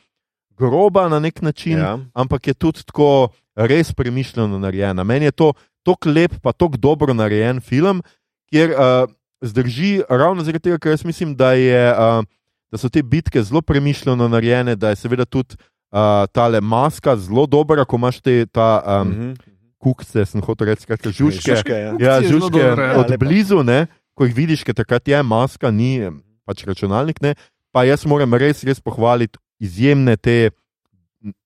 [0.57, 1.99] groba na nek način, Ja.
[2.14, 5.03] ampak je tudi tako res premišljeno narejena.
[5.03, 5.53] Meni je to
[5.84, 8.02] tako lep, pa tako dobro narejen film,
[8.49, 9.10] kjer uh,
[9.41, 12.23] zdrži ravno zaradi tega, ker jaz mislim, da, je, uh,
[12.72, 17.45] da so te bitke zelo premišljeno narejene, da je seveda tudi uh, tale maska zelo
[17.45, 18.82] dobra, ko imaš te ta.
[19.02, 19.34] Um, Mhm.
[19.77, 21.52] Kukce, sem hotel reči, skratka, žužke.
[21.56, 21.91] Žužke, ja.
[21.99, 22.98] Ja, žužke dobro, ja.
[22.98, 23.86] od Ja, blizu, ne,
[24.18, 26.02] ko jih vidiš, ker takrat je maska, ni
[26.41, 27.22] pač računalnik.
[27.22, 27.36] Ne,
[27.69, 30.49] pa jaz moram res, res pohvaliti izjemne te,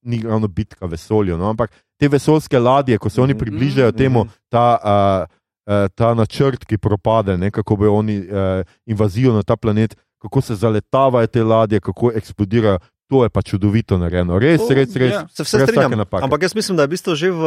[0.02, 3.90] ni ravno bitka v vesolju, no, ampak te vesoljske ladje, ko se oni Mhm, približajo
[3.90, 4.34] mhm, temu, mhm.
[4.50, 9.56] ta, uh, uh, ta načrt, ki propade, ne, kako bojo oni uh, invazijo na ta
[9.56, 12.80] planet, kako se zaletavajo te ladje, kako eksplodirajo.
[13.10, 15.12] To je pa čudovito narejeno, res, To, res, res.
[15.12, 15.24] ja.
[15.34, 16.06] Se vse strinjam.
[16.12, 17.42] Ampak jaz mislim, da je v bistvu že v,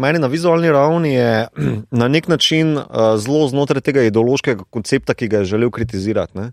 [0.00, 1.48] meni na vizualni ravni je
[2.00, 2.86] na nek način uh,
[3.20, 6.32] zelo znotraj tega ideološkega koncepta, ki ga je želel kritizirati.
[6.38, 6.52] Ne?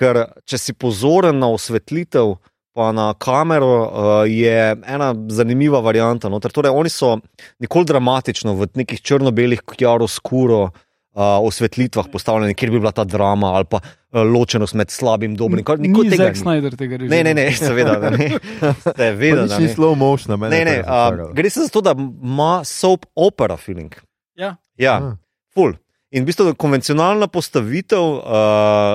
[0.00, 2.38] Ker če si pozoren na osvetlitev,
[2.78, 3.90] pa na kamero, uh,
[4.24, 4.54] je
[4.86, 6.28] ena zanimiva varianta.
[6.28, 6.38] No?
[6.38, 7.16] Torej, oni so
[7.58, 10.68] nikoli dramatično v nekih črno-belih, kjaroskuro.
[11.10, 15.36] Uh, osvetlitvah postavljene, kjer bi bila ta drama ali pa uh, ločenost med slabim in
[15.36, 15.64] dobrim.
[15.64, 16.42] Kar- nikoli Ni tega Zack ni.
[16.42, 17.10] Snyder tega režima.
[17.10, 18.28] Ne, ne, ne, seveda, da ne.
[19.16, 19.72] Vedeli, nič da ni ne.
[19.74, 21.32] slow motion, meni Ne, je ne, to a, razočaralo.
[21.34, 23.90] gre se za to, da ima soap opera feeling.
[24.36, 24.52] Ja.
[24.78, 25.16] Ja, Ah.
[25.50, 25.74] full.
[26.08, 28.22] In v bistvu konvencionalna postavitev uh,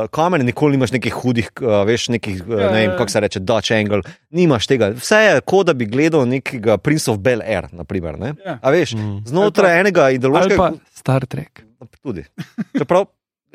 [0.09, 2.97] kamere, nikoli nimaš nekih hudih, uh, veš, nekih, uh, Ja, ne vem, ja, ja.
[2.97, 3.99] kako se reče, Dutch angle,
[4.31, 4.89] nimaš tega.
[4.91, 8.17] Vse je kot da bi gledal nekega Prince of Bel Air, naprimer.
[8.17, 8.33] Ne?
[8.39, 8.57] Ja.
[8.57, 9.21] A veš, Mm.
[9.25, 10.57] znotraj enega Ali ideološkega.
[10.57, 11.61] pa Star Trek.
[12.01, 12.25] Tudi.
[12.73, 13.05] Čeprav,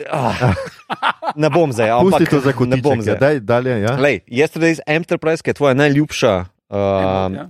[0.07, 0.55] ah,
[1.37, 3.19] ne bom zdaj, ampak Pusti to za ne bom ja, zdaj.
[3.19, 3.81] daj dalje.
[3.83, 3.97] Ja.
[3.97, 6.33] Lej, Yesterday's Enterprise, ki je tvoja najljubša
[6.71, 6.77] uh,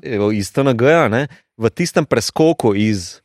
[0.01, 0.33] Ja.
[0.33, 3.21] iz TNG-ja, ne, v tistem preskoku iz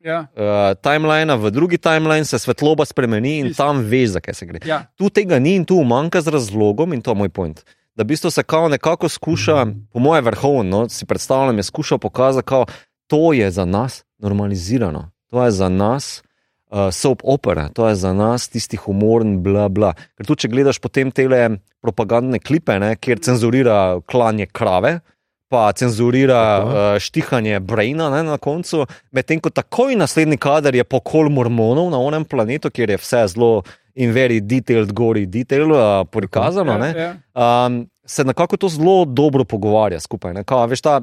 [0.00, 0.26] Ja.
[0.32, 3.62] uh, timelina v drugi timeline se svetloba spremeni in Isto.
[3.62, 4.60] tam veš, zakaj se gre.
[4.64, 4.86] Ja.
[4.96, 7.60] Tu tega ni in tu manjka z razlogom, in to je moj point.
[7.94, 11.98] da v bistvu se kao nekako skuša, po mojem vrhovno, no, si predstavljam, je skušal
[11.98, 12.64] pokazati, da
[13.06, 16.22] to je za nas normalizirano, to je za nas
[16.70, 19.92] uh, soap opera, to je za nas tisti humorn, bla, bla.
[20.16, 21.26] Ker tu, če gledaš potem te
[21.82, 25.00] propagandne klipe, ne, kjer cenzurira klanje krave.
[25.50, 26.72] Pa cenzurira uh,
[27.02, 32.24] štihanje Braina ne, na koncu, medtem ko takoj naslednji kader je pokol mormonov na onem
[32.24, 33.64] planetu, kjer je vse zelo
[33.98, 36.78] in very detailed, gori detail uh, prikazano.
[36.78, 37.10] Ja, ja.
[37.66, 40.34] Um, se nekako to zelo dobro pogovarja skupaj.
[40.34, 40.44] Ne.
[40.44, 41.00] Kao, veš, ta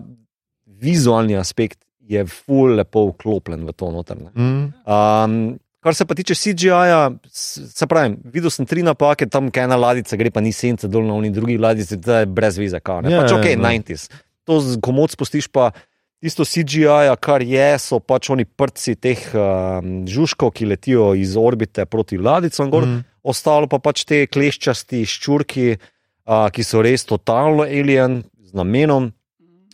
[0.66, 4.32] vizualni aspekt je ful lepo vklopljen v to notrne.
[4.36, 4.72] Mm.
[4.88, 10.16] Um, kar se pa tiče CGI-ja, se pravi, videl sem tri napake, tam ena ladica
[10.20, 12.80] gre, pa ni sence dol na oni drugi ladici, to je brez vize.
[12.80, 13.12] Kao, ne.
[13.12, 13.60] Ja, pač ok, ja.
[13.60, 14.08] 90s.
[14.48, 15.72] To z komod spustiš pa.
[16.18, 21.86] Tisto CGI, kar je, so pač oni prci teh um, žužkov, ki letijo iz orbite
[21.86, 23.04] proti ladicam, gor, Mm.
[23.22, 29.12] ostalo pa pač te kleščasti ščurki, uh, ki so res totalno alien z namenom.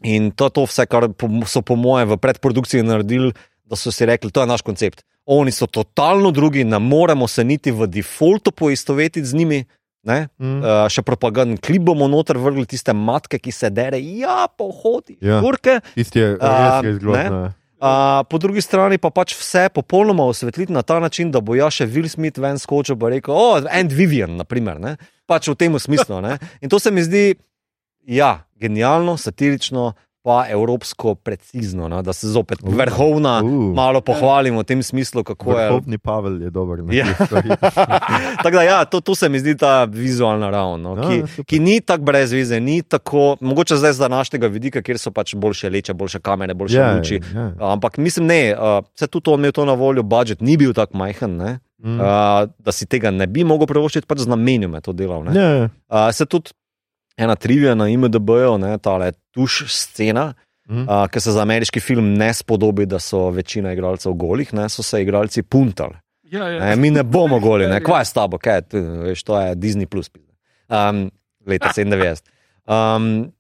[0.04, 1.08] In to je to vse, kar
[1.48, 3.32] so po mojem v predprodukciji naredili,
[3.64, 5.08] da so si rekli, to je naš koncept.
[5.24, 9.64] Oni so totalno drugi, ne moremo se niti v defaultu poistovetiti z njimi.
[10.04, 10.28] Ne?
[10.36, 10.60] Mm.
[10.60, 15.40] Uh, še propagandni klip bomo noter vrgli tiste matke, ki se dere, ja, pohodi, Ja.
[15.40, 15.80] ščurke.
[15.96, 17.44] Tisti je res je zgrozno.
[17.84, 21.68] Uh, po drugi strani pa pač vse popolnoma osvetliti na ta način, da bo ja
[21.68, 24.96] še Will Smith ven skočil in rekel: O, oh, and Vivian, naprimer, ne?
[25.28, 26.22] pač v tem smislu.
[26.24, 26.38] Ne?
[26.64, 27.36] In to se mi zdi,
[28.08, 29.94] ja, genialno, satirično,
[30.24, 32.02] pa evropsko precizno, no?
[32.02, 33.52] da se zopet Uh, vrhovna uh.
[33.74, 35.66] malo pohvalimo v tem smislu, kako je.
[35.68, 36.80] Vrhovni Pavel je dober.
[36.90, 37.06] Ja.
[38.44, 41.28] Tako da, ja, to, to se mi zdi ta vizualna ravn, no, Ja, ki, ja,
[41.28, 41.46] super.
[41.46, 45.36] ki ni tako brez vize, ni tako, mogoče zdaj z današnjega vidika, kjer so pač
[45.36, 47.20] boljše leče, boljše kamere, boljše Ja, luči.
[47.36, 47.52] ja.
[47.60, 50.98] Ampak mislim, ne, uh, vse tudi on imel to na voljo, budžet ni bil tako
[50.98, 52.00] majhen, ne, Mm.
[52.00, 52.06] uh,
[52.60, 55.20] da si tega ne bi mogel privoščiti, pač z namenom je to delal.
[55.20, 55.34] ne.
[55.34, 55.66] Ja, ja.
[55.90, 56.56] Uh, se tudi
[57.18, 60.34] ena trivija na IMDB-ju, ta tuš scena,
[60.64, 60.86] Mm.
[60.88, 64.80] uh, ki se za ameriški film ne spodobi, da so večina igralcev golih, ne, so
[64.80, 65.94] se igralci puntali.
[66.24, 66.60] Ja, ja.
[66.62, 69.40] Ne, mi ne bomo goli, ne, kva je s tabo, kaj je, to, veš, to
[69.42, 70.08] je Disney Plus.
[70.70, 71.12] Um,
[71.46, 72.24] leta 97.
[72.66, 73.32] Um,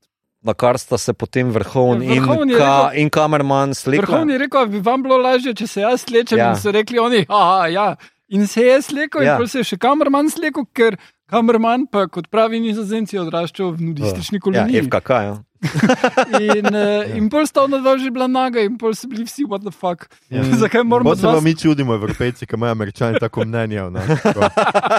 [0.41, 4.03] na kar sta se potem vrhovni in, ka, rekel- in kamerman slikali.
[4.03, 6.37] Vrhovni je rekel, bi vam bilo lažje, če se jaz slečem.
[6.37, 6.43] Ja.
[6.43, 6.51] Ja.
[6.51, 7.95] In so rekli oni, aha, ja.
[8.29, 9.33] In se je slekel, Ja.
[9.33, 9.39] ja.
[9.39, 14.37] in se je še kamerman slekel, ker kamerman pa kot pravi nizozemci odraščal v nudistični
[14.37, 14.83] Ja, koloniji.
[14.87, 15.09] FKK.
[15.09, 15.41] Ja.
[16.43, 19.45] In, uh, in pol sta ona dva že bila naga, in pol so bili vsi,
[19.47, 20.09] what the fuck.
[20.27, 20.43] Ja.
[20.63, 23.81] Zakaj moramo pa dva mi čudimo, evropejci, ki imajo američani tako mnenje.
[23.81, 24.49] o nas, tako.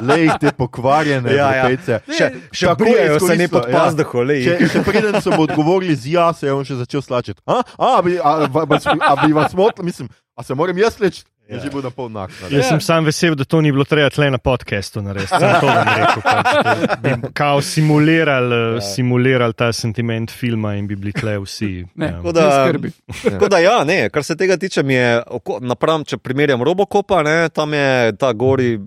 [0.09, 1.68] Le jih te pokvarjene Ja, ja.
[1.68, 2.01] evropejce.
[2.09, 3.72] Še, še Kako je prijajo se ne pod ja.
[3.76, 4.38] pazduho, le.
[4.40, 7.40] Če, če preden so mu odgovorili z ja, se je on še začel slačiti.
[7.44, 11.28] A, a, bi, a, a, a bi vas motil, mislim, a se moram jaz leči?
[11.45, 11.61] Ja.
[11.61, 12.33] že bil na pol nak.
[12.49, 15.29] Jaz sem sam vesel, da to ni bilo treba tle na podkastu narediti.
[15.29, 16.23] To bom rekel.
[16.25, 18.75] Pač, bi kao simulirali, Ja.
[18.75, 18.81] ja.
[18.81, 21.85] simulirali ta sentiment filma in bi bili tle vsi.
[21.95, 22.33] Ne, ja.
[22.33, 22.91] Da, skrbi.
[23.23, 25.21] Tako da, ja, ne, kar se tega tiče, mi je,
[25.61, 28.79] napram, če primerjam Robocopa, ne, tam je ta gori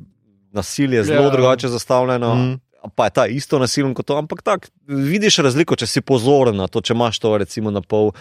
[0.52, 1.30] nasilje zelo Ja.
[1.30, 2.36] drugače zastavljeno.
[2.36, 2.56] Mm.
[2.96, 6.68] Pa je ta isto nasilno kot to, ampak tak, vidiš razliko, če si pozoren na
[6.68, 8.12] to, če imaš to recimo na pol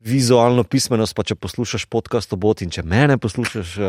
[0.00, 3.76] vizualno pismenost, pa če poslušaš podcast o boti in če mene poslušaš.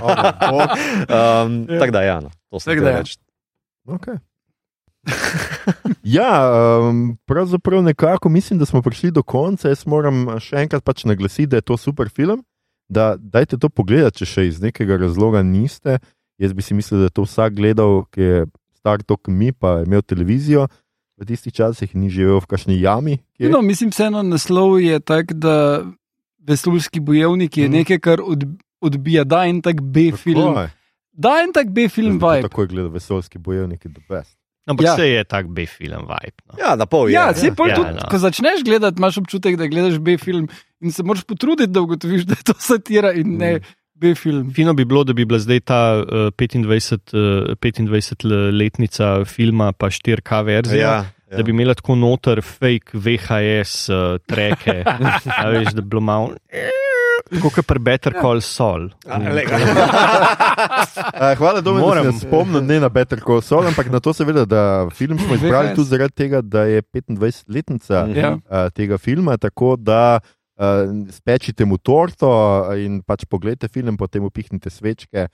[0.00, 0.66] Uh,
[1.10, 3.00] um, tako da, ja, no, to sem hotel da ja.
[3.02, 3.16] reči.
[3.90, 4.18] Okay.
[6.16, 6.30] ja,
[6.82, 9.68] um, pravzaprav nekako mislim, da smo prišli do konca.
[9.68, 12.44] Jaz moram še enkrat pač naglasiti, da je to super film.
[12.90, 15.98] Da, dajte to pogledati, če še iz nekega razloga niste.
[16.40, 18.44] Jaz bi si mislil, da je to vsak gledal, ki je
[18.80, 20.68] star tok mi, pa je imel televizijo
[21.20, 23.20] v tistih časih ni živel v kakšni jami.
[23.36, 25.84] kjer- No, mislim, vseeno naslov je tak, da
[26.40, 27.72] vesoljski bojevnik je mm.
[27.72, 28.44] nekaj, kar od,
[28.80, 30.56] odbija, da en tak B-film.
[31.12, 32.42] Da en tak B-film vibe.
[32.42, 34.36] Tako je gledal vesoljski bojevnik, je the best.
[34.66, 34.90] Ampak Ja.
[34.90, 34.96] ja.
[34.96, 36.40] se je tak B-film vibe.
[36.46, 36.54] No.
[36.58, 37.12] Ja, na pol je.
[37.12, 37.54] Ja, ja.
[37.54, 38.08] pol Ja, tudi, no.
[38.10, 40.48] ko začneš gledati, imaš občutek, da gledaš B-film
[40.80, 43.60] in se moraš potruditi, da ugotoviš, da je to satira in ne Mm.
[44.00, 44.52] B-film.
[44.52, 46.66] Fino bi bilo, da bi bila zdaj ta uh, 25,
[47.12, 50.80] uh, 25-letnica filma, pa 4K verzija.
[50.80, 50.94] Ja,
[51.26, 51.36] ja.
[51.36, 53.96] Da bi imela tako noter fake VHS uh,
[54.26, 54.82] treke,
[55.36, 56.32] a veš, da bi bilo malo.
[57.30, 58.88] Tako kot pri Better Call Saul.
[59.06, 59.58] A, le ga.
[61.00, 62.12] Uh, hvala, da Moram.
[62.12, 65.74] ste spomnili ne na Better Call Saul, ampak na to seveda, da film smo izbrali
[65.74, 68.18] tudi zaradi tega, da je 25-letnica Mhm.
[68.18, 68.30] Ja.
[68.32, 70.20] uh, tega filma, tako da
[70.60, 72.28] uh, spečite mu torto
[72.76, 75.30] in pač pogledajte film, potem upihnite svečke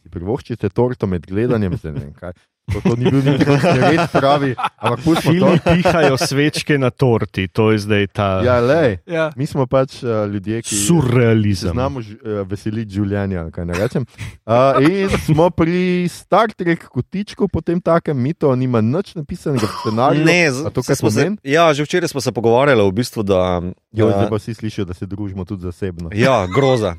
[0.00, 1.76] si privoščite torto med gledanjem.
[1.84, 2.32] ne vem kaj.
[2.70, 5.56] To, to ni bil nikoli res pravi, ampak pustimo to.
[5.56, 9.30] Filmi pihajo svečke na torti, to je zdaj ta Ja, lej, Ja.
[9.34, 11.72] mi smo pač uh, ljudje, ki surrealizem.
[11.72, 12.06] znamo uh,
[12.44, 13.50] veseliti življenja.
[13.50, 14.06] Kaj ne rečem.
[14.42, 19.74] Uh, in smo pri Star Trek kotičku, potem takem, mi to nima nič napisanega v
[19.76, 20.24] scenariju.
[20.24, 23.58] Ne, A to kaj smo se, ja, že včeraj smo se pogovarjali, v bistvu, da.
[23.90, 26.10] Jo, da- zdaj pa vsi slišijo, da se družimo tudi zasebno.
[26.12, 26.94] Ja, groza.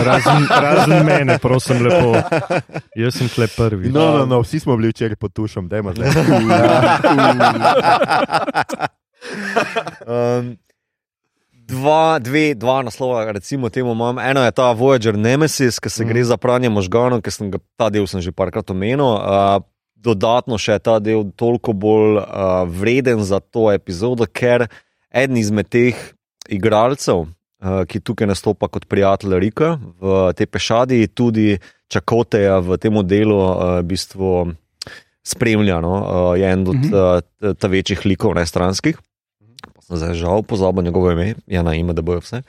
[0.00, 2.14] Razen, razen mene, prosim, lepo.
[2.94, 3.90] Jaz sem tle prvi.
[3.90, 6.08] No, no, no, vsi smo bili včeraj pod tušom, dajmo zdaj.
[10.06, 10.56] Um,
[11.52, 14.18] dva, dve, dva naslova, recimo, temu imam.
[14.18, 16.12] Eno je ta Voyager Nemesis, ki se Mhm.
[16.12, 19.04] gre za pranje možganov, ki sem ga ta del sem že parkrat omenil.
[19.04, 19.60] Uh,
[19.96, 22.24] dodatno še je ta del toliko bolj uh,
[22.64, 24.68] vreden za to epizodo, ker
[25.10, 25.96] eden izmed teh
[26.48, 32.92] igralcev, uh, ki tukaj nastopa kot prijatelj Rika v tej pešadi, tudi Čakoteja v tem
[33.08, 34.54] delu, uh, v bistvu.
[35.28, 36.94] Spremlja, no, uh, je en od Mhm.
[36.94, 38.96] uh, ta večjih likov, ne stranskih.
[39.74, 42.42] Pa sem zdaj žal pozabil njegovo ime, ja, na ime, da bojo vse.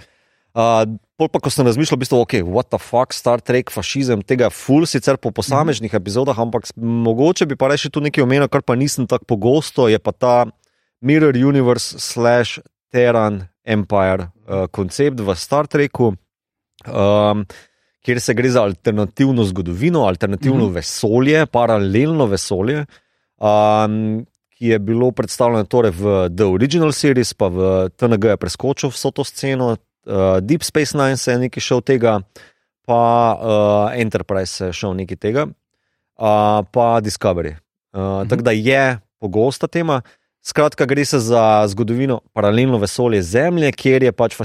[0.49, 0.81] Uh,
[1.19, 4.47] pol pa, ko sem razmišljal, v bistvu, ok, what the fuck, Star Trek, fašizem, tega
[4.49, 8.65] je ful, sicer po posameznih epizodah, ampak mogoče bi pa reči tu nekaj omenil, kar
[8.65, 10.35] pa nisem tako pogosto, je pa ta
[11.05, 12.59] Mirror Universe slash
[12.91, 16.15] Terran Empire uh, koncept v Star Treku.
[16.89, 17.45] Um,
[18.05, 20.75] Kjer se gre za alternativno zgodovino, alternativno mm -hmm.
[20.75, 22.85] vesolje, paralelno vesolje,
[23.37, 28.89] um, ki je bilo predstavljeno torej v The Original Series, pa v TNG je preskočil
[28.89, 32.21] vso to sceno, uh, Deep Space Nine se je nekaj šel tega,
[32.85, 37.55] pa uh, Enterprise se je šel nekaj tega, uh, pa Discovery.
[37.93, 38.29] Uh, mm -hmm.
[38.29, 40.01] Tako da je pogosta tema.
[40.41, 44.35] Skratka, gre se za zgodovino paralelno vesolje Zemlje, kjer je pač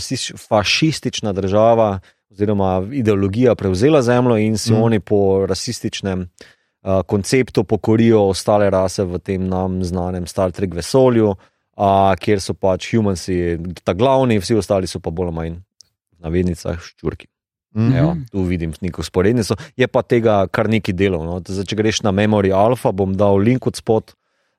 [0.49, 2.01] fašistična država
[2.35, 4.83] oziroma ideologija prevzela Zemljo in si mm.
[4.83, 11.31] Oni po rasističnem uh, konceptu pokorijo ostale rase v tem nam znanem Star Trek vesolju,
[11.31, 16.27] uh, kjer so pač humansi ta glavni, vsi ostali so pa bolj ali manj v
[16.27, 17.31] navednicah ščurki.
[17.75, 17.95] Mm.
[17.99, 19.57] Evo, tu vidim neko sporednico.
[19.77, 21.25] Je pa tega kar nekaj delov.
[21.27, 21.41] No.
[21.43, 24.15] Zdaj, če greš na Memory Alpha, bom dal link od spod.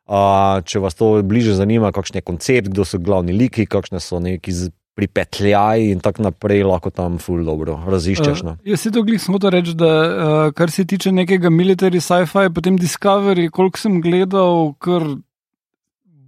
[0.06, 4.20] Uh, če vas to bliže zanima, kakšen je koncept, kdo so glavni liki, kakšne so
[4.20, 4.52] neki
[4.96, 8.44] pripetljaji in tako naprej, lahko tam ful dobro raziščeš.
[8.48, 8.56] No.
[8.56, 12.00] Uh, jaz si to glih smo to reči, da uh, kar se tiče nekega military
[12.00, 15.04] sci-fi, potem Discovery, koliko sem gledal, kar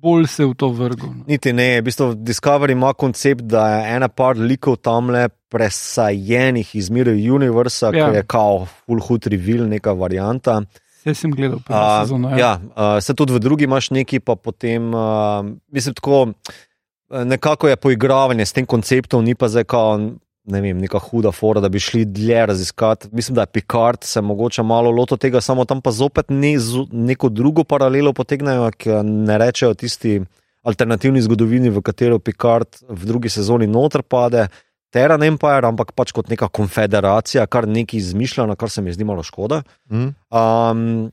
[0.02, 1.14] bolj se v to vrgel.
[1.14, 1.26] No.
[1.28, 6.76] Niti ne, v bistvu Discovery ima koncept, da je ena par likov tam le presajenih
[6.76, 7.98] iz Mirror Universa, ja.
[7.98, 8.12] Ja.
[8.12, 10.62] ki je kao full hud reveal, neka varianta.
[10.98, 12.36] Vse sem gledal, prvo sezono.
[12.36, 16.67] ja, uh, se tudi v drugi imaš neki, pa potem, uh, mislim, tako eh,
[17.10, 20.00] nekako je poigravanje s tem konceptom, ni pa zdaj kao.
[20.48, 23.10] Ne vem, neka huda fora, da bi šli dlje raziskati.
[23.12, 26.86] Mislim, da je Picard se mogoče malo loto tega, samo tam pa zopet ne, z,
[26.92, 30.22] neko drugo paralelo potegnejo, ki ne rečejo tisti
[30.64, 34.48] alternativni zgodovini, v katero Picard v drugi sezoni noter pade,
[34.90, 39.24] Terran Empire, ampak pač kot neka konfederacija, kar nekaj izmišljeno, kar se mi zdi malo
[39.24, 40.16] škoda Mm.
[40.32, 41.12] um,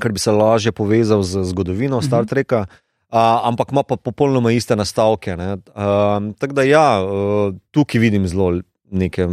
[0.00, 2.66] ker bi se lažje povezal z zgodovino Star Treka,
[3.12, 5.36] uh, ampak ima pa popolnoma iste nastavke.
[5.36, 5.52] ne.
[5.52, 8.60] Um, Tako da ja, uh, tukaj vidim zelo
[8.90, 9.28] neke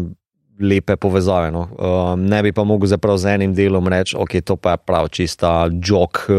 [0.60, 1.52] lepe povezave.
[1.52, 1.68] No.
[1.78, 5.10] Um, ne bi pa mogel zaprav z enim delom reči, ok, to pa je prav
[5.10, 6.38] čista jok, uh,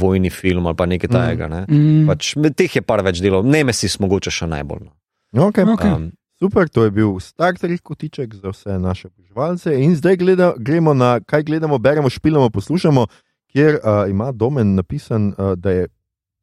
[0.00, 1.48] vojni film ali pa nekaj tajega.
[1.48, 1.64] Ne.
[1.68, 2.06] Mm.
[2.06, 4.86] Pač, med teh je par več delov, Nemesis mogoče še najbolj.
[5.34, 5.50] No.
[5.50, 5.66] Okay.
[5.66, 5.92] Okej.
[5.92, 9.74] Um, Super, to je bil Star Trek kotiček za vse naše poslušalce.
[9.74, 13.06] In zdaj gleda, gremo na kaj gledamo, beremo, špilamo, poslušamo,
[13.50, 15.88] kjer uh, ima Domen napisan, uh, da je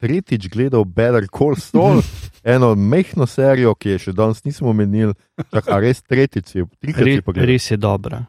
[0.06, 2.06] tretjič gledal Better Call Saul,
[2.46, 5.18] eno mehko serijo, ki je še danes nismo omenili.
[5.66, 7.50] A res tretjič, je, trikrat Re, si pa gledal.
[7.50, 8.22] res je dobra.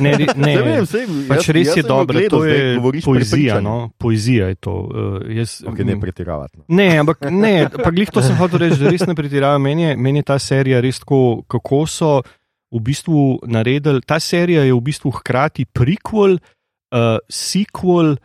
[0.00, 3.60] Ne, ne, Saj vem, saj, pač jaz- res jaz je gledal, To je poezija.
[3.60, 3.92] No?
[3.94, 4.72] Poezija je to.
[4.82, 6.58] Uh, jaz, Ok, ne pretiravati.
[6.58, 6.64] no.
[6.70, 9.62] Ne, ampak ne, pa glih to sem hotel reči, da res ne pretiravam.
[9.62, 12.10] Meni, je- meni je ta serija res tako, kako so
[12.72, 14.02] v bistvu naredili.
[14.02, 16.40] Ta serija je v bistvu hkrati prequel,
[16.90, 18.16] uh, sequel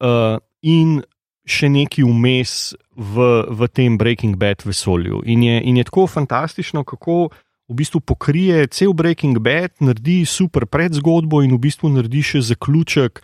[0.00, 1.02] uh, in
[1.48, 5.22] še neki vmes v, v tem Breaking Bad vesolju.
[5.26, 7.32] In je, in je tako fantastično, kako
[7.68, 13.22] v bistvu pokrije cel Breaking Bad, naredi super predzgodbo in v bistvu naredi še zaključek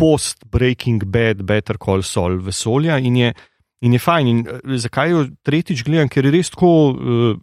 [0.00, 2.98] post-Breaking Bad, Better Call Saul vesolja.
[2.98, 3.34] In je,
[3.84, 4.30] in je fajn.
[4.32, 6.08] In eh, zakaj jo tretjič gledam?
[6.08, 7.36] Ker je res tako uh,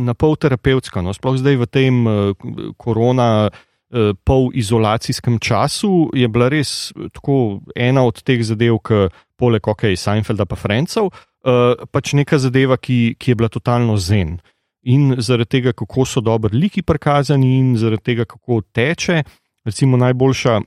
[0.00, 1.12] na pol terapevtska, no?
[1.16, 2.32] sploh zdaj v tem uh,
[2.80, 3.50] korona.
[3.94, 9.06] Eh, Pol-izolacijskem času je bila res eh, tako ena od teh zadev, ki
[9.38, 14.38] poleg OK, Seinfelda pa Francov, uh, pač neka zadeva, ki, ki je bila totalno zen.
[14.86, 19.24] In zaradi tega, kako so dobri liki prikazani, in zaradi tega, kako teče.
[19.66, 20.60] Recimo najboljša,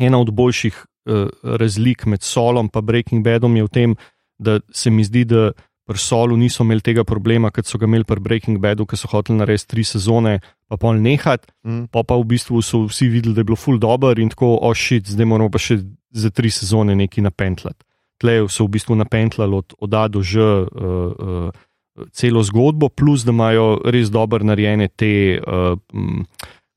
[0.00, 3.96] ena od boljših uh, razlik med Solom in Breaking Badom je v tem,
[4.38, 5.52] da se mi zdi, da
[5.86, 9.08] pri Solu niso imeli tega problema, kot so ga imeli pri Breaking Badu, ki so
[9.10, 10.38] hoteli narediti tri sezone,
[10.70, 11.90] pa pol nehati, Mm.
[11.90, 15.10] pa pa v bistvu so vsi videli, da je bilo full dobro in tako, ošit,
[15.10, 15.80] zdaj moramo pa še
[16.14, 17.82] za tri sezone nekaj napentlati.
[18.22, 20.40] Tlej so v bistvu napentlali od oda do že.
[20.40, 21.50] Uh, uh,
[22.16, 26.22] Celo zgodbo, plus da imajo res dobro narejene te, uh, m,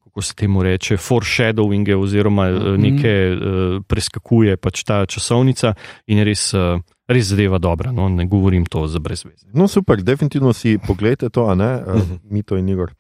[0.03, 5.75] kako se temu reče, foreshadowinge, oziroma uh, neke uh, preskakuje pač ta časovnica
[6.11, 7.93] in res, uh, res zadeva dobra.
[7.95, 8.09] No?
[8.09, 9.47] Ne govorim to za brezveze.
[9.53, 12.01] No, super, definitivno si pogledajte to, a ne, uh,
[12.33, 12.91] mi to in Igor.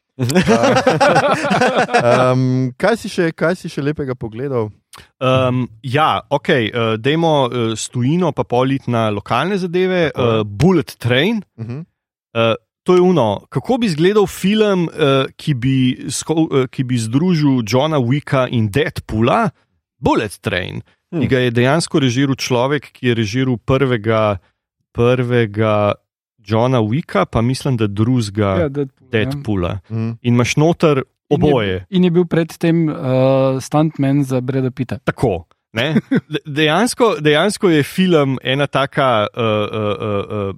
[2.03, 4.69] Um, kaj, si še, kaj si še lepega pogledal?
[5.17, 11.41] Um, ja, ok, uh, dajmo uh, stojino, pa polit na lokalne zadeve, uh, Bullet Train.
[11.57, 11.81] Uh -huh.
[12.33, 16.97] Uh, to je uno, kako bi izgledal film, uh, ki, bi, sko, uh, ki bi
[16.97, 19.49] združil Johna Wicka in Deadpoola,
[19.97, 20.81] Bullet Train,
[21.11, 21.21] hmm.
[21.21, 24.37] ki ga je dejansko režiral človek, ki je režiral prvega,
[24.91, 25.93] prvega
[26.45, 29.09] Johna Wicka, pa mislim, da drugega Ja, ja, Deadpool, ja.
[29.11, 29.79] Deadpoola.
[29.89, 30.09] Mm.
[30.21, 31.85] In imaš noter oboje.
[31.89, 32.95] In je bil predtem uh,
[33.61, 34.97] stuntman za Breda Pita.
[35.03, 35.45] Tako.
[35.73, 35.95] ne.
[36.29, 40.55] De- Dejansko, dejansko je film ena taka uh, uh, uh, uh,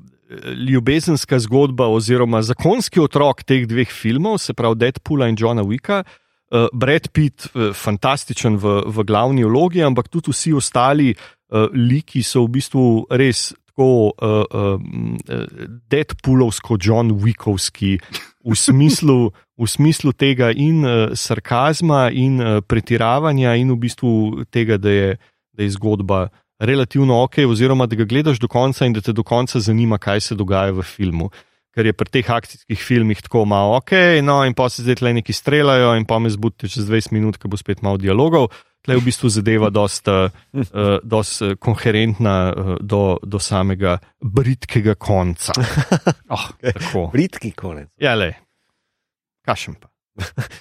[0.68, 6.04] ljubezenska zgodba, oziroma zakonski otrok teh dveh filmov, se pravi Deadpoola in Johna Wicka.
[6.52, 12.22] Uh, Brad Pitt, uh, fantastičen v, v glavni vlogi, ampak tudi vsi ostali uh, liki
[12.24, 14.80] so v bistvu res tako uh, uh,
[15.92, 18.00] Deadpoolovsko, John Wickovski,
[18.46, 24.78] v smislu, v smislu tega in uh, sarkazma, in uh, pretiravanja, in v bistvu tega,
[24.78, 25.18] da je,
[25.52, 26.30] da je zgodba
[26.60, 30.22] relativno ok, oziroma da ga gledaš do konca in da te do konca zanima, kaj
[30.22, 31.30] se dogaja v filmu.
[31.76, 35.18] Ker je pri teh akcijskih filmih tako malo ok, no in pa se zdaj le
[35.20, 38.54] neki streljajo, in pa me zbudite čez 20 minut, ko bo spet malo dialogov.
[38.86, 40.62] Tle je v bistvu zadeva dosta uh,
[41.04, 45.58] dost, uh, koherentna uh, do, do samega britkega konca.
[46.36, 47.10] Oh, tako.
[47.14, 47.90] Britki konec.
[48.02, 48.34] Ja, le.
[49.46, 49.90] Kašem pa.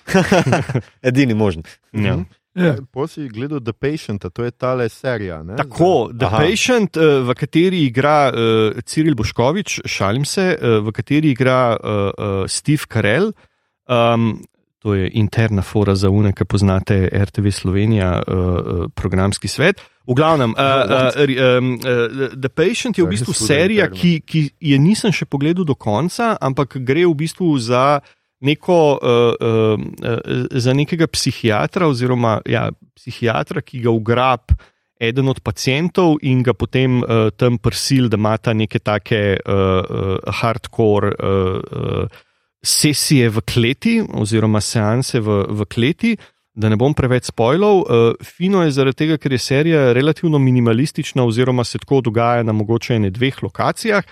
[1.08, 1.64] Edini možen.
[1.92, 2.18] Ja.
[2.54, 2.76] Ja.
[2.92, 5.42] Po si gledal The Patient, to je tale serija.
[5.42, 5.56] Ne?
[5.58, 6.38] Tako, The Aha.
[6.38, 11.90] Patient, eh, v kateri igra uh, Ciril Boškovič, šalim se, uh, v kateri igra uh,
[12.14, 13.32] uh, Steve Carell.
[13.90, 14.38] Um,
[14.84, 19.80] to je interna fora za une, ki poznate RTV Slovenija, uh, programski svet.
[20.04, 21.22] V glavnem, uh, uh,
[21.58, 25.72] um, uh, The Patient je v bistvu serija, ki, ki je nisem še pogledal do
[25.72, 28.02] konca, ampak gre v bistvu za.
[28.44, 34.52] Neko, uh, uh, za nekega psihiatra, oziroma ja, psihiatra, ki ga ugrab
[35.00, 39.54] eden od pacijentov in ga potem uh, tam prsil, da ima ta neke take uh,
[39.54, 42.20] uh, hardcore uh, uh,
[42.64, 46.16] sesije v kleti, oziroma seanse v, v kleti.
[46.54, 51.24] Da ne bom preveč spoilov, uh, fino je zaradi tega, ker je serija relativno minimalistična,
[51.26, 54.04] oziroma se tako dogaja na mogoče ene dveh lokacijah,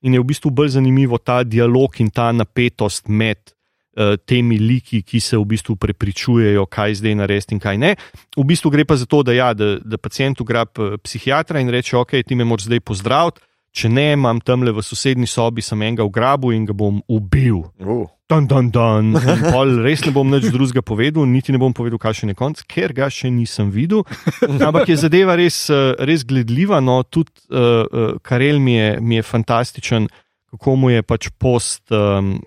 [0.00, 3.52] in je v bistvu bolj zanimivo ta dialog in ta napetost med
[4.00, 7.92] uh, temi liki, ki se v bistvu prepričujejo, kaj zdaj narediti in kaj ne.
[8.36, 11.68] V bistvu gre pa za to, da, ja, da, da pacient ugrab eh, psihiatra in
[11.68, 15.62] reče: Ok, ti me moraš zdaj pozdraviti, če ne, imam tam le v sosednji sobi,
[15.62, 17.64] sem enega ugrabil in ga bom ubil.
[17.78, 18.06] Uh.
[18.30, 19.12] Dan, dan, dan.
[19.50, 22.92] Pol res ne bom nič drugega povedal, niti ne bom povedal, kakšen je konc, ker
[22.94, 24.04] ga še nisem videl.
[24.46, 26.78] Ampak je zadeva res, eh, res gledljiva.
[26.78, 30.06] No, tudi uh, uh, Karel mi je, mi je fantastičen,
[30.50, 32.38] kako mu je pač post, um,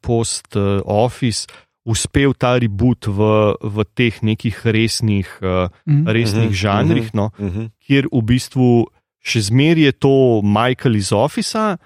[0.00, 1.46] post uh, office
[1.84, 3.18] uspel ta reboot v,
[3.58, 6.06] v teh nekih resnih, uh, Mhm.
[6.06, 7.14] resnih Mhm, žanrih.
[7.14, 7.70] No, Uh -huh.
[7.82, 8.86] kjer v bistvu
[9.22, 10.12] še zmeraj je to
[10.42, 11.76] Michael iz Office,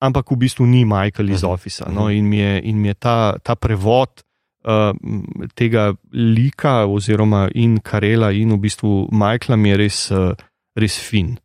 [0.00, 1.84] ampak v bistvu ni Michael iz Mhm, Office.
[1.88, 4.22] No, in mi je, in mi je ta, ta prevod
[4.64, 4.92] uh,
[5.54, 10.32] tega lika, oziroma in Karela, in v bistvu Michaela, mi je res, uh,
[10.76, 11.36] res fin.
[11.36, 11.44] Uh,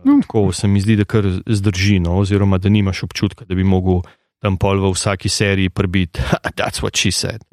[0.00, 0.22] Mm.
[0.22, 4.00] tako se mi zdi, da kar zdrži, no, oziroma da nimaš občutka, da bi mogel
[4.40, 6.20] tam pol v vsaki seriji prbiti.
[6.56, 7.44] That's what she said.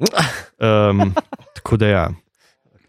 [0.58, 1.12] Um,
[1.54, 2.04] tako da ja.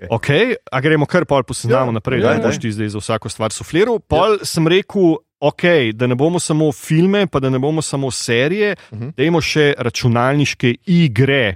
[0.10, 3.00] Okay, a gremo kar pol poseznamo Ja, naprej, ja, da ne boš ti zdaj za
[3.00, 4.00] vsako stvar sufliral.
[4.00, 4.46] Pol ja.
[4.46, 8.98] sem rekel, okay, da ne bomo samo filme, pa da ne bomo samo serije, uh
[8.98, 9.04] Mhm.
[9.04, 9.16] -huh.
[9.18, 11.56] da imamo še računalniške igre,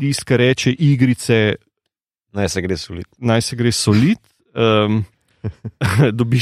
[0.00, 1.54] tisto, kar reče igrice,
[2.32, 3.06] Naj se gre solid.
[3.18, 4.18] naj se gre solid.
[4.54, 5.04] Um,
[6.12, 6.40] dobi,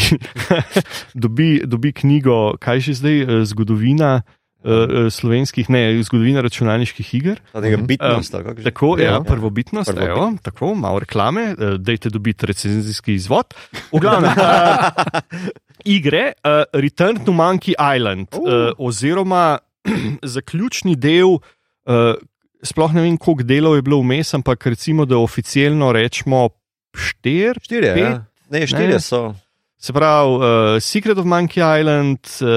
[1.14, 4.22] dobi, dobi knjigo, kaj že zdaj, eh, zgodovina
[4.64, 7.40] uh, slovenskih, ne, zgodovina računalniških iger.
[7.54, 7.86] Mhm.
[7.86, 8.64] bitnost, um, že?
[8.64, 9.20] Tako, ja, Ja.
[9.20, 10.10] prvobitnost, Prvobitnost.
[10.10, 13.54] evo, tako, malo reklame, eh, dajte dobiti recenzijski izvod.
[13.92, 15.20] V glavnem, uh,
[15.96, 18.40] igre uh, Return to Monkey Island, uh.
[18.40, 19.58] Uh, oziroma
[20.34, 22.14] zaključni del, uh,
[22.62, 26.48] sploh ne vem, koliko delov je bilo vmes, ampak recimo, da oficialno rečemo
[26.92, 28.24] štir, Štirje, pet, ja.
[28.50, 29.00] Ne, štiri Ne.
[29.00, 29.34] so.
[29.80, 32.48] Se pravi, uh, Secret of Monkey Island uh,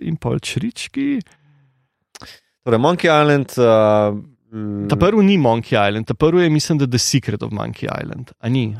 [0.00, 1.18] in pol črički.
[2.62, 3.50] Torej, Monkey Island.
[3.58, 4.35] Uh,
[4.88, 8.30] Ta prvi ni Monkey Island, ta prvi je, mislim, da The Secret of Monkey Island.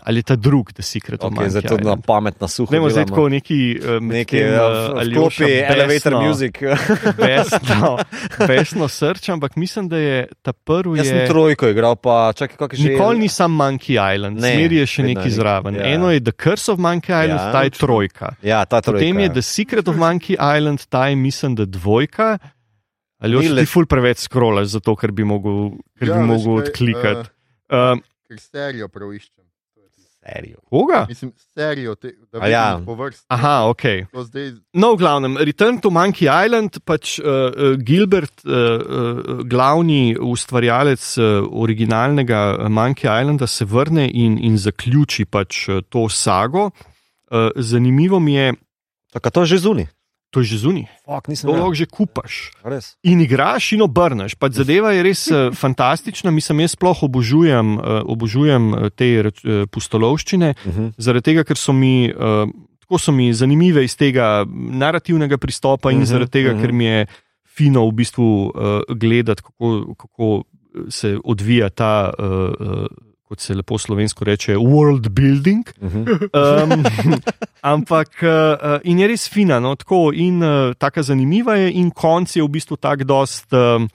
[0.05, 2.07] Ali je ta drugi The Secret of okay, Monkey zdaj to na Island.
[2.07, 2.71] pamet, na suho.
[2.71, 6.55] Dajmo zdaj tako neki, um, Neki uh, klopi elevator music.
[7.27, 7.99] Besno,
[8.49, 10.99] besno srč, ampak mislim, da je ta prvi.
[10.99, 12.91] Jaz je, sem trojko igral, pa čakaj, kako je.
[12.91, 15.75] Nikoli ni sam Monkey Island, Ne, zmeri je še je zraven.
[15.75, 15.87] Ja.
[15.87, 15.95] ja.
[15.95, 18.35] Eno je The Curse of Monkey Island, Ja, ta je trojka.
[18.43, 18.99] Ja, ta trojka.
[18.99, 22.39] Potem je The Secret of Monkey Island, ta je, mislim, da dvojka.
[23.19, 26.61] Ali hočeš le- ti ful preveč scrollaš, zato ker bi mogel, ker Ja, bi mogel
[26.61, 27.31] odklikati.
[27.67, 27.97] Uh,
[28.29, 29.43] Ker serijo praviščem.
[30.27, 30.59] Serijo.
[30.67, 31.05] koga?
[31.09, 32.65] Mislim, serijo, te, da A ja.
[32.73, 33.25] vidim po vrsti.
[33.29, 33.83] Aha, ok.
[34.13, 39.45] To zdaj No, v glavnem, Return to Monkey Island, pač uh, uh, Gilbert, uh, uh,
[39.45, 46.71] glavni ustvarjalec uh, originalnega Monkey Islanda, se vrne in, in zaključi pač uh, to sago.
[47.31, 48.55] Uh, zanimivo mi je,
[49.13, 49.87] Tako to je že zunaj.
[50.31, 52.51] To je že zunaj, to lahko že kupaš.
[52.67, 52.97] Res.
[53.07, 54.35] In igraš in obrneš.
[54.37, 59.65] Pač zadeva je res uh, fantastična, mislim, jaz sploh obožujem, uh, obožujem uh, te uh,
[59.71, 60.55] pustolovščine.
[60.55, 60.93] Uh -huh.
[60.99, 62.51] Zaradi tega, ker so mi, uh,
[62.85, 66.61] tako so mi zanimive iz tega narativnega pristopa, in Mhm, zaradi tega, mhm.
[66.61, 67.07] ker mi je
[67.45, 68.53] fino v bistvu uh,
[68.97, 70.45] gledati, kako, kako
[70.89, 72.87] se odvija ta, uh, uh,
[73.27, 75.67] kot se lepo slovensko reče, world building.
[75.81, 76.29] Uh -huh.
[76.33, 76.85] Um,
[77.61, 82.37] ampak uh, in je res fina, no, tako in uh, tako zanimiva je, in konc
[82.37, 83.53] je v bistvu tak, dost.
[83.53, 83.89] Um,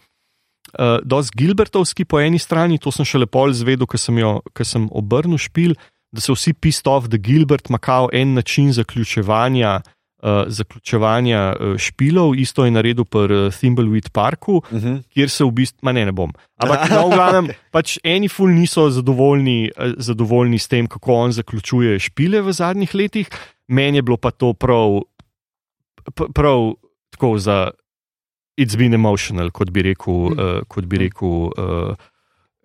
[0.79, 4.65] Uh, dosti Gilbertovski po eni strani, to sem še lepo izvedel, ker sem, jo- ker
[4.65, 5.73] sem obrnil špil,
[6.15, 9.91] da so vsi pissed off, da Gilbert ima kao en način zaključevanja, uh,
[10.47, 15.03] zaključevanja uh, špilov, isto je naredil pri uh, Thimbleweed Parku, Uh -huh.
[15.13, 16.31] kjer se v bistvu, ma ne, ne bom.
[16.57, 21.31] Ampak no, v glavnem, pač eni ful niso zadovoljni, eh, zadovoljni s tem, kako on
[21.31, 23.29] zaključuje špile v zadnjih letih.
[23.67, 25.01] Meni je bilo pa to prav,
[26.33, 26.73] prav
[27.09, 27.71] tako za.
[28.57, 31.95] It's been emotional, kot bi rekel, uh, kot bi rekel uh,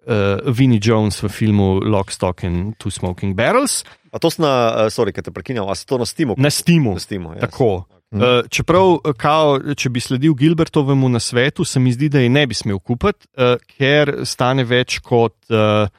[0.06, 4.90] uh, Vinnie Jones v filmu Lock, Stock and Two Smoking Barrels A to na, uh,
[4.90, 6.34] sorry, ker te prekinjam, a si to na Steamu?
[6.38, 6.94] na Steamu.
[6.94, 7.40] Na Steamu, ja.
[7.40, 7.84] Tako.
[8.14, 8.22] Mhm.
[8.22, 12.46] Uh, čeprav, eh, kao, če bi sledil Gilbertovemu nasvetu, se mi zdi, da je ne
[12.46, 15.90] bi smel kupiti, uh, ker stane več kot uh,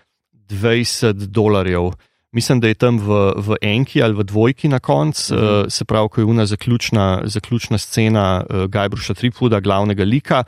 [0.50, 1.92] 20 dolarjev.
[2.32, 5.44] Mislim, da je tam v, v enki ali v dvojki na koncu, Mhm.
[5.44, 10.44] uh, se pravi, ko je una zaključna, zaključna scena uh, Gajbruša Tripwooda, glavnega lika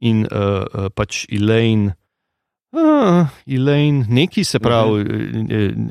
[0.00, 1.94] in uh, uh, pač Elaine.
[2.72, 5.06] Uh, Elaine, neki se pravi, uh,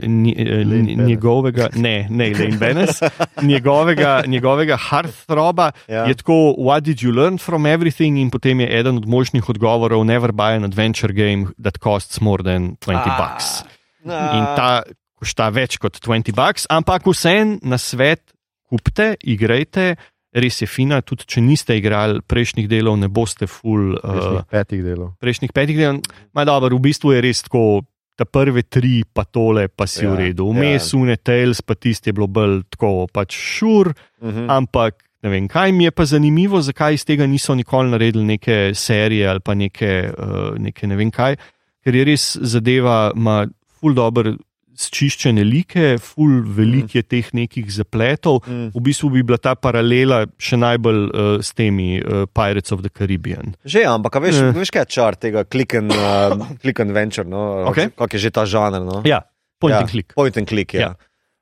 [0.02, 1.08] Elaine Benes.
[1.08, 3.02] njegovega, ne, ne Elaine Benes,
[3.42, 6.04] njegovega, njegovega hearthroba Ja.
[6.06, 10.06] je tako, what did you learn from everything, in potem je eden od možnih odgovorov,
[10.06, 13.64] never buy an adventure game that costs more than 20 bucks.
[14.06, 14.82] In ta
[15.20, 18.34] košta več kot 20 bucks, ampak vsem na svet
[18.70, 19.96] kupite, igrajte.
[20.34, 23.98] Res je fina, tudi če niste igrali prejšnjih delov, ne boste full.
[24.00, 25.14] Uh, uh, petih delov.
[25.20, 26.00] prejšnjih petih delov.
[26.34, 27.82] Ma dobro, v bistvu je res tako,
[28.16, 30.48] ta prve tri, pa tole, pa si Ja, v redu.
[30.54, 30.60] ja.
[30.60, 31.00] Vmes, ja.
[31.00, 34.46] une Tales, pa tisti je bilo bolj tako, pač šur, Uh -huh.
[34.50, 38.72] ampak ne vem, kaj mi je pa zanimivo, zakaj iz tega niso nikoli naredili neke
[38.74, 41.36] serije ali pa neke, uh, neke ne vem kaj,
[41.84, 43.48] ker je res zadeva, ima
[43.80, 44.38] ful dobr.
[44.78, 48.42] Sčiščene like, ful veliko je teh nekih zapletov.
[48.48, 48.72] Mm.
[48.72, 52.90] V bistvu bi bila ta paralela še najbolj uh, s temi uh, Pirates of the
[52.90, 53.54] Caribbean.
[53.68, 54.52] Že, ampak a veš, Eh.
[54.56, 56.34] veš kaj je čar tega click and, uh,
[56.64, 57.68] click and venture, no?
[57.70, 57.92] Okej.
[57.98, 58.80] kak je že ta žanr.
[58.82, 59.02] No?
[59.06, 59.22] Ja,
[59.60, 60.16] point ja, and click.
[60.16, 60.82] Point and click, ja.
[60.82, 60.92] Ja.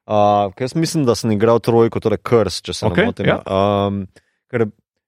[0.10, 3.26] Uh, jaz mislim, da sem igral trojko, torej Krs, če se Okej, ne motim.
[3.30, 3.38] ja.
[3.46, 4.08] Um,
[4.50, 4.66] ker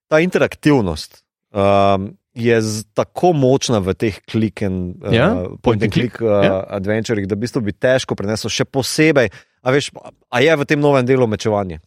[0.07, 1.23] ta interaktivnost
[1.57, 5.27] um, je z, tako močna v teh click and, uh, Ja,
[5.61, 6.63] point and click, uh, ja.
[6.69, 9.27] adventurih, da v bistvu bi težko prenesel še posebej.
[9.61, 9.91] A, veš,
[10.31, 11.81] a je v tem novem delu mečevanje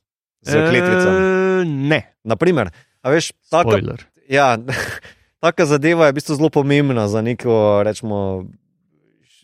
[0.44, 1.16] z kletvicami?
[1.16, 2.68] Uh, ne, Naprimer,
[3.00, 4.04] a veš, taka, spoiler.
[4.28, 4.52] ja,
[5.44, 8.44] taka zadeva je v bistvu zelo pomembna za neko, rečemo,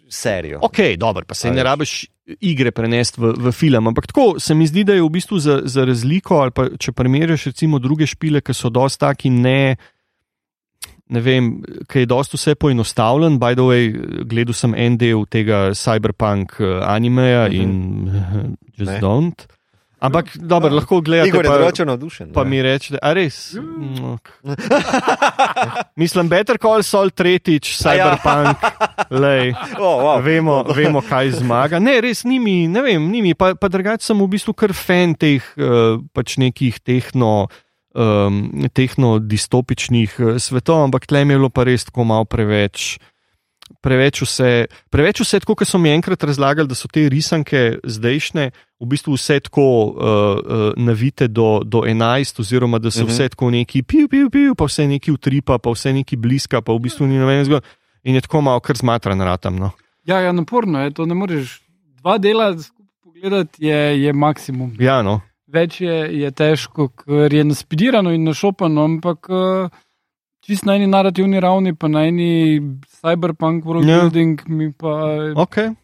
[0.08, 0.58] serijo.
[0.62, 1.64] Ok, dobro, pa se A ne veš.
[1.64, 1.92] rabiš
[2.40, 3.88] igre prenesti v, v film.
[3.88, 6.92] Ampak tako se mi zdi, da je v bistvu za, za razliko, ali pa če
[6.92, 9.76] primerjaš recimo druge špile, ki so dosti taki ne.
[11.10, 11.46] Ne vem,
[11.86, 13.36] kaj je dosto vse poenostavljen.
[13.36, 13.90] By the way,
[14.24, 17.54] gledal sem en del tega cyberpunk eh, animeja Mhm.
[17.54, 17.72] in
[18.76, 19.00] just Ne.
[19.00, 19.46] don't.
[20.00, 21.28] Ampak, dobro, lahko gledate.
[21.28, 22.30] Igor je pa- drugače navdušen.
[22.32, 22.50] Pa ne.
[22.50, 23.52] mi reče, a res.
[23.52, 24.28] Mm, ok.
[25.96, 28.56] Mislim, Better Call Saul tretjič, Cyberpunk,
[29.10, 30.22] lej, oh, wow.
[30.22, 31.78] vemo, vemo, kaj zmaga.
[31.78, 35.42] Ne, res nimi, ne vem, nimi, pa, pa drugače sem v bistvu kar fan teh
[35.58, 37.48] uh, pač nekih tehno.
[37.90, 43.00] Um, tehno distopičnih uh, svetov, ampak tle mi je bilo pa res tako malo preveč,
[43.82, 48.44] preveč vse, preveč vse tako, kot so mi enkrat razlagali, da so te risanke zdajšnje
[48.80, 53.10] v bistvu vse tako uh, uh, navite do, do 11, oziroma da so Mhm.
[53.10, 56.72] vse tako neki piv, piv, piv, pa vse neki utripa, pa vse neki bliska, pa
[56.72, 57.64] v bistvu ni noben zgod.
[58.04, 59.56] In je tako malo kar zmatran ratam.
[59.58, 59.70] No.
[60.06, 61.06] Ja, ja, naporno je to.
[61.06, 61.58] Ne moreš
[62.00, 64.76] dva dela skupaj pogledati, je, je maksimum.
[64.78, 65.20] Ja, no.
[65.50, 69.66] Več je, je težko, ker je naspidirano in našopano, ampak uh,
[70.40, 72.60] čist na eni narativni ravni, pa na eni
[73.00, 74.00] cyberpunk world Ja.
[74.00, 74.94] building mi pa
[75.34, 75.74] Okay.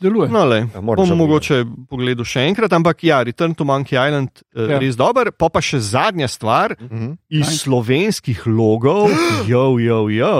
[0.00, 0.28] deluje.
[0.28, 0.66] No, lej.
[0.74, 4.72] Ja, Bom mogoče pogledal še enkrat, ampak ja, Return to Monkey Island je Ja.
[4.72, 4.78] ja.
[4.78, 5.30] res dober.
[5.30, 7.14] Pa pa še zadnja stvar Mhm.
[7.30, 7.56] iz Kaj?
[7.62, 9.08] slovenskih logov,
[9.46, 10.34] jo, jo, jo.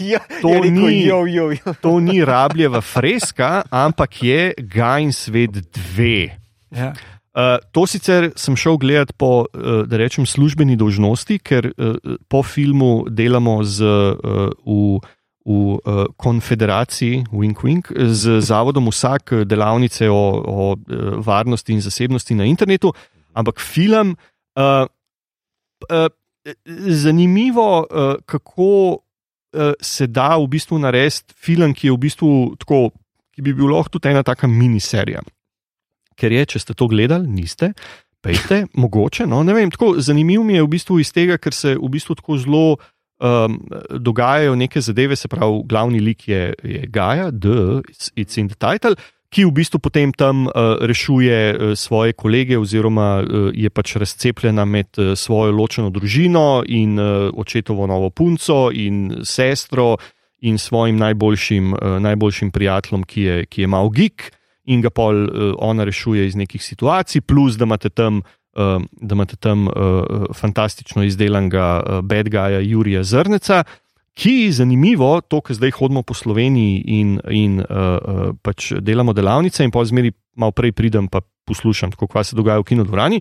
[0.00, 1.74] ja, To je rekel, ni- jo, jo, jo.
[1.82, 6.30] To ni rabljeva freska, ampak je Gain Svet 2.
[6.70, 6.94] Ja.
[7.38, 11.94] Uh, to sicer sem šel gledat po, uh, da rečem, službeni dolžnosti, ker uh,
[12.26, 14.98] po filmu delamo z, uh, v,
[15.46, 20.74] v uh, konfederaciji, wink, wink, z zavodom vsak delavnice o, o
[21.22, 22.90] varnosti in zasebnosti na internetu,
[23.38, 24.16] ampak film.
[24.58, 24.90] Uh,
[25.94, 26.10] uh,
[26.90, 32.88] zanimivo, uh, kako uh, se da v bistvu narediti film, ki je v bistvu tako,
[33.30, 35.22] ki bi bil lahko tudi ena taka miniserija
[36.18, 37.72] ker je, če ste to gledali, niste.
[38.24, 39.26] Pejte, mogoče.
[39.30, 42.38] No, vem, tako zanimivo mi je v bistvu iz tega, ker se v bistvu tako
[42.42, 42.64] zelo
[43.20, 47.82] um, dogajajo neke zadeve, se pravi, glavni lik je, je Gaja, The,
[48.16, 48.96] it's, in the title.
[49.28, 54.64] Ki v bistvu potem tam uh, rešuje uh, svoje kolege, oziroma uh, je pač razcepljena
[54.64, 59.98] med uh, svojo ločeno družino in uh, očetovo novo punco in sestro
[60.40, 64.32] in svojim najboljšim, uh, najboljšim prijateljem, ki je, ki je mal geek
[64.68, 68.22] in ga pol uh, ona rešuje iz nekih situacij, plus da imate tam,
[68.56, 73.64] uh, da imate tam uh, fantastično izdelanega uh, bad guya Jurija Zrneca,
[74.18, 79.62] ki, zanimivo, to, kar zdaj hodimo po Sloveniji in, in uh, uh, pač delamo delavnice,
[79.64, 83.20] in pa zmeri malo prej pridem pa poslušam, kaj se dogaja v kinodvorani.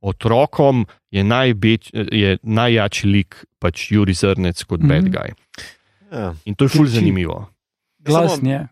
[0.00, 5.02] Otrokom je, najbeč, je najjači lik pač Juri Zrnec kot mm -hmm.
[5.02, 5.34] bad guy.
[6.12, 6.34] Ja.
[6.44, 6.98] In to je ful Kriči.
[6.98, 7.46] zanimivo.
[7.98, 8.66] Glasni je.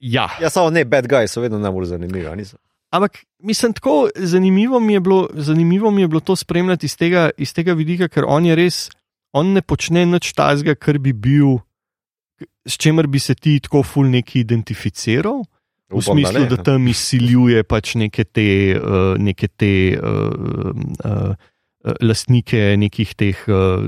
[0.00, 0.28] Ja.
[0.40, 2.44] ja, samo ne, bad guys so vedno najbolj zanimivi.
[2.90, 7.30] Ampak mislim, tako zanimivo mi, je bilo, zanimivo mi je bilo to spremljati iz tega,
[7.36, 8.88] iz tega vidika, ker on je res,
[9.32, 11.58] on ne počne nič tazga, kar bi bil,
[12.66, 15.44] s čimer bi se ti tako ful neki identificiral.
[15.88, 16.56] V Upam, smislu, ne, da, ja.
[16.56, 20.72] da tam izsiljuje pač neke te, uh, neke te uh,
[21.04, 21.32] uh,
[22.00, 23.84] lastnike nekih teh uh,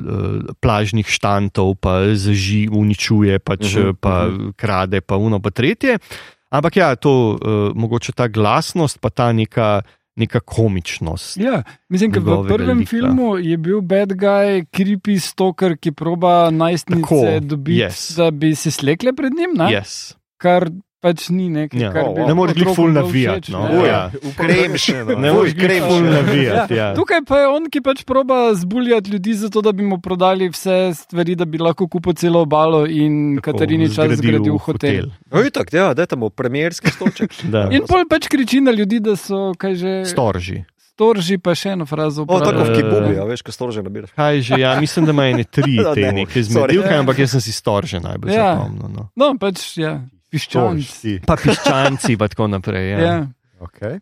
[0.61, 4.41] plažnih štantov, pa zaži, uničuje, pač, uh Mhm, -huh, pa uh mhm.
[4.41, 4.53] -huh.
[4.57, 5.99] krade, pa uno, pa tretje.
[6.51, 7.39] Ampak ja, to uh,
[7.75, 9.83] mogoče ta glasnost, pa ta neka,
[10.17, 11.37] neka komičnost.
[11.37, 12.91] Ja, mislim, da v prvem lika.
[12.91, 18.17] filmu je bil bad guy, creepy stoker, ki proba najstnice Tako, dobiti, yes.
[18.17, 19.65] da bi se slekle pred njim, ne?
[19.65, 20.15] Yes.
[20.41, 20.71] kar
[21.01, 21.91] pač ni nekaj, Ja.
[21.91, 22.27] kar Oh, bi wow.
[22.29, 23.63] Ne moreš glih ful navijati, no.
[23.73, 24.11] Uj, Ja.
[24.35, 24.85] Kremš,
[25.17, 25.87] Ne moreš glih kremš.
[25.87, 26.75] ful navijati.
[26.75, 26.89] Ja.
[26.99, 30.77] Tukaj pa je on, ki pač proba zbuljati ljudi, zato da bi mu prodali vse
[30.95, 35.05] stvari, da bi lahko kupil celo obalo in Tako, Katarini čas zgradil zgradil hotel.
[35.31, 37.33] Oj, tako, ja, da tam v premierski stolček.
[37.71, 40.65] In pol pač kriči na ljudi, da so kaj že Storži.
[40.91, 42.23] storži, pa še eno frazo.
[42.23, 44.13] O, tako v kibubi, a veš, ko storože nabiraš.
[44.13, 47.33] Kaj že, ja, mislim, da ima ene tri No, te ne, neke zmedilke, ampak jaz
[47.33, 48.53] sem si storže najbolj Ja.
[48.53, 48.85] zapomnil.
[48.91, 49.09] No.
[49.17, 50.87] No, pač ja, piščanc.
[50.87, 51.19] si.
[51.27, 52.91] Pa piščanci, pa tako naprej.
[52.91, 52.99] Ja.
[53.01, 53.17] Ja.
[53.61, 53.99] Okay.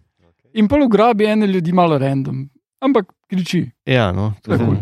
[0.55, 2.45] In pol ugrabi ene ljudi malo random,
[2.81, 3.65] ampak kriči.
[3.87, 4.77] Ja, no, to je kul.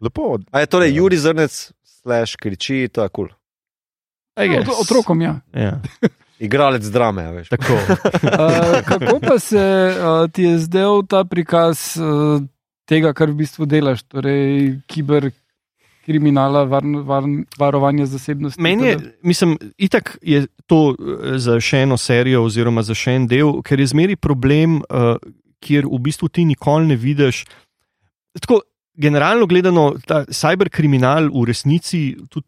[0.00, 3.28] Lepo, A je torej Juri Zrnec, slash kriči, to je kul.
[4.36, 4.68] Ja, guess.
[4.68, 5.40] ot- otrokom, ja.
[5.56, 5.80] Ja,
[6.46, 7.48] Igralec drame, a veš.
[7.48, 7.72] tako.
[7.72, 9.64] Uh, kako pa se
[9.96, 12.42] uh, ti je zdel ta prikaz uh,
[12.84, 14.76] tega, kar v bistvu delaš, torej
[16.06, 18.62] kiberkriminala, varno, varn, varovanja zasebnosti?
[18.62, 23.26] Meni je, mislim, itak je to eh, za še eno serijo, oziroma za še en
[23.26, 25.16] del, ker je zmeri problem, uh,
[25.60, 27.44] kjer v bistvu ti nikoli ne vidiš.
[28.40, 28.60] Tako,
[28.94, 32.46] generalno gledano, ta cyberkriminal v resnici, tudi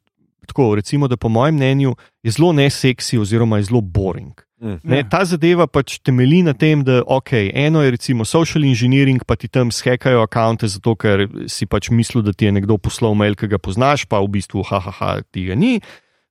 [0.48, 4.48] tako, recimo, da po mojem mnenju, je zelo neseksi, oziroma je zelo boring.
[4.60, 4.78] Mm.
[4.82, 5.09] Ne, Ja.
[5.09, 9.48] ta zadeva pač temelji na tem, da okay, eno je recimo social engineering, pa ti
[9.48, 13.47] tam skekajo akonte, zato ker si pač mislil, da ti je nekdo poslal mail, ki
[13.47, 15.78] ga poznaš, pa v bistvu, haha, ti ga ni.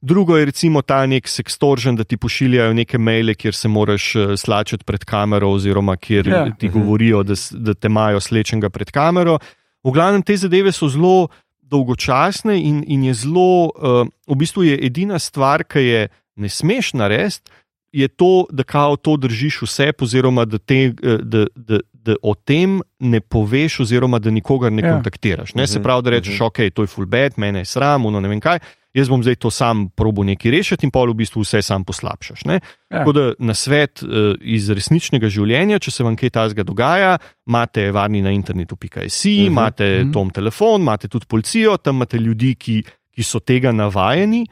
[0.02, 4.36] Drugo je recimo ta nek sextorsion, da ti pošiljajo neke maile, kjer se moraš eh,
[4.38, 6.44] slačiti pred kamero, oziroma kjer Ja.
[6.46, 6.54] ja.
[6.60, 9.40] ti govorijo, da, da te imajo slečenega pred kamero.
[9.84, 11.30] V glavnem te zadeve so zelo
[11.62, 16.94] dolgočasne in, in je zelo, uh, v bistvu je edina stvar, ki je ne smeš
[16.94, 17.50] narediti,
[17.92, 22.36] je to, da kao to držiš vse, oziroma da, te, eh, da, da, da o
[22.36, 24.94] tem ne poveš, oziroma da nikogar ne Ja.
[24.94, 25.56] kontaktiraš.
[25.56, 25.68] Ne?
[25.68, 26.44] Se Mhm, pravi, da rečeš, mhm.
[26.46, 28.60] ok, to je full bed, mene je sram, no ne vem kaj.
[28.94, 32.46] jaz bom zdaj to sam probo nekaj rešiti in pol v bistvu vse sam poslabšaš.
[32.46, 32.54] Ne?
[32.90, 32.98] Ja.
[32.98, 34.10] Tako da na svet uh,
[34.42, 39.48] iz resničnega življenja, če se vam kaj takega dogaja, imate varni na internetu.si, uh -huh.
[39.48, 40.10] imate uh Mhm.
[40.10, 40.14] -huh.
[40.14, 44.46] tom telefon, imate tudi policijo, tam imate ljudi, ki, ki so tega navajeni.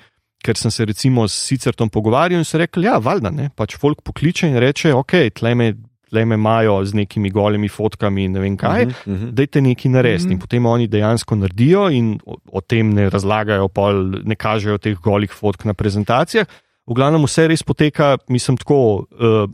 [0.45, 4.03] Ker sem se recimo s Sicertom pogovarjal in so rekli, ja, valjda ne, pač folk
[4.05, 5.71] pokliče in reče, ok, tle me,
[6.05, 9.31] tle me imajo z nekimi golimi fotkami in ne vem kaj, Mhm, mhm.
[9.33, 10.27] dajte nekaj narediti.
[10.27, 10.33] Mhm.
[10.33, 15.01] In potem oni dejansko naredijo in o, o tem ne razlagajo, pol, ne kažejo teh
[15.01, 16.45] golih fotk na prezentacijah.
[16.85, 18.77] V glavnem vse res poteka, mislim, tako
[19.09, 19.49] uh,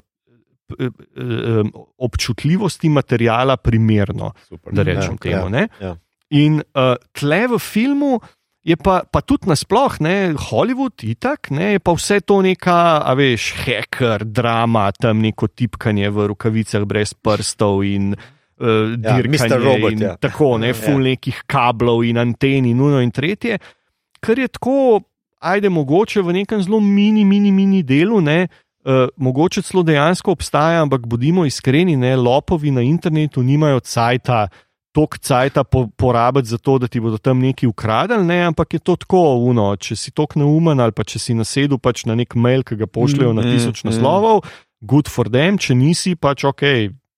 [0.76, 1.66] uh,
[1.98, 4.74] občutljivosti materijala primerno, Super.
[4.74, 5.50] da rečem Ja, temu.
[5.50, 5.68] ne.
[5.82, 5.96] ja.
[6.30, 8.20] In uh, tle v filmu.
[8.62, 13.48] Je pa, pa tudi nasplošno, Hollywood, itak, ne, je pa vse to neka, a veš,
[13.64, 18.22] hacker, drama, tam neko tipkanje v rokavicah brez prstov in uh,
[18.62, 19.50] Ja, dirkanje.
[19.50, 19.58] Mr.
[19.58, 20.16] Robot, in ja.
[20.22, 23.58] Tako, ne, full nekih kablov in anten in uno in tretje,
[24.22, 25.02] kar je tako,
[25.42, 28.46] ajde, mogoče v nekem zelo mini, mini, mini delu, ne.
[28.82, 34.48] Uh, mogoče celo dejansko obstaja, ampak bodimo iskreni, ne, lopovi na internetu nimajo cajta,
[34.92, 38.80] tok cajta po, porabiti za to, da ti bodo tam nekaj ukradili, ne, ampak je
[38.80, 42.36] to tako, uno, če si tok neumen ali pa če si nasedel pač na nek
[42.36, 43.90] mail, ki ga pošljajo na Mm, tisoč mm.
[43.90, 44.44] naslovov,
[44.82, 46.64] good for them, če nisi, pač ok,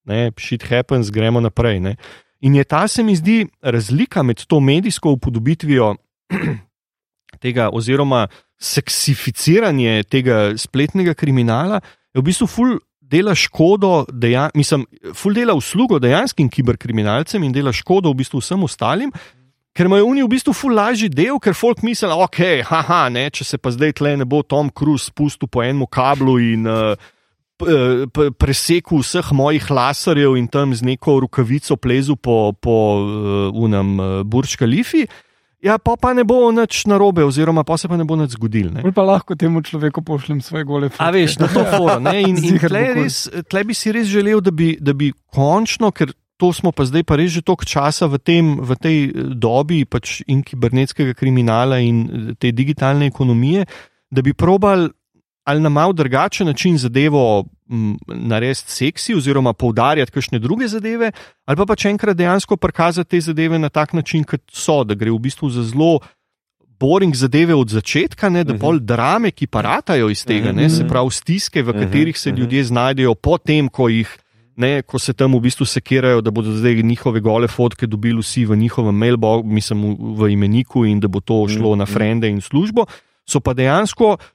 [0.09, 1.79] ne, shit happens, gremo naprej.
[1.81, 1.95] Ne.
[2.43, 5.95] In je ta, se mi zdi, razlika med to medijsko upodobitvijo
[7.43, 8.27] tega, oziroma
[8.61, 11.81] seksificiranje tega spletnega kriminala,
[12.13, 12.77] je v bistvu ful
[13.09, 14.85] dela škodo, deja, mislim,
[15.15, 19.11] ful dela uslugo dejanskim kiberkriminalcem in dela škodo v bistvu vsem ostalim.
[19.73, 23.47] Ker imajo oni v bistvu ful lažji del, ker folk misli, ok, haha, ne, če
[23.47, 26.93] se pa zdaj tle ne bo Tom Cruise spustil po enem kablu in uh,
[28.37, 34.21] presekal vseh mojih laserjev in tam z neko rokavico plezu po, po uh, unem uh,
[34.21, 35.07] Burj Khalifi.
[35.63, 38.73] Ja, pa, pa ne bo nič narobe, oziroma pa se pa ne bo nič zgodilo.
[38.75, 38.81] ne.
[38.83, 41.05] Bolj pa lahko temu človeku pošljem svoje gole fotke.
[41.05, 41.99] A veš, na to foro.
[42.03, 45.93] ne, In, in tle, res, tle bi si res želel, da bi, da bi končno,
[45.95, 49.31] ker to smo pa zdaj pa res že toliko časa v, tem, v tej eh,
[49.39, 53.63] dobi pač in kibernetskega kriminala in eh, te digitalne ekonomije,
[54.11, 54.89] da bi probal
[55.47, 57.45] ali na mal drugačen način zadevo
[58.07, 61.11] narediti seksi, oziroma poudarjati kakšne druge zadeve,
[61.45, 65.11] ali pa pač enkrat dejansko prikazati te zadeve na tak način, kot so, da gre
[65.11, 65.99] v bistvu za zelo
[66.79, 68.59] boring zadeve od začetka, ne, da Mhm.
[68.61, 70.75] pol drame, ki paratajo iz tega, ne, Mhm.
[70.75, 74.17] se pravi stiske, v Mhm, katerih se ljudje znajdejo potem, ko jih.
[74.55, 78.45] Ne, ko se tam v bistvu sekirajo, da bodo zdaj njihove gole fotke dobili vsi
[78.45, 82.85] v njihovem mailboxu, mislim, v, imeniku, in da bo to šlo na frende in službo,
[83.25, 84.25] so pa dejansko eh,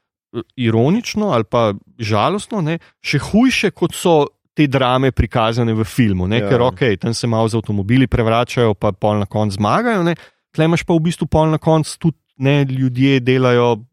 [0.56, 4.26] ironično ali pa žalostno, ne, še hujše, kot so
[4.58, 6.26] te drame prikazane v filmu.
[6.28, 6.48] Ne, Ja.
[6.50, 10.02] Ker ok, tam se malo z avtomobili prevračajo, pa pol na koncu zmagajo.
[10.02, 10.16] Ne,
[10.54, 13.84] tle imaš pa v bistvu pol na koncu tudi ne, ljudje delajo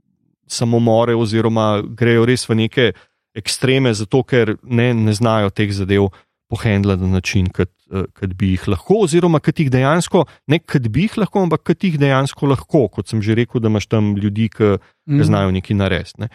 [0.48, 2.92] samomore, oziroma grejo res v neke
[3.36, 6.10] ekstreme, zato ker ne, ne znajo teh zadev
[6.50, 11.06] pohendlati na način, kot, kot bi jih lahko, oziroma kot jih dejansko, ne kot bi
[11.06, 12.88] jih lahko, ampak kot jih dejansko lahko.
[12.90, 15.20] Kot sem že rekel, da imaš tam ljudi, ki Mhm.
[15.20, 16.20] ki znajo nekaj narediti.
[16.22, 16.30] Ne.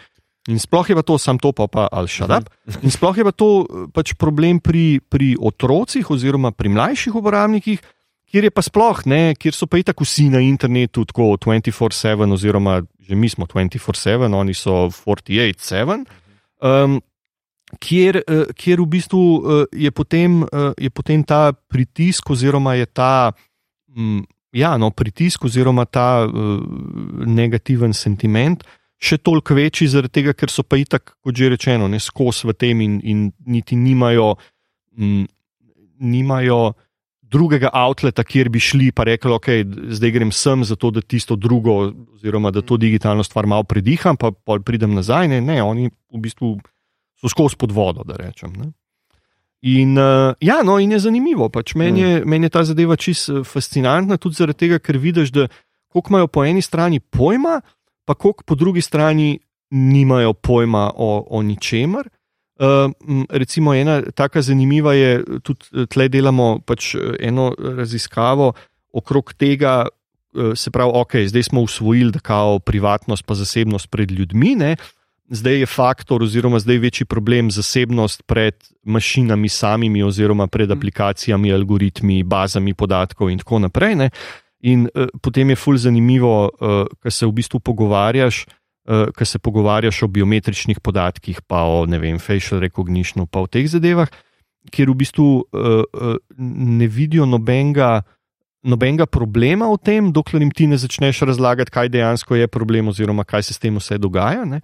[0.49, 2.49] In sploh je pa to, sam to pa, pa ali šadap.
[2.81, 7.81] In sploh je pa to eh, pač problem pri, pri otrocih, oziroma pri mlajših uporabnikih,
[8.31, 12.81] kjer je pa sploh, ne, kjer so pa itak vsi na internetu, tako 24-7, oziroma
[13.01, 16.05] že mi smo 24-7, oni so 48-7.
[16.61, 17.01] Um,
[17.79, 22.85] kjer, eh, kjer v bistvu eh, je potem, eh, je potem ta pritisk, oziroma je
[22.85, 23.31] ta.
[23.95, 28.65] mm, Ja, no, pritisk oziroma ta negativen sentiment
[29.01, 32.53] še toliko večji, zaradi tega, ker so pa itak, kot že rečeno, ne skozi v
[32.53, 33.19] tem in, in
[33.49, 34.35] niti nimajo,
[34.97, 35.25] m,
[35.97, 36.73] nimajo
[37.31, 39.47] drugega outleta, kjer bi šli pa rekli, ok,
[39.95, 44.33] zdaj grem sem zato, da tisto drugo, oziroma da to digitalno stvar malo prediham, pa
[44.65, 45.31] pridem nazaj.
[45.31, 46.57] Ne, ne oni v bistvu
[47.21, 48.53] so skozi pod vodo, da rečem.
[48.57, 48.71] Ne.
[49.61, 51.49] In, uh, ja, no, in je zanimivo.
[51.53, 55.45] Pač meni, je, meni je ta zadeva čisto fascinantna, tudi zaradi tega, ker vidiš, da
[55.91, 57.59] koliko imajo po eni strani pojma,
[58.05, 59.37] pa koliko po drugi strani
[59.69, 62.09] nimajo pojma o, o ničemer.
[62.61, 62.91] Uh,
[63.29, 68.51] recimo, ena taka zanimiva je, tudi eh, tle delamo pač eh, eno raziskavo
[68.93, 69.85] okrog tega,
[70.35, 74.55] eh, se pravi, ok, zdaj smo usvojili, da kao privatnost pa zasebnost pred ljudmi.
[74.55, 74.75] Ne?
[75.31, 81.53] Zdaj je faktor, oziroma zdaj je večji problem zasebnost pred mašinami samimi, oziroma pred aplikacijami,
[81.53, 83.95] algoritmi, bazami podatkov in tako naprej.
[83.95, 84.09] Ne?
[84.67, 89.39] In uh, potem je fulj zanimivo, uh, ker se v bistvu pogovarjaš, uh, ker se
[89.39, 94.11] pogovarjaš o biometričnih podatkih, pa o vem, facial recognition, pa o teh zadevah,
[94.67, 98.01] kjer v bistvu uh, uh, ne vidijo nobenega
[98.61, 103.23] nobenega problema v tem, dokler jim ti ne začneš razlagati, kaj dejansko je problem, oziroma
[103.25, 104.45] kaj se s tem vse dogaja.
[104.45, 104.61] Ne.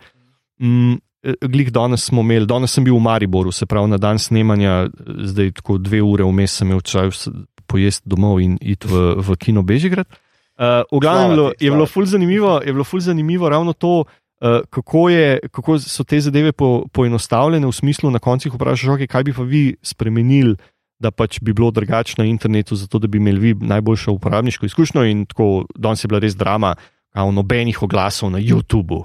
[0.62, 0.98] Mm,
[1.42, 4.88] glih danes smo imeli, danes sem bil v Mariboru, se pravi na dan snemanja,
[5.32, 7.28] zdaj tako dve ure vmes sem imel čas
[7.68, 10.08] pojesti domov in iti v, v kino Bežigrad.
[10.58, 14.06] Uh, v glavnem je bilo, je bilo ful zanimivo, je bilo ful zanimivo ravno to,
[14.06, 19.08] uh, kako, je, kako so te zadeve po, poenostavljene v smislu, na koncu vprašaš, okay,
[19.08, 20.56] kaj bi pa vi spremenili,
[21.00, 25.04] da pač bi bilo drugače na internetu, zato da bi imeli vi najboljšo uporabniško izkušnjo
[25.06, 26.74] in tako danes je bila res drama,
[27.14, 29.04] kao nobenih oglasov na YouTubu.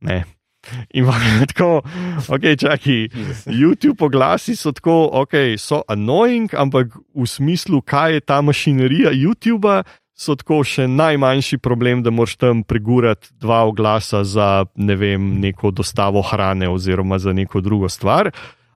[0.00, 0.24] Ne.
[0.96, 1.06] In
[1.46, 1.82] tako,
[2.28, 3.08] ok, čakaj,
[3.46, 9.82] YouTube oglasi so tako, ok, so annoying, ampak v smislu, kaj je ta mašinerija YouTuba,
[10.14, 15.74] so tako še najmanjši problem, da moraš tam pregurati dva oglasa za ne vem, neko
[15.74, 18.30] dostavo hrane oziroma za neko drugo stvar.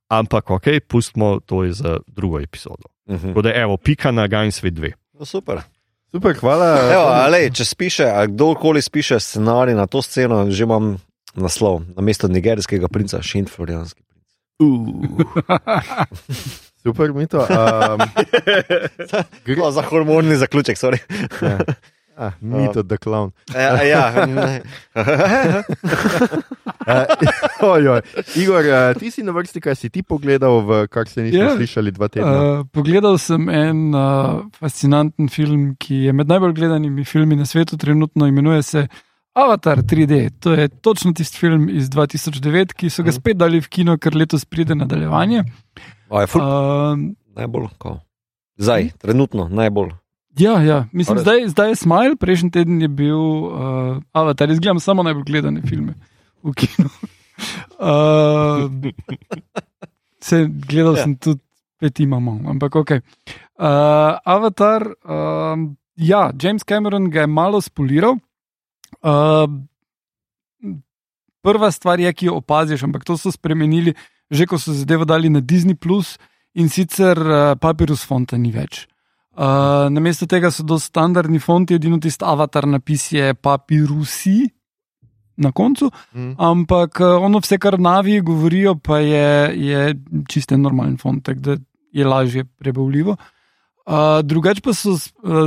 [0.09, 2.89] Ampak, ok, pustimo to za drugo epizodo.
[3.07, 3.29] Uh -huh.
[3.29, 4.93] Tako da, evo, pika na Gainsway 2.
[5.19, 5.61] No, super.
[6.11, 6.93] Super, hvala.
[6.93, 10.97] Evo, ale, če spiše, kdorkoli spiše scenarij na to sceno, že imam
[11.43, 14.07] naslov, na mesto nigerijskega princa, še in florijanski princ.
[14.59, 15.19] Uh.
[16.83, 17.43] Super, mi to.
[17.43, 18.01] Um,
[19.47, 20.99] Gre za hormonni zaključek, sorry.
[21.43, 21.59] ja.
[22.19, 23.31] ah, mi to, da klovn.
[23.55, 24.63] ja, ja, ne.
[24.95, 25.05] Uh,
[27.61, 28.01] ojoj.
[28.37, 31.55] Igor, uh, ti si na vrsti, kaj si ti pogledal, v, kar se nismo Ja.
[31.57, 32.61] slišali dva tedna.
[32.61, 37.77] Uh, pogledal sem en uh, fascinanten film, ki je med najbolj gledanimi filmi na svetu,
[37.77, 38.87] trenutno imenuje se
[39.39, 40.31] Avatar 3D.
[40.41, 44.17] To je točno tisti film iz 2009, ki so ga spet dali v kino, ker
[44.17, 45.45] letos pride nadaljevanje.
[46.09, 46.99] O, je ful, Uh,
[47.37, 47.99] najbolj, ko.
[48.59, 49.93] Zdaj, trenutno, najbolj.
[50.35, 51.23] ja, ja, mislim, Res?
[51.23, 53.53] zdaj, zdaj je Smile, prejšnji teden je bil uh,
[54.13, 55.95] Avatar, jaz gledam samo najbolj gledane filme
[56.43, 56.91] v kinu.
[57.79, 58.67] Uh,
[60.21, 61.03] se, gledal Ja.
[61.03, 61.41] sem tudi
[61.79, 62.91] pet imamo, ampak ok.
[62.91, 62.99] Uh,
[64.25, 68.19] Avatar, um, ja, James Cameron ga je malo spoliral.
[69.03, 69.47] Uh,
[71.43, 73.95] prva stvar je, ki jo opaziš, ampak to so spremenili,
[74.31, 75.77] že ko so zadevo dali na Disney,
[76.55, 78.87] in sicer uh, papirus fonta ni več.
[79.39, 84.49] Uh, namesto tega so dosti standardni fonti, edino tisti avatar napis je papirusi
[85.39, 86.35] na koncu, Mm.
[86.39, 89.95] ampak uh, ono vse, kar navi govorijo, pa je, je
[90.29, 91.57] čiste normalen font, tako da
[91.93, 93.15] je lažje prebavljivo.
[93.87, 94.99] Uh, drugače pa so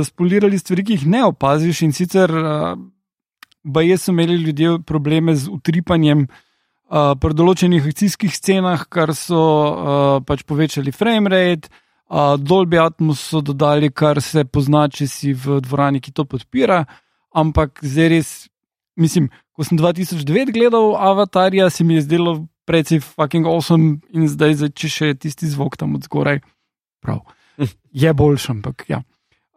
[0.04, 2.32] spolirali stvari, ki jih ne opaziš in sicer.
[2.32, 2.78] Uh,
[3.62, 10.18] Baje so imeli ljudje probleme z utripanjem uh, pri določenih akcijskih scenah, kar so uh,
[10.26, 11.70] pač povečali frame rate,
[12.10, 16.84] uh, Dolby Atmos so dodali, kar se pozna, če si v dvorani, ki to podpira.
[17.32, 18.32] Ampak zdaj res,
[18.98, 22.34] mislim, ko sem 2009 gledal Avatarja, se mi je zdelo
[22.66, 26.42] precej fucking awesome in zdaj, zdaj če še tisti zvok tam od zgoraj,
[27.02, 27.24] prav.
[27.92, 29.02] Je boljši, ampak ja.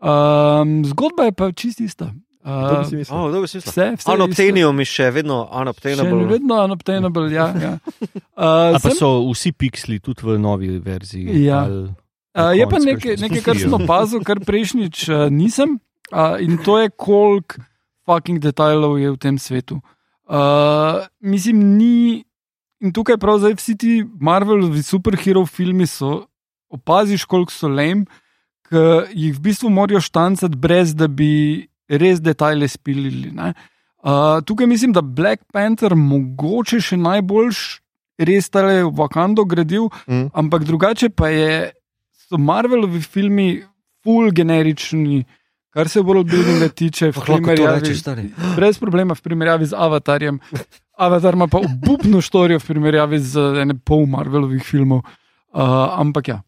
[0.06, 2.11] Um, zgodba je pa čist ista.
[2.45, 2.51] Uh.
[3.09, 3.72] Oh, dobro, smisel.
[3.73, 6.26] vse, vse je Unobtainium je še vedno Še unobtainable.
[6.30, 7.47] vedno unobtainable, ja.
[7.57, 7.72] ja.
[8.38, 11.26] A Uh, pa sem, so vsi pikseli tudi v novi verziji.
[11.41, 11.63] Ja.
[11.65, 11.89] ali-
[12.38, 15.80] uh, je pa nekaj, nekaj kar sem opazil, kar prejšnjič uh, nisem.
[16.13, 17.57] Uh, in to je, koliko
[18.05, 19.81] fucking detajlov je v tem svetu.
[20.30, 22.22] Uh, mislim, ni.
[22.84, 23.91] In tukaj prav zdaj vsi ti
[24.22, 26.27] Marvelovi superhero filmi so,
[26.69, 28.05] opaziš, koliko so lame,
[28.69, 28.84] ki
[29.17, 33.31] jih v bistvu morajo štancati, brez da bi res detajle spilili.
[33.31, 33.53] ne.
[34.05, 37.81] Uh, tukaj mislim, da Black Panther mogoče še najboljš
[38.19, 40.29] res tale Wakando gradil, Mm.
[40.33, 41.71] ampak drugače pa je,
[42.29, 43.63] so Marvelovi filmi
[44.03, 45.25] full generični,
[45.69, 48.29] kar se worldbuildinga tiče, primerjavi, rečeš, stari.
[48.55, 50.39] brez problema v primerjavi z Avatarjem.
[50.97, 55.01] Avatar ima pa obupno štorijo v primerjavi z ene pol Marvelovih filmov.
[55.51, 55.61] Uh,
[55.99, 56.41] ampak ja,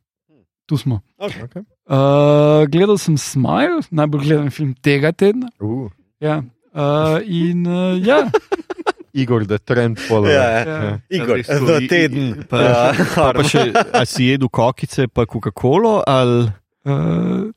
[0.65, 1.01] tu smo.
[1.19, 1.65] Okay.
[1.87, 5.51] Uh, gledal sem Smile, najbolj gledan film tega tedna.
[5.59, 5.87] Uh,
[6.19, 6.41] Ja.
[6.73, 8.25] Uh, in uh, ja,
[9.17, 10.31] Igor, the trend follower.
[10.33, 10.83] Ja, ja.
[10.83, 10.99] ja.
[11.09, 12.43] Igor, Ja, v teden.
[12.49, 12.93] Pa, Ja.
[13.15, 16.49] pa, pa še, a si jedel kokice, pa Coca-Colo ali.
[16.85, 17.49] Uh,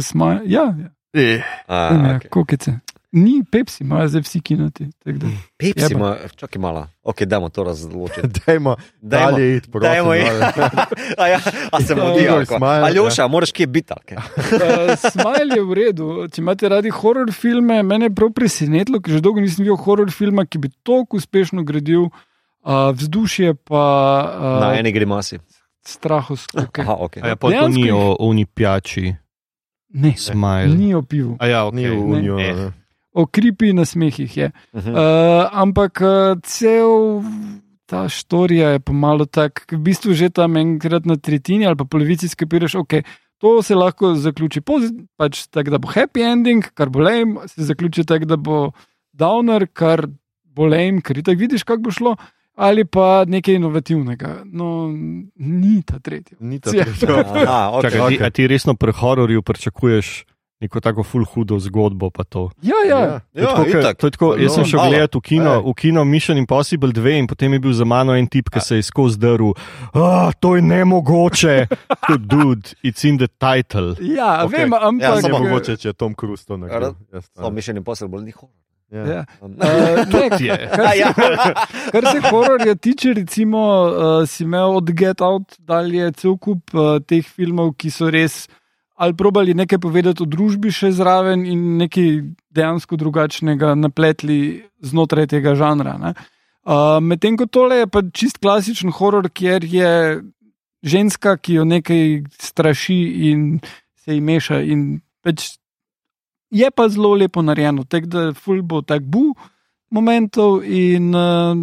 [0.00, 0.88] Smile, ja, ja.
[1.14, 1.44] Eh.
[1.68, 2.28] A, ja okay.
[2.32, 2.78] kokice.
[3.12, 4.86] Ni Pepsi, imajo zdaj vsi kinoti.
[5.04, 5.26] da.
[5.58, 6.88] Pepsi ima, čakaj malo.
[7.02, 8.28] Ok, dajmo to razločiti.
[8.38, 9.90] Dajmo Dajmo, dalje iti, prosim.
[9.90, 10.60] dajmo iti.
[11.18, 11.40] a, ja,
[11.72, 11.92] a se
[12.30, 12.44] Alko.
[12.46, 13.94] smile, Aljoša, moraš kje biti.
[14.08, 14.22] Uh,
[15.02, 16.28] Smile je v redu.
[16.28, 20.10] Če imate radi horor filme, mene je prav presenetilo, ker že dolgo nisem videl horor
[20.10, 22.12] filma, ki bi tako uspešno gradil uh,
[22.90, 23.84] vzdušje, pa
[24.58, 25.38] Na uh, eni grimasi.
[25.86, 26.80] strahospoke.
[26.80, 27.16] Aha, ok.
[27.18, 29.14] A ja, pa to ni o oni pijači,
[29.90, 30.66] Ne, smile.
[30.68, 32.00] ni o pivu, A ja, Ni v okay.
[32.10, 32.36] unijo.
[32.36, 32.52] Ne.
[32.54, 32.72] ne.
[33.12, 34.50] O kripi na smehih je.
[34.74, 34.90] Mhm.
[34.90, 37.22] Uh, ampak uh, cel
[37.86, 41.84] ta štorija je pa malo tak, v bistvu že tam enkrat na tretjini ali pa
[41.84, 43.04] polovici skapiraš, ok,
[43.42, 47.64] To se lahko zaključi pozitivno, pač tako, da bo happy ending, kar bo lame, se
[47.66, 48.58] zaključi tako, da bo
[49.12, 50.06] downer, kar
[50.44, 52.12] bo lame, ker ti vidiš, kako bo šlo,
[52.54, 54.44] ali pa nekaj inovativnega.
[54.46, 54.92] No,
[55.34, 56.36] ni ta tretji.
[56.38, 56.84] Ni to Ja.
[56.84, 57.18] to.
[57.18, 57.90] Aha, okay.
[57.90, 60.24] Čakaj, ti, a ti resno pri hororju pričakuješ
[60.62, 62.10] neko tako full hudo zgodbo?
[62.10, 62.50] pa to?
[62.62, 62.98] Ja, ja.
[62.98, 63.18] Ja.
[63.34, 63.96] To je tako, ke- itak.
[63.96, 65.62] to je tako, jaz sem šel gledati v kino, Ej.
[65.64, 68.76] v kino Mission Impossible 2 in potem je bil za mano en tip, ki se
[68.76, 69.52] je skozi drl.
[69.92, 71.66] Ah, to je nemogoče.
[71.88, 73.96] Tako, Dude, it's in the title.
[74.00, 74.58] ja Okej.
[74.58, 75.14] vem, Ja, ampak.
[75.14, 76.94] Ne samo- mogoče, če je Tom Cruise to naredil.
[77.36, 77.50] No.
[77.50, 78.54] Mission Impossible ni horor.
[78.92, 79.04] Ja.
[79.06, 79.24] Ja.
[79.40, 80.68] Um, Uh, ne, je.
[80.68, 81.12] kar, ja.
[81.16, 81.54] se,
[81.90, 83.58] kar se hororja tiče, recimo,
[83.88, 88.48] uh, si imel od Get Out dalje cel kup uh, teh filmov, ki so res
[88.94, 95.54] ali probali nekaj povedati o družbi še zraven in nekaj dejansko drugačnega napletli znotraj tega
[95.54, 95.96] žanra.
[95.98, 96.14] ne.
[96.62, 100.22] Uh, Medtem ko tole je pa čist klasičen horor, kjer je
[100.82, 103.00] ženska, ki jo nekaj straši
[103.30, 103.60] in
[104.04, 104.60] se ji meša.
[104.62, 105.56] In pač
[106.50, 109.32] je pa zelo lepo narejeno, tako da ful bo tak bu
[109.90, 111.56] momentov in uh,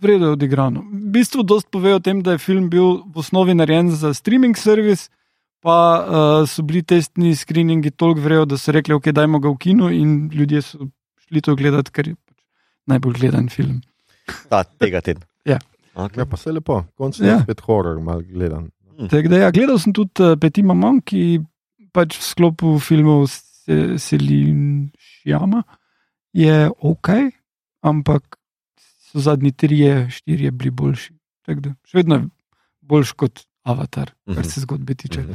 [0.00, 0.80] vredno je odigrano.
[0.92, 4.56] V bistvu dost pove o tem, da je film bil v osnovi narejen za streaming
[4.56, 5.08] servis,
[5.64, 9.58] pa uh, so bili testni screeningi toliko vrejo, da so rekli, ok, dajmo ga v
[9.62, 10.86] kino in ljudje so
[11.26, 12.38] šli to gledati, ker je pač
[12.86, 13.80] najbolj gledan film.
[14.50, 15.26] Ta, tega tedna.
[15.46, 15.60] Ja.
[15.94, 16.18] Okay.
[16.20, 17.36] Ja, pa se lepo, končno Ja.
[17.38, 18.66] je spet horor, mal gledam.
[19.08, 21.38] Tako da ja, gledal sem tudi uh, Petit Mamon, ki
[21.94, 25.62] pač v sklopu filmov se, Selin Šjama
[26.36, 27.08] je ok,
[27.86, 28.36] ampak
[29.08, 31.14] so zadnji trije, štirje bili boljši.
[31.46, 32.26] Tako da še vedno je
[32.82, 34.42] boljši kot Avatar, kar Mhm.
[34.44, 35.20] se zgodbe tiče.
[35.20, 35.32] Mhm.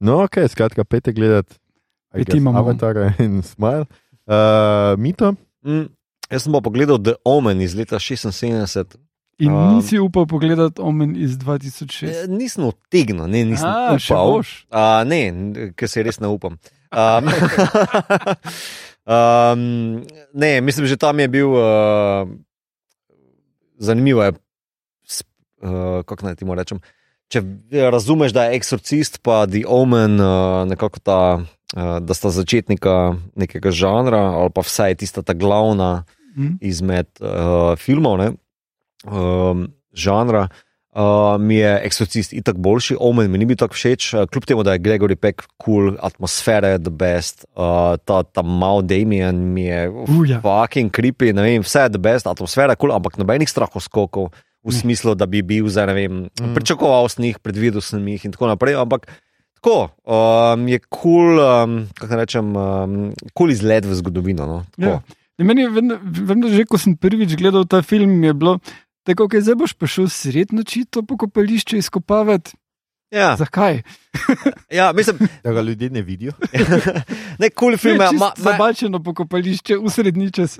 [0.00, 1.54] No, ok, skratka, pete gledati.
[2.12, 2.58] Peti imamo.
[2.58, 3.84] Avatar in Smile.
[4.26, 4.34] Uh,
[4.98, 5.88] Mito, Mm,
[6.30, 8.96] jaz sem pa pogledal The Omen iz leta 76.
[9.38, 12.08] In Um, nisi upal pogledati Omen iz 2006.
[12.14, 14.38] Eh, Nisem odtegnil, ne, nisem A, upal.
[14.70, 15.20] Uh, ne,
[15.76, 16.56] ker se res ne upam.
[16.92, 17.28] Um,
[19.06, 20.02] um,
[20.34, 22.28] ne, mislim, že tam je bil uh,
[23.78, 24.22] zanimivo.
[24.22, 24.32] Je,
[25.62, 26.80] uh, kako naj ti rečem?
[27.26, 27.42] Če
[27.90, 33.72] razumeš, da je eksorcist, pa The Omen, uh, nekako ta, uh, da sta začetnika nekega
[33.74, 36.04] žanra, ali pa vsaj tista ta glavna
[36.36, 36.60] Hm?
[36.60, 38.30] izmed uh, filmov, ne,
[39.08, 39.66] um,
[39.96, 40.48] žanra.
[40.96, 44.62] Uh, mi je eksorcist itak boljši, Omen mi ni bil tako všeč, uh, kljub temu,
[44.64, 49.66] da je Gregory Peck cool, atmosfera je the best, uh, ta, ta mal Damien mi
[49.66, 50.40] je Uja.
[50.40, 54.30] fucking creepy, ne vem, vse je the best, atmosfera je cool, ampak nobenih strahoskokov
[54.66, 56.54] v smislu, da bi bil zdaj, ne vem, Mm.
[56.58, 59.06] pričakoval sem jih, predvidel sem jih in tako naprej, ampak
[59.56, 62.96] tako um, je kul, cool, um, kako rečem, um,
[63.32, 64.46] kul cool izgled v zgodovino.
[64.46, 64.98] No, tako.
[65.00, 65.22] Ja.
[65.36, 68.58] In Meni je vedno, vedno že, ko sem prvič gledal ta film, je bilo
[69.04, 72.56] tako, da zdaj boš prišel sred noči to pokopališče izkopavati.
[73.10, 73.82] Ja, Zakaj?
[74.70, 76.32] ja, mislim, da ga ljudje ne vidijo.
[77.42, 78.06] ne kul cool film je.
[78.12, 80.56] Ma, ma, Zabačeno pokopališče v srednji čas.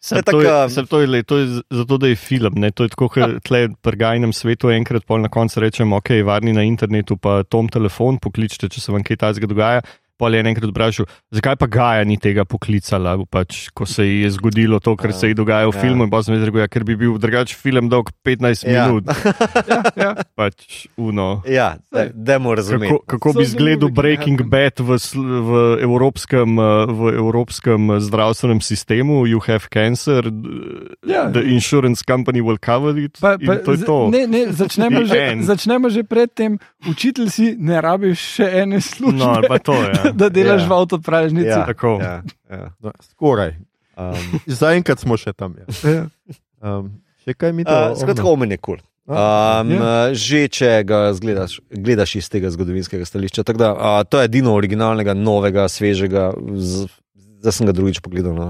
[0.00, 2.58] Sem, je to, je, taka- sem, to, je, lej, to je zato, da je film.
[2.58, 2.70] Ne?
[2.70, 6.52] To je tako, kot tle pri gajnem svetu enkrat pol na koncu rečemo, ok, varni
[6.56, 9.86] na internetu, pa tom telefon pokličite, če se vam kaj tajnega dogaja.
[10.16, 14.22] Pol je en enkrat vprašal, zakaj pa Gaja ni tega poklicala, pač, ko se ji
[14.22, 15.16] je zgodilo to, kar Ja.
[15.16, 15.80] se ji dogaja v Ja.
[15.80, 16.04] filmu.
[16.04, 18.88] In pa sem rekel, ja, ker bi bil drugač film dolg 15 Ja.
[18.88, 19.04] minut.
[19.68, 20.10] Ja, ja.
[20.34, 21.42] Pač, uno.
[21.44, 21.76] ja,
[22.14, 22.88] da mu razumem.
[22.88, 24.40] Kako, kako bi izgledal Breaking.
[24.42, 25.50] Bad v, v,
[25.82, 29.26] evropskem, eh, v evropskem eh, zdravstvenem sistemu?
[29.26, 30.24] You have cancer,
[31.04, 31.28] Ja.
[31.28, 33.18] the insurance company will cover it.
[33.20, 34.08] Pa, pa, to to.
[34.08, 36.56] Ne, ne, začnemo, že, začnemo že predtem.
[36.86, 39.92] Učitelj si, ne rabiš še ene službe, No, pa to je.
[39.92, 40.05] Ja.
[40.20, 40.68] da delaš Ja.
[40.68, 41.48] v avtopražnici.
[41.48, 41.64] Ja.
[41.64, 41.98] Tako.
[42.00, 42.70] Ja, ja.
[42.80, 43.56] No, skoraj.
[43.96, 45.54] Um, Zaenkrat smo še tam.
[45.56, 45.66] Ja.
[45.86, 46.04] Ja.
[46.60, 47.72] Um, še kaj mi to?
[47.72, 48.76] uh, skratka, omen je kul.
[48.76, 48.84] Cool.
[49.08, 49.78] Um, Ja.
[49.78, 49.90] ja.
[50.12, 53.42] Že če ga zgledaš, gledaš iz tega zgodovinskega stališča.
[53.42, 56.34] Tako Da, uh, to je edino originalnega, novega, svežega.
[56.56, 56.88] z-
[57.38, 58.34] Zdaj sem ga drugič pogledal.
[58.34, 58.48] No.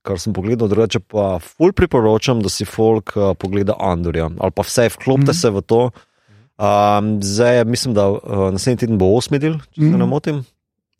[0.00, 4.62] Kar sem pogledal, drugače pa ful priporočam, da si folk uh, pogleda Andorja ali pa
[4.62, 5.30] vse, vklopite Mhm.
[5.30, 5.34] mm.
[5.36, 5.80] se v to.
[6.56, 9.96] Um, zdaj, mislim, da uh, naslednji teden bo osmi del, če se Mhm.
[9.96, 10.42] ne motim.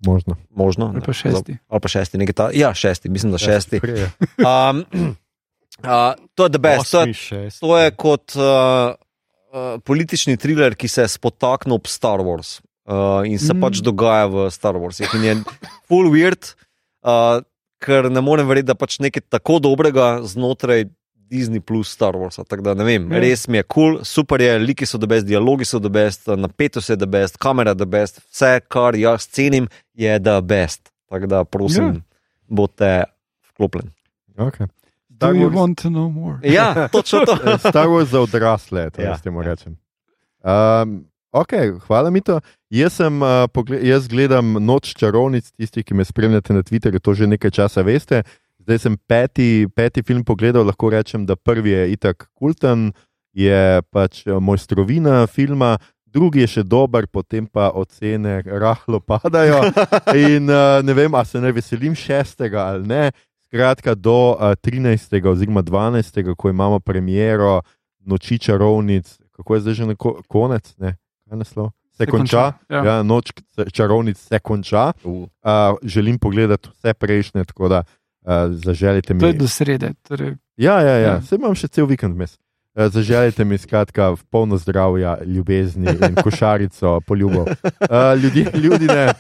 [0.07, 0.37] Možno.
[0.51, 0.93] Možno.
[0.95, 1.15] Ali pa ne.
[1.15, 1.59] šesti.
[1.69, 2.51] Ali pa šesti, nekaj ta.
[2.55, 3.81] Ja, šesti, mislim, da šesti.
[3.81, 4.11] Prej je.
[4.39, 4.85] Um,
[5.83, 6.91] uh, to je the best.
[6.91, 7.61] To je, šesti.
[7.61, 8.95] to je kot uh,
[9.53, 13.57] uh, politični thriller, ki se je spotaknil ob Star Wars uh, in se Mm.
[13.57, 13.61] mm.
[13.61, 15.15] pač dogaja v Star Warsih.
[15.15, 15.35] In je
[15.89, 16.55] full weird,
[17.05, 17.43] uh,
[17.83, 20.89] ker ne morem verjeti, da pač nekaj tako dobrega znotraj.
[21.31, 22.37] Disney plus Star Wars.
[22.49, 23.17] Tako da ne vem, Ja.
[23.17, 23.21] ja.
[23.21, 26.27] res mi je kul, cool, super je, liki so the best, dialogi so the best,
[26.27, 30.91] napetost je the best, kamera the best, vse, kar jaz cenim, je the best.
[31.11, 31.93] Tako da prosim, Ja.
[31.93, 32.01] ja.
[32.49, 33.05] bote
[33.53, 33.91] vklopljeni.
[34.37, 34.67] Okay.
[35.09, 36.39] Do Star you Wars- want to know more?
[36.45, 37.33] Ja, točno to.
[37.45, 39.09] Eh, Star Wars za odrasle, to Ja.
[39.11, 39.77] jaz temu rečem.
[40.45, 42.41] Um, Okay, hvala mi to.
[42.71, 43.29] Jaz, sem, uh,
[43.83, 48.23] jaz gledam Noč čarovnic, tisti, ki me spremljate na Twitterju, to že nekaj časa veste.
[48.69, 52.91] Zdaj sem peti, peti film pogledal, lahko rečem, da prvi je itak kulten,
[53.33, 59.63] je pač eh, mojstrovina filma, drugi je še dober, potem pa ocene rahlo padajo.
[60.29, 63.03] In uh, ne vem, ali se ne veselim šestega ali ne.
[63.49, 65.17] Skratka, do uh, 13.
[65.25, 66.21] oziroma 12.
[66.37, 67.63] ko imamo premiero
[68.05, 71.73] Noči čarovnic, kako je zdaj že neko, konec, ne, kaj je naslov?
[71.97, 72.85] Se, Se konča, konča, ja.
[72.85, 73.33] ja, noč
[73.73, 74.93] čarovnic se konča.
[75.05, 75.25] Uh.
[75.41, 77.89] Uh, želim pogledati vse prejšnje, tako da
[78.29, 79.21] uh, zaželite mi.
[79.21, 79.95] To je do srede.
[80.05, 80.99] Torej, Ja, ja, ja.
[80.99, 81.17] Ja.
[81.25, 82.37] vse imam še cel vikend vmes.
[82.77, 87.49] Uh, zaželite mi skratka v polno zdravja, ljubezni in košarico poljubov.
[87.49, 89.15] Uh, ljudi, ljudi ne.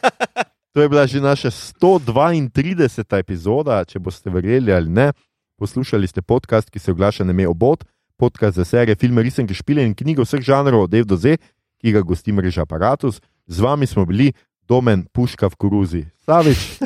[0.76, 3.18] To je bila že naša 132.
[3.18, 5.12] epizoda, če boste verjeli ali ne.
[5.58, 7.82] Poslušali ste podcast, ki se oglaša na ime Obod,
[8.16, 11.38] podcast za serije, filme, risanke, špile in knjige vseh žanrov od Dev do Z,
[11.82, 13.18] ki ga gosti mreža Apparatus.
[13.46, 14.32] Z vami smo bili
[14.68, 16.78] Domen Puška v Koruzi, Savič,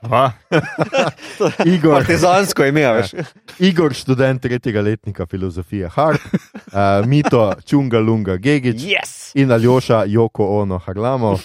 [1.74, 1.94] Igor.
[1.94, 3.10] Partizansko ime, veš.
[3.58, 9.32] Igor, študent tretjega letnika filozofije Hart, uh, Mito, Čunga Lunga Gigič Yes!
[9.34, 11.38] in Aljoša Joko Ono Harlamo.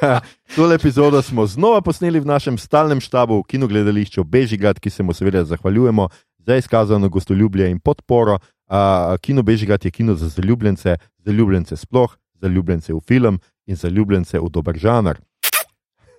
[0.56, 5.14] Tole epizodo smo znova posneli v našem stalnem štabu v kinogledališču Bežigrad, ki se mu
[5.14, 6.08] seveda zahvaljujemo
[6.38, 8.38] za izkazano gostoljubje in podporo.
[8.66, 8.76] Uh,
[9.20, 14.76] kino Bežigrad je kino za zaljubljence, zaljubljence sploh, zaljubljence v film in zaljubljence v dober
[14.78, 15.18] žanr.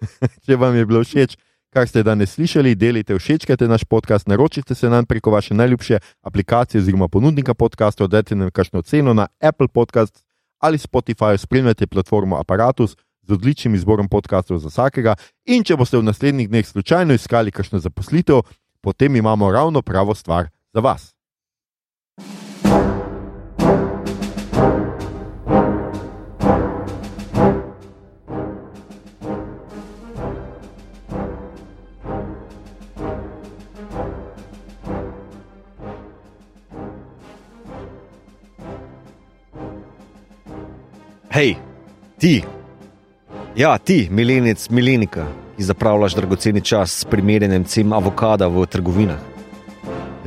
[0.45, 1.38] Če vam je bilo všeč,
[1.73, 6.81] kar ste danes slišali, delite, všečkajte naš podcast, naročite se nam preko vaše najljubše aplikacije
[6.81, 10.26] oziroma ponudnika podcastov, dajte nam kakšno ceno na Apple Podcast
[10.60, 15.15] ali Spotify, spremljate platformo Apparatus z odličnim izborom podcastov za vsakega.
[15.45, 18.41] In če boste v naslednjih dneh slučajno iskali kakšno zaposlitev,
[18.81, 21.20] potem imamo ravno pravo stvar za vas.
[42.22, 42.43] Ti,
[43.56, 45.26] ja, ti, milenic, milenika,
[45.57, 49.18] ki zapravljaš dragoceni čas s primerjanjem cen avokada v trgovinah.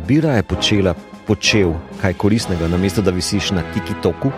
[0.08, 0.94] Bi raje počela,
[1.26, 4.32] počel kaj koristnega, namesto da visiš na tiki-toku?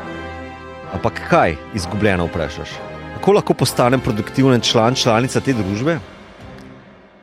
[0.93, 2.77] Ampak kaj, izgubljeno vprašaš?
[3.15, 5.99] Kako lahko postanem produktiven član, članica te družbe?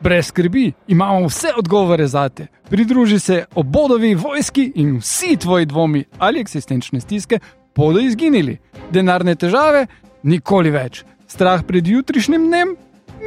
[0.00, 2.46] brez skrbi, imamo vse odgovore za te.
[2.70, 7.38] Pridruži se obodovi vojski in vsi tvoji dvomi ali eksistenčne stiske
[7.76, 8.58] bodo izginili.
[8.90, 9.86] Denarne težave
[10.24, 11.04] nikoli več.
[11.28, 12.74] Strah pred jutrišnjim dnem?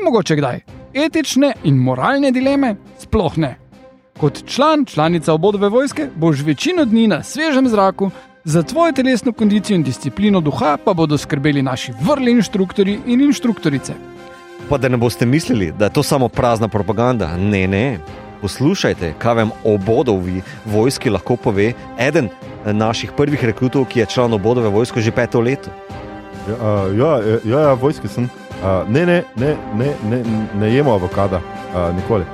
[0.04, 0.62] Mogoče kdaj.
[0.94, 2.76] Etične in moralne dileme?
[3.00, 3.56] Sploh ne.
[4.18, 8.10] Kot član, članica obodove vojske boš večino dni na svežem zraku,
[8.48, 13.94] za tvojo telesno kondicijo in disciplino duha pa bodo skrbeli naši vrli inštruktori in inštruktorice.
[14.70, 17.38] Pa da ne boste mislili, da je to samo prazna propaganda.
[17.38, 18.00] Ne, ne.
[18.42, 22.30] Poslušajte, kaj vam o bodovi vojski lahko pove eden
[22.66, 25.70] naših prvih rekrutov, ki je član obodove vojske že peto leto.
[26.48, 28.24] Ja, ja, ja, ja, vojski sem.
[28.24, 30.24] Uh, ne, ne, ne, ne, ne,
[30.60, 32.26] ne jemo avokada, uh, nikoli.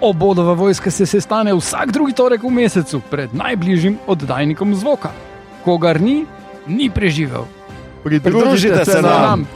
[0.00, 5.10] Obodova vojska se sestane vsak drugi torek v mesecu pred najbližjim oddajnikom zvoka.
[5.64, 6.24] Kogar ni,
[6.66, 7.44] ni preživel.
[8.04, 9.46] Pridružite se nam.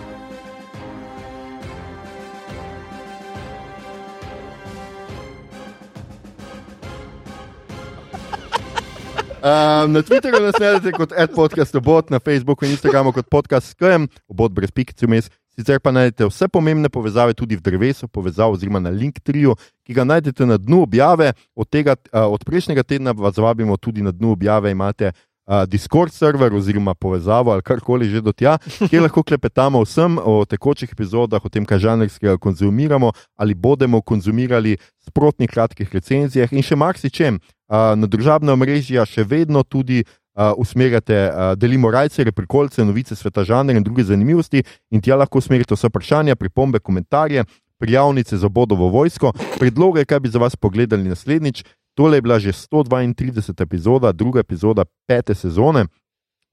[9.43, 14.53] Um, na Twitterju nas najdete kot adpodcast.obot, na Facebooku in Instagramu kot podcast SKM, obot
[14.55, 15.31] brez pikice vmes.
[15.59, 20.05] Sicer pa najdete vse pomembne povezave tudi v drevesu, povezav oziroma na Linktriju, ki ga
[20.07, 21.33] najdete na dnu objave.
[21.59, 25.11] Od, tega, uh, od prejšnjega tedna vas vabimo tudi na dnu objave, imate
[25.47, 28.59] uh, Discord server oziroma povezavo ali karkoli že do tja,
[28.91, 34.77] kjer lahko klepetamo vsem o tekočih epizodah, o tem, kaj žanrskega konzumiramo ali bomo konzumirali,
[35.07, 37.41] sprotnih kratkih recenzijah in še marsičem.
[37.73, 43.45] Uh, na družabna omrežja še vedno tudi uh, usmerjate, uh, delimo rajce, reprikolce, novice sveta
[43.45, 44.63] žanra in druge zanimivosti,
[44.93, 47.45] in tja lahko usmerite vse vprašanja, pripombe, komentarje,
[47.83, 51.65] prijavnice za bodovo vojsko, predloge, kaj bi za vas pogledali naslednjič.
[51.95, 53.63] Tole je bila že 132.
[53.63, 55.87] epizoda, druga epizoda pete sezone.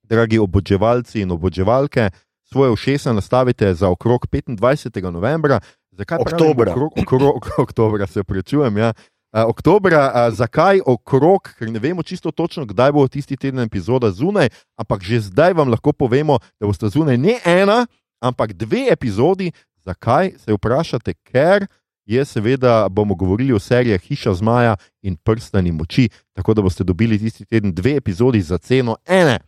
[0.03, 2.10] Dragi oboževalci in oboževalke,
[2.44, 5.11] svoje ušesa nastavite za okrog 25.
[5.11, 5.60] novembra.
[5.91, 6.72] Zakaj Oktobra.
[6.72, 8.78] Okrog, okrog, oktobra se prečujem.
[8.78, 8.94] Ja.
[9.32, 14.11] Uh, oktobra, uh, zakaj okrog, ker ne vemo čisto točno, kdaj bo tisti teden epizoda
[14.11, 17.86] zunaj, ampak že zdaj vam lahko povemo, da boste zunaj ne ena,
[18.22, 19.52] ampak dve epizodi.
[19.86, 21.14] Zakaj se vprašate?
[21.14, 21.68] Ker
[22.10, 27.19] je seveda bomo govorili o serijah Hiša zmaja in prstani moči, tako da boste dobili
[27.19, 29.40] tisti teden dve epizodi za ceno ene.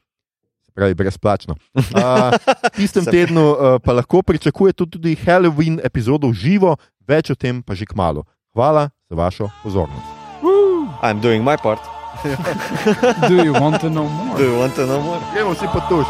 [0.76, 1.56] pravi brezplačno.
[1.76, 1.84] Uh,
[2.78, 6.78] v istem tednu uh, pa lahko pričakujete tudi Halloween epizodo v živo,
[7.08, 8.24] več o tem pa že k malu.
[8.54, 10.06] Hvala za vašo pozornost.
[11.04, 11.82] I'm doing my part.
[13.30, 14.38] Do you want to know more?
[14.38, 15.20] Do you want to know more?
[15.34, 16.06] Gremo vsi pod tuš.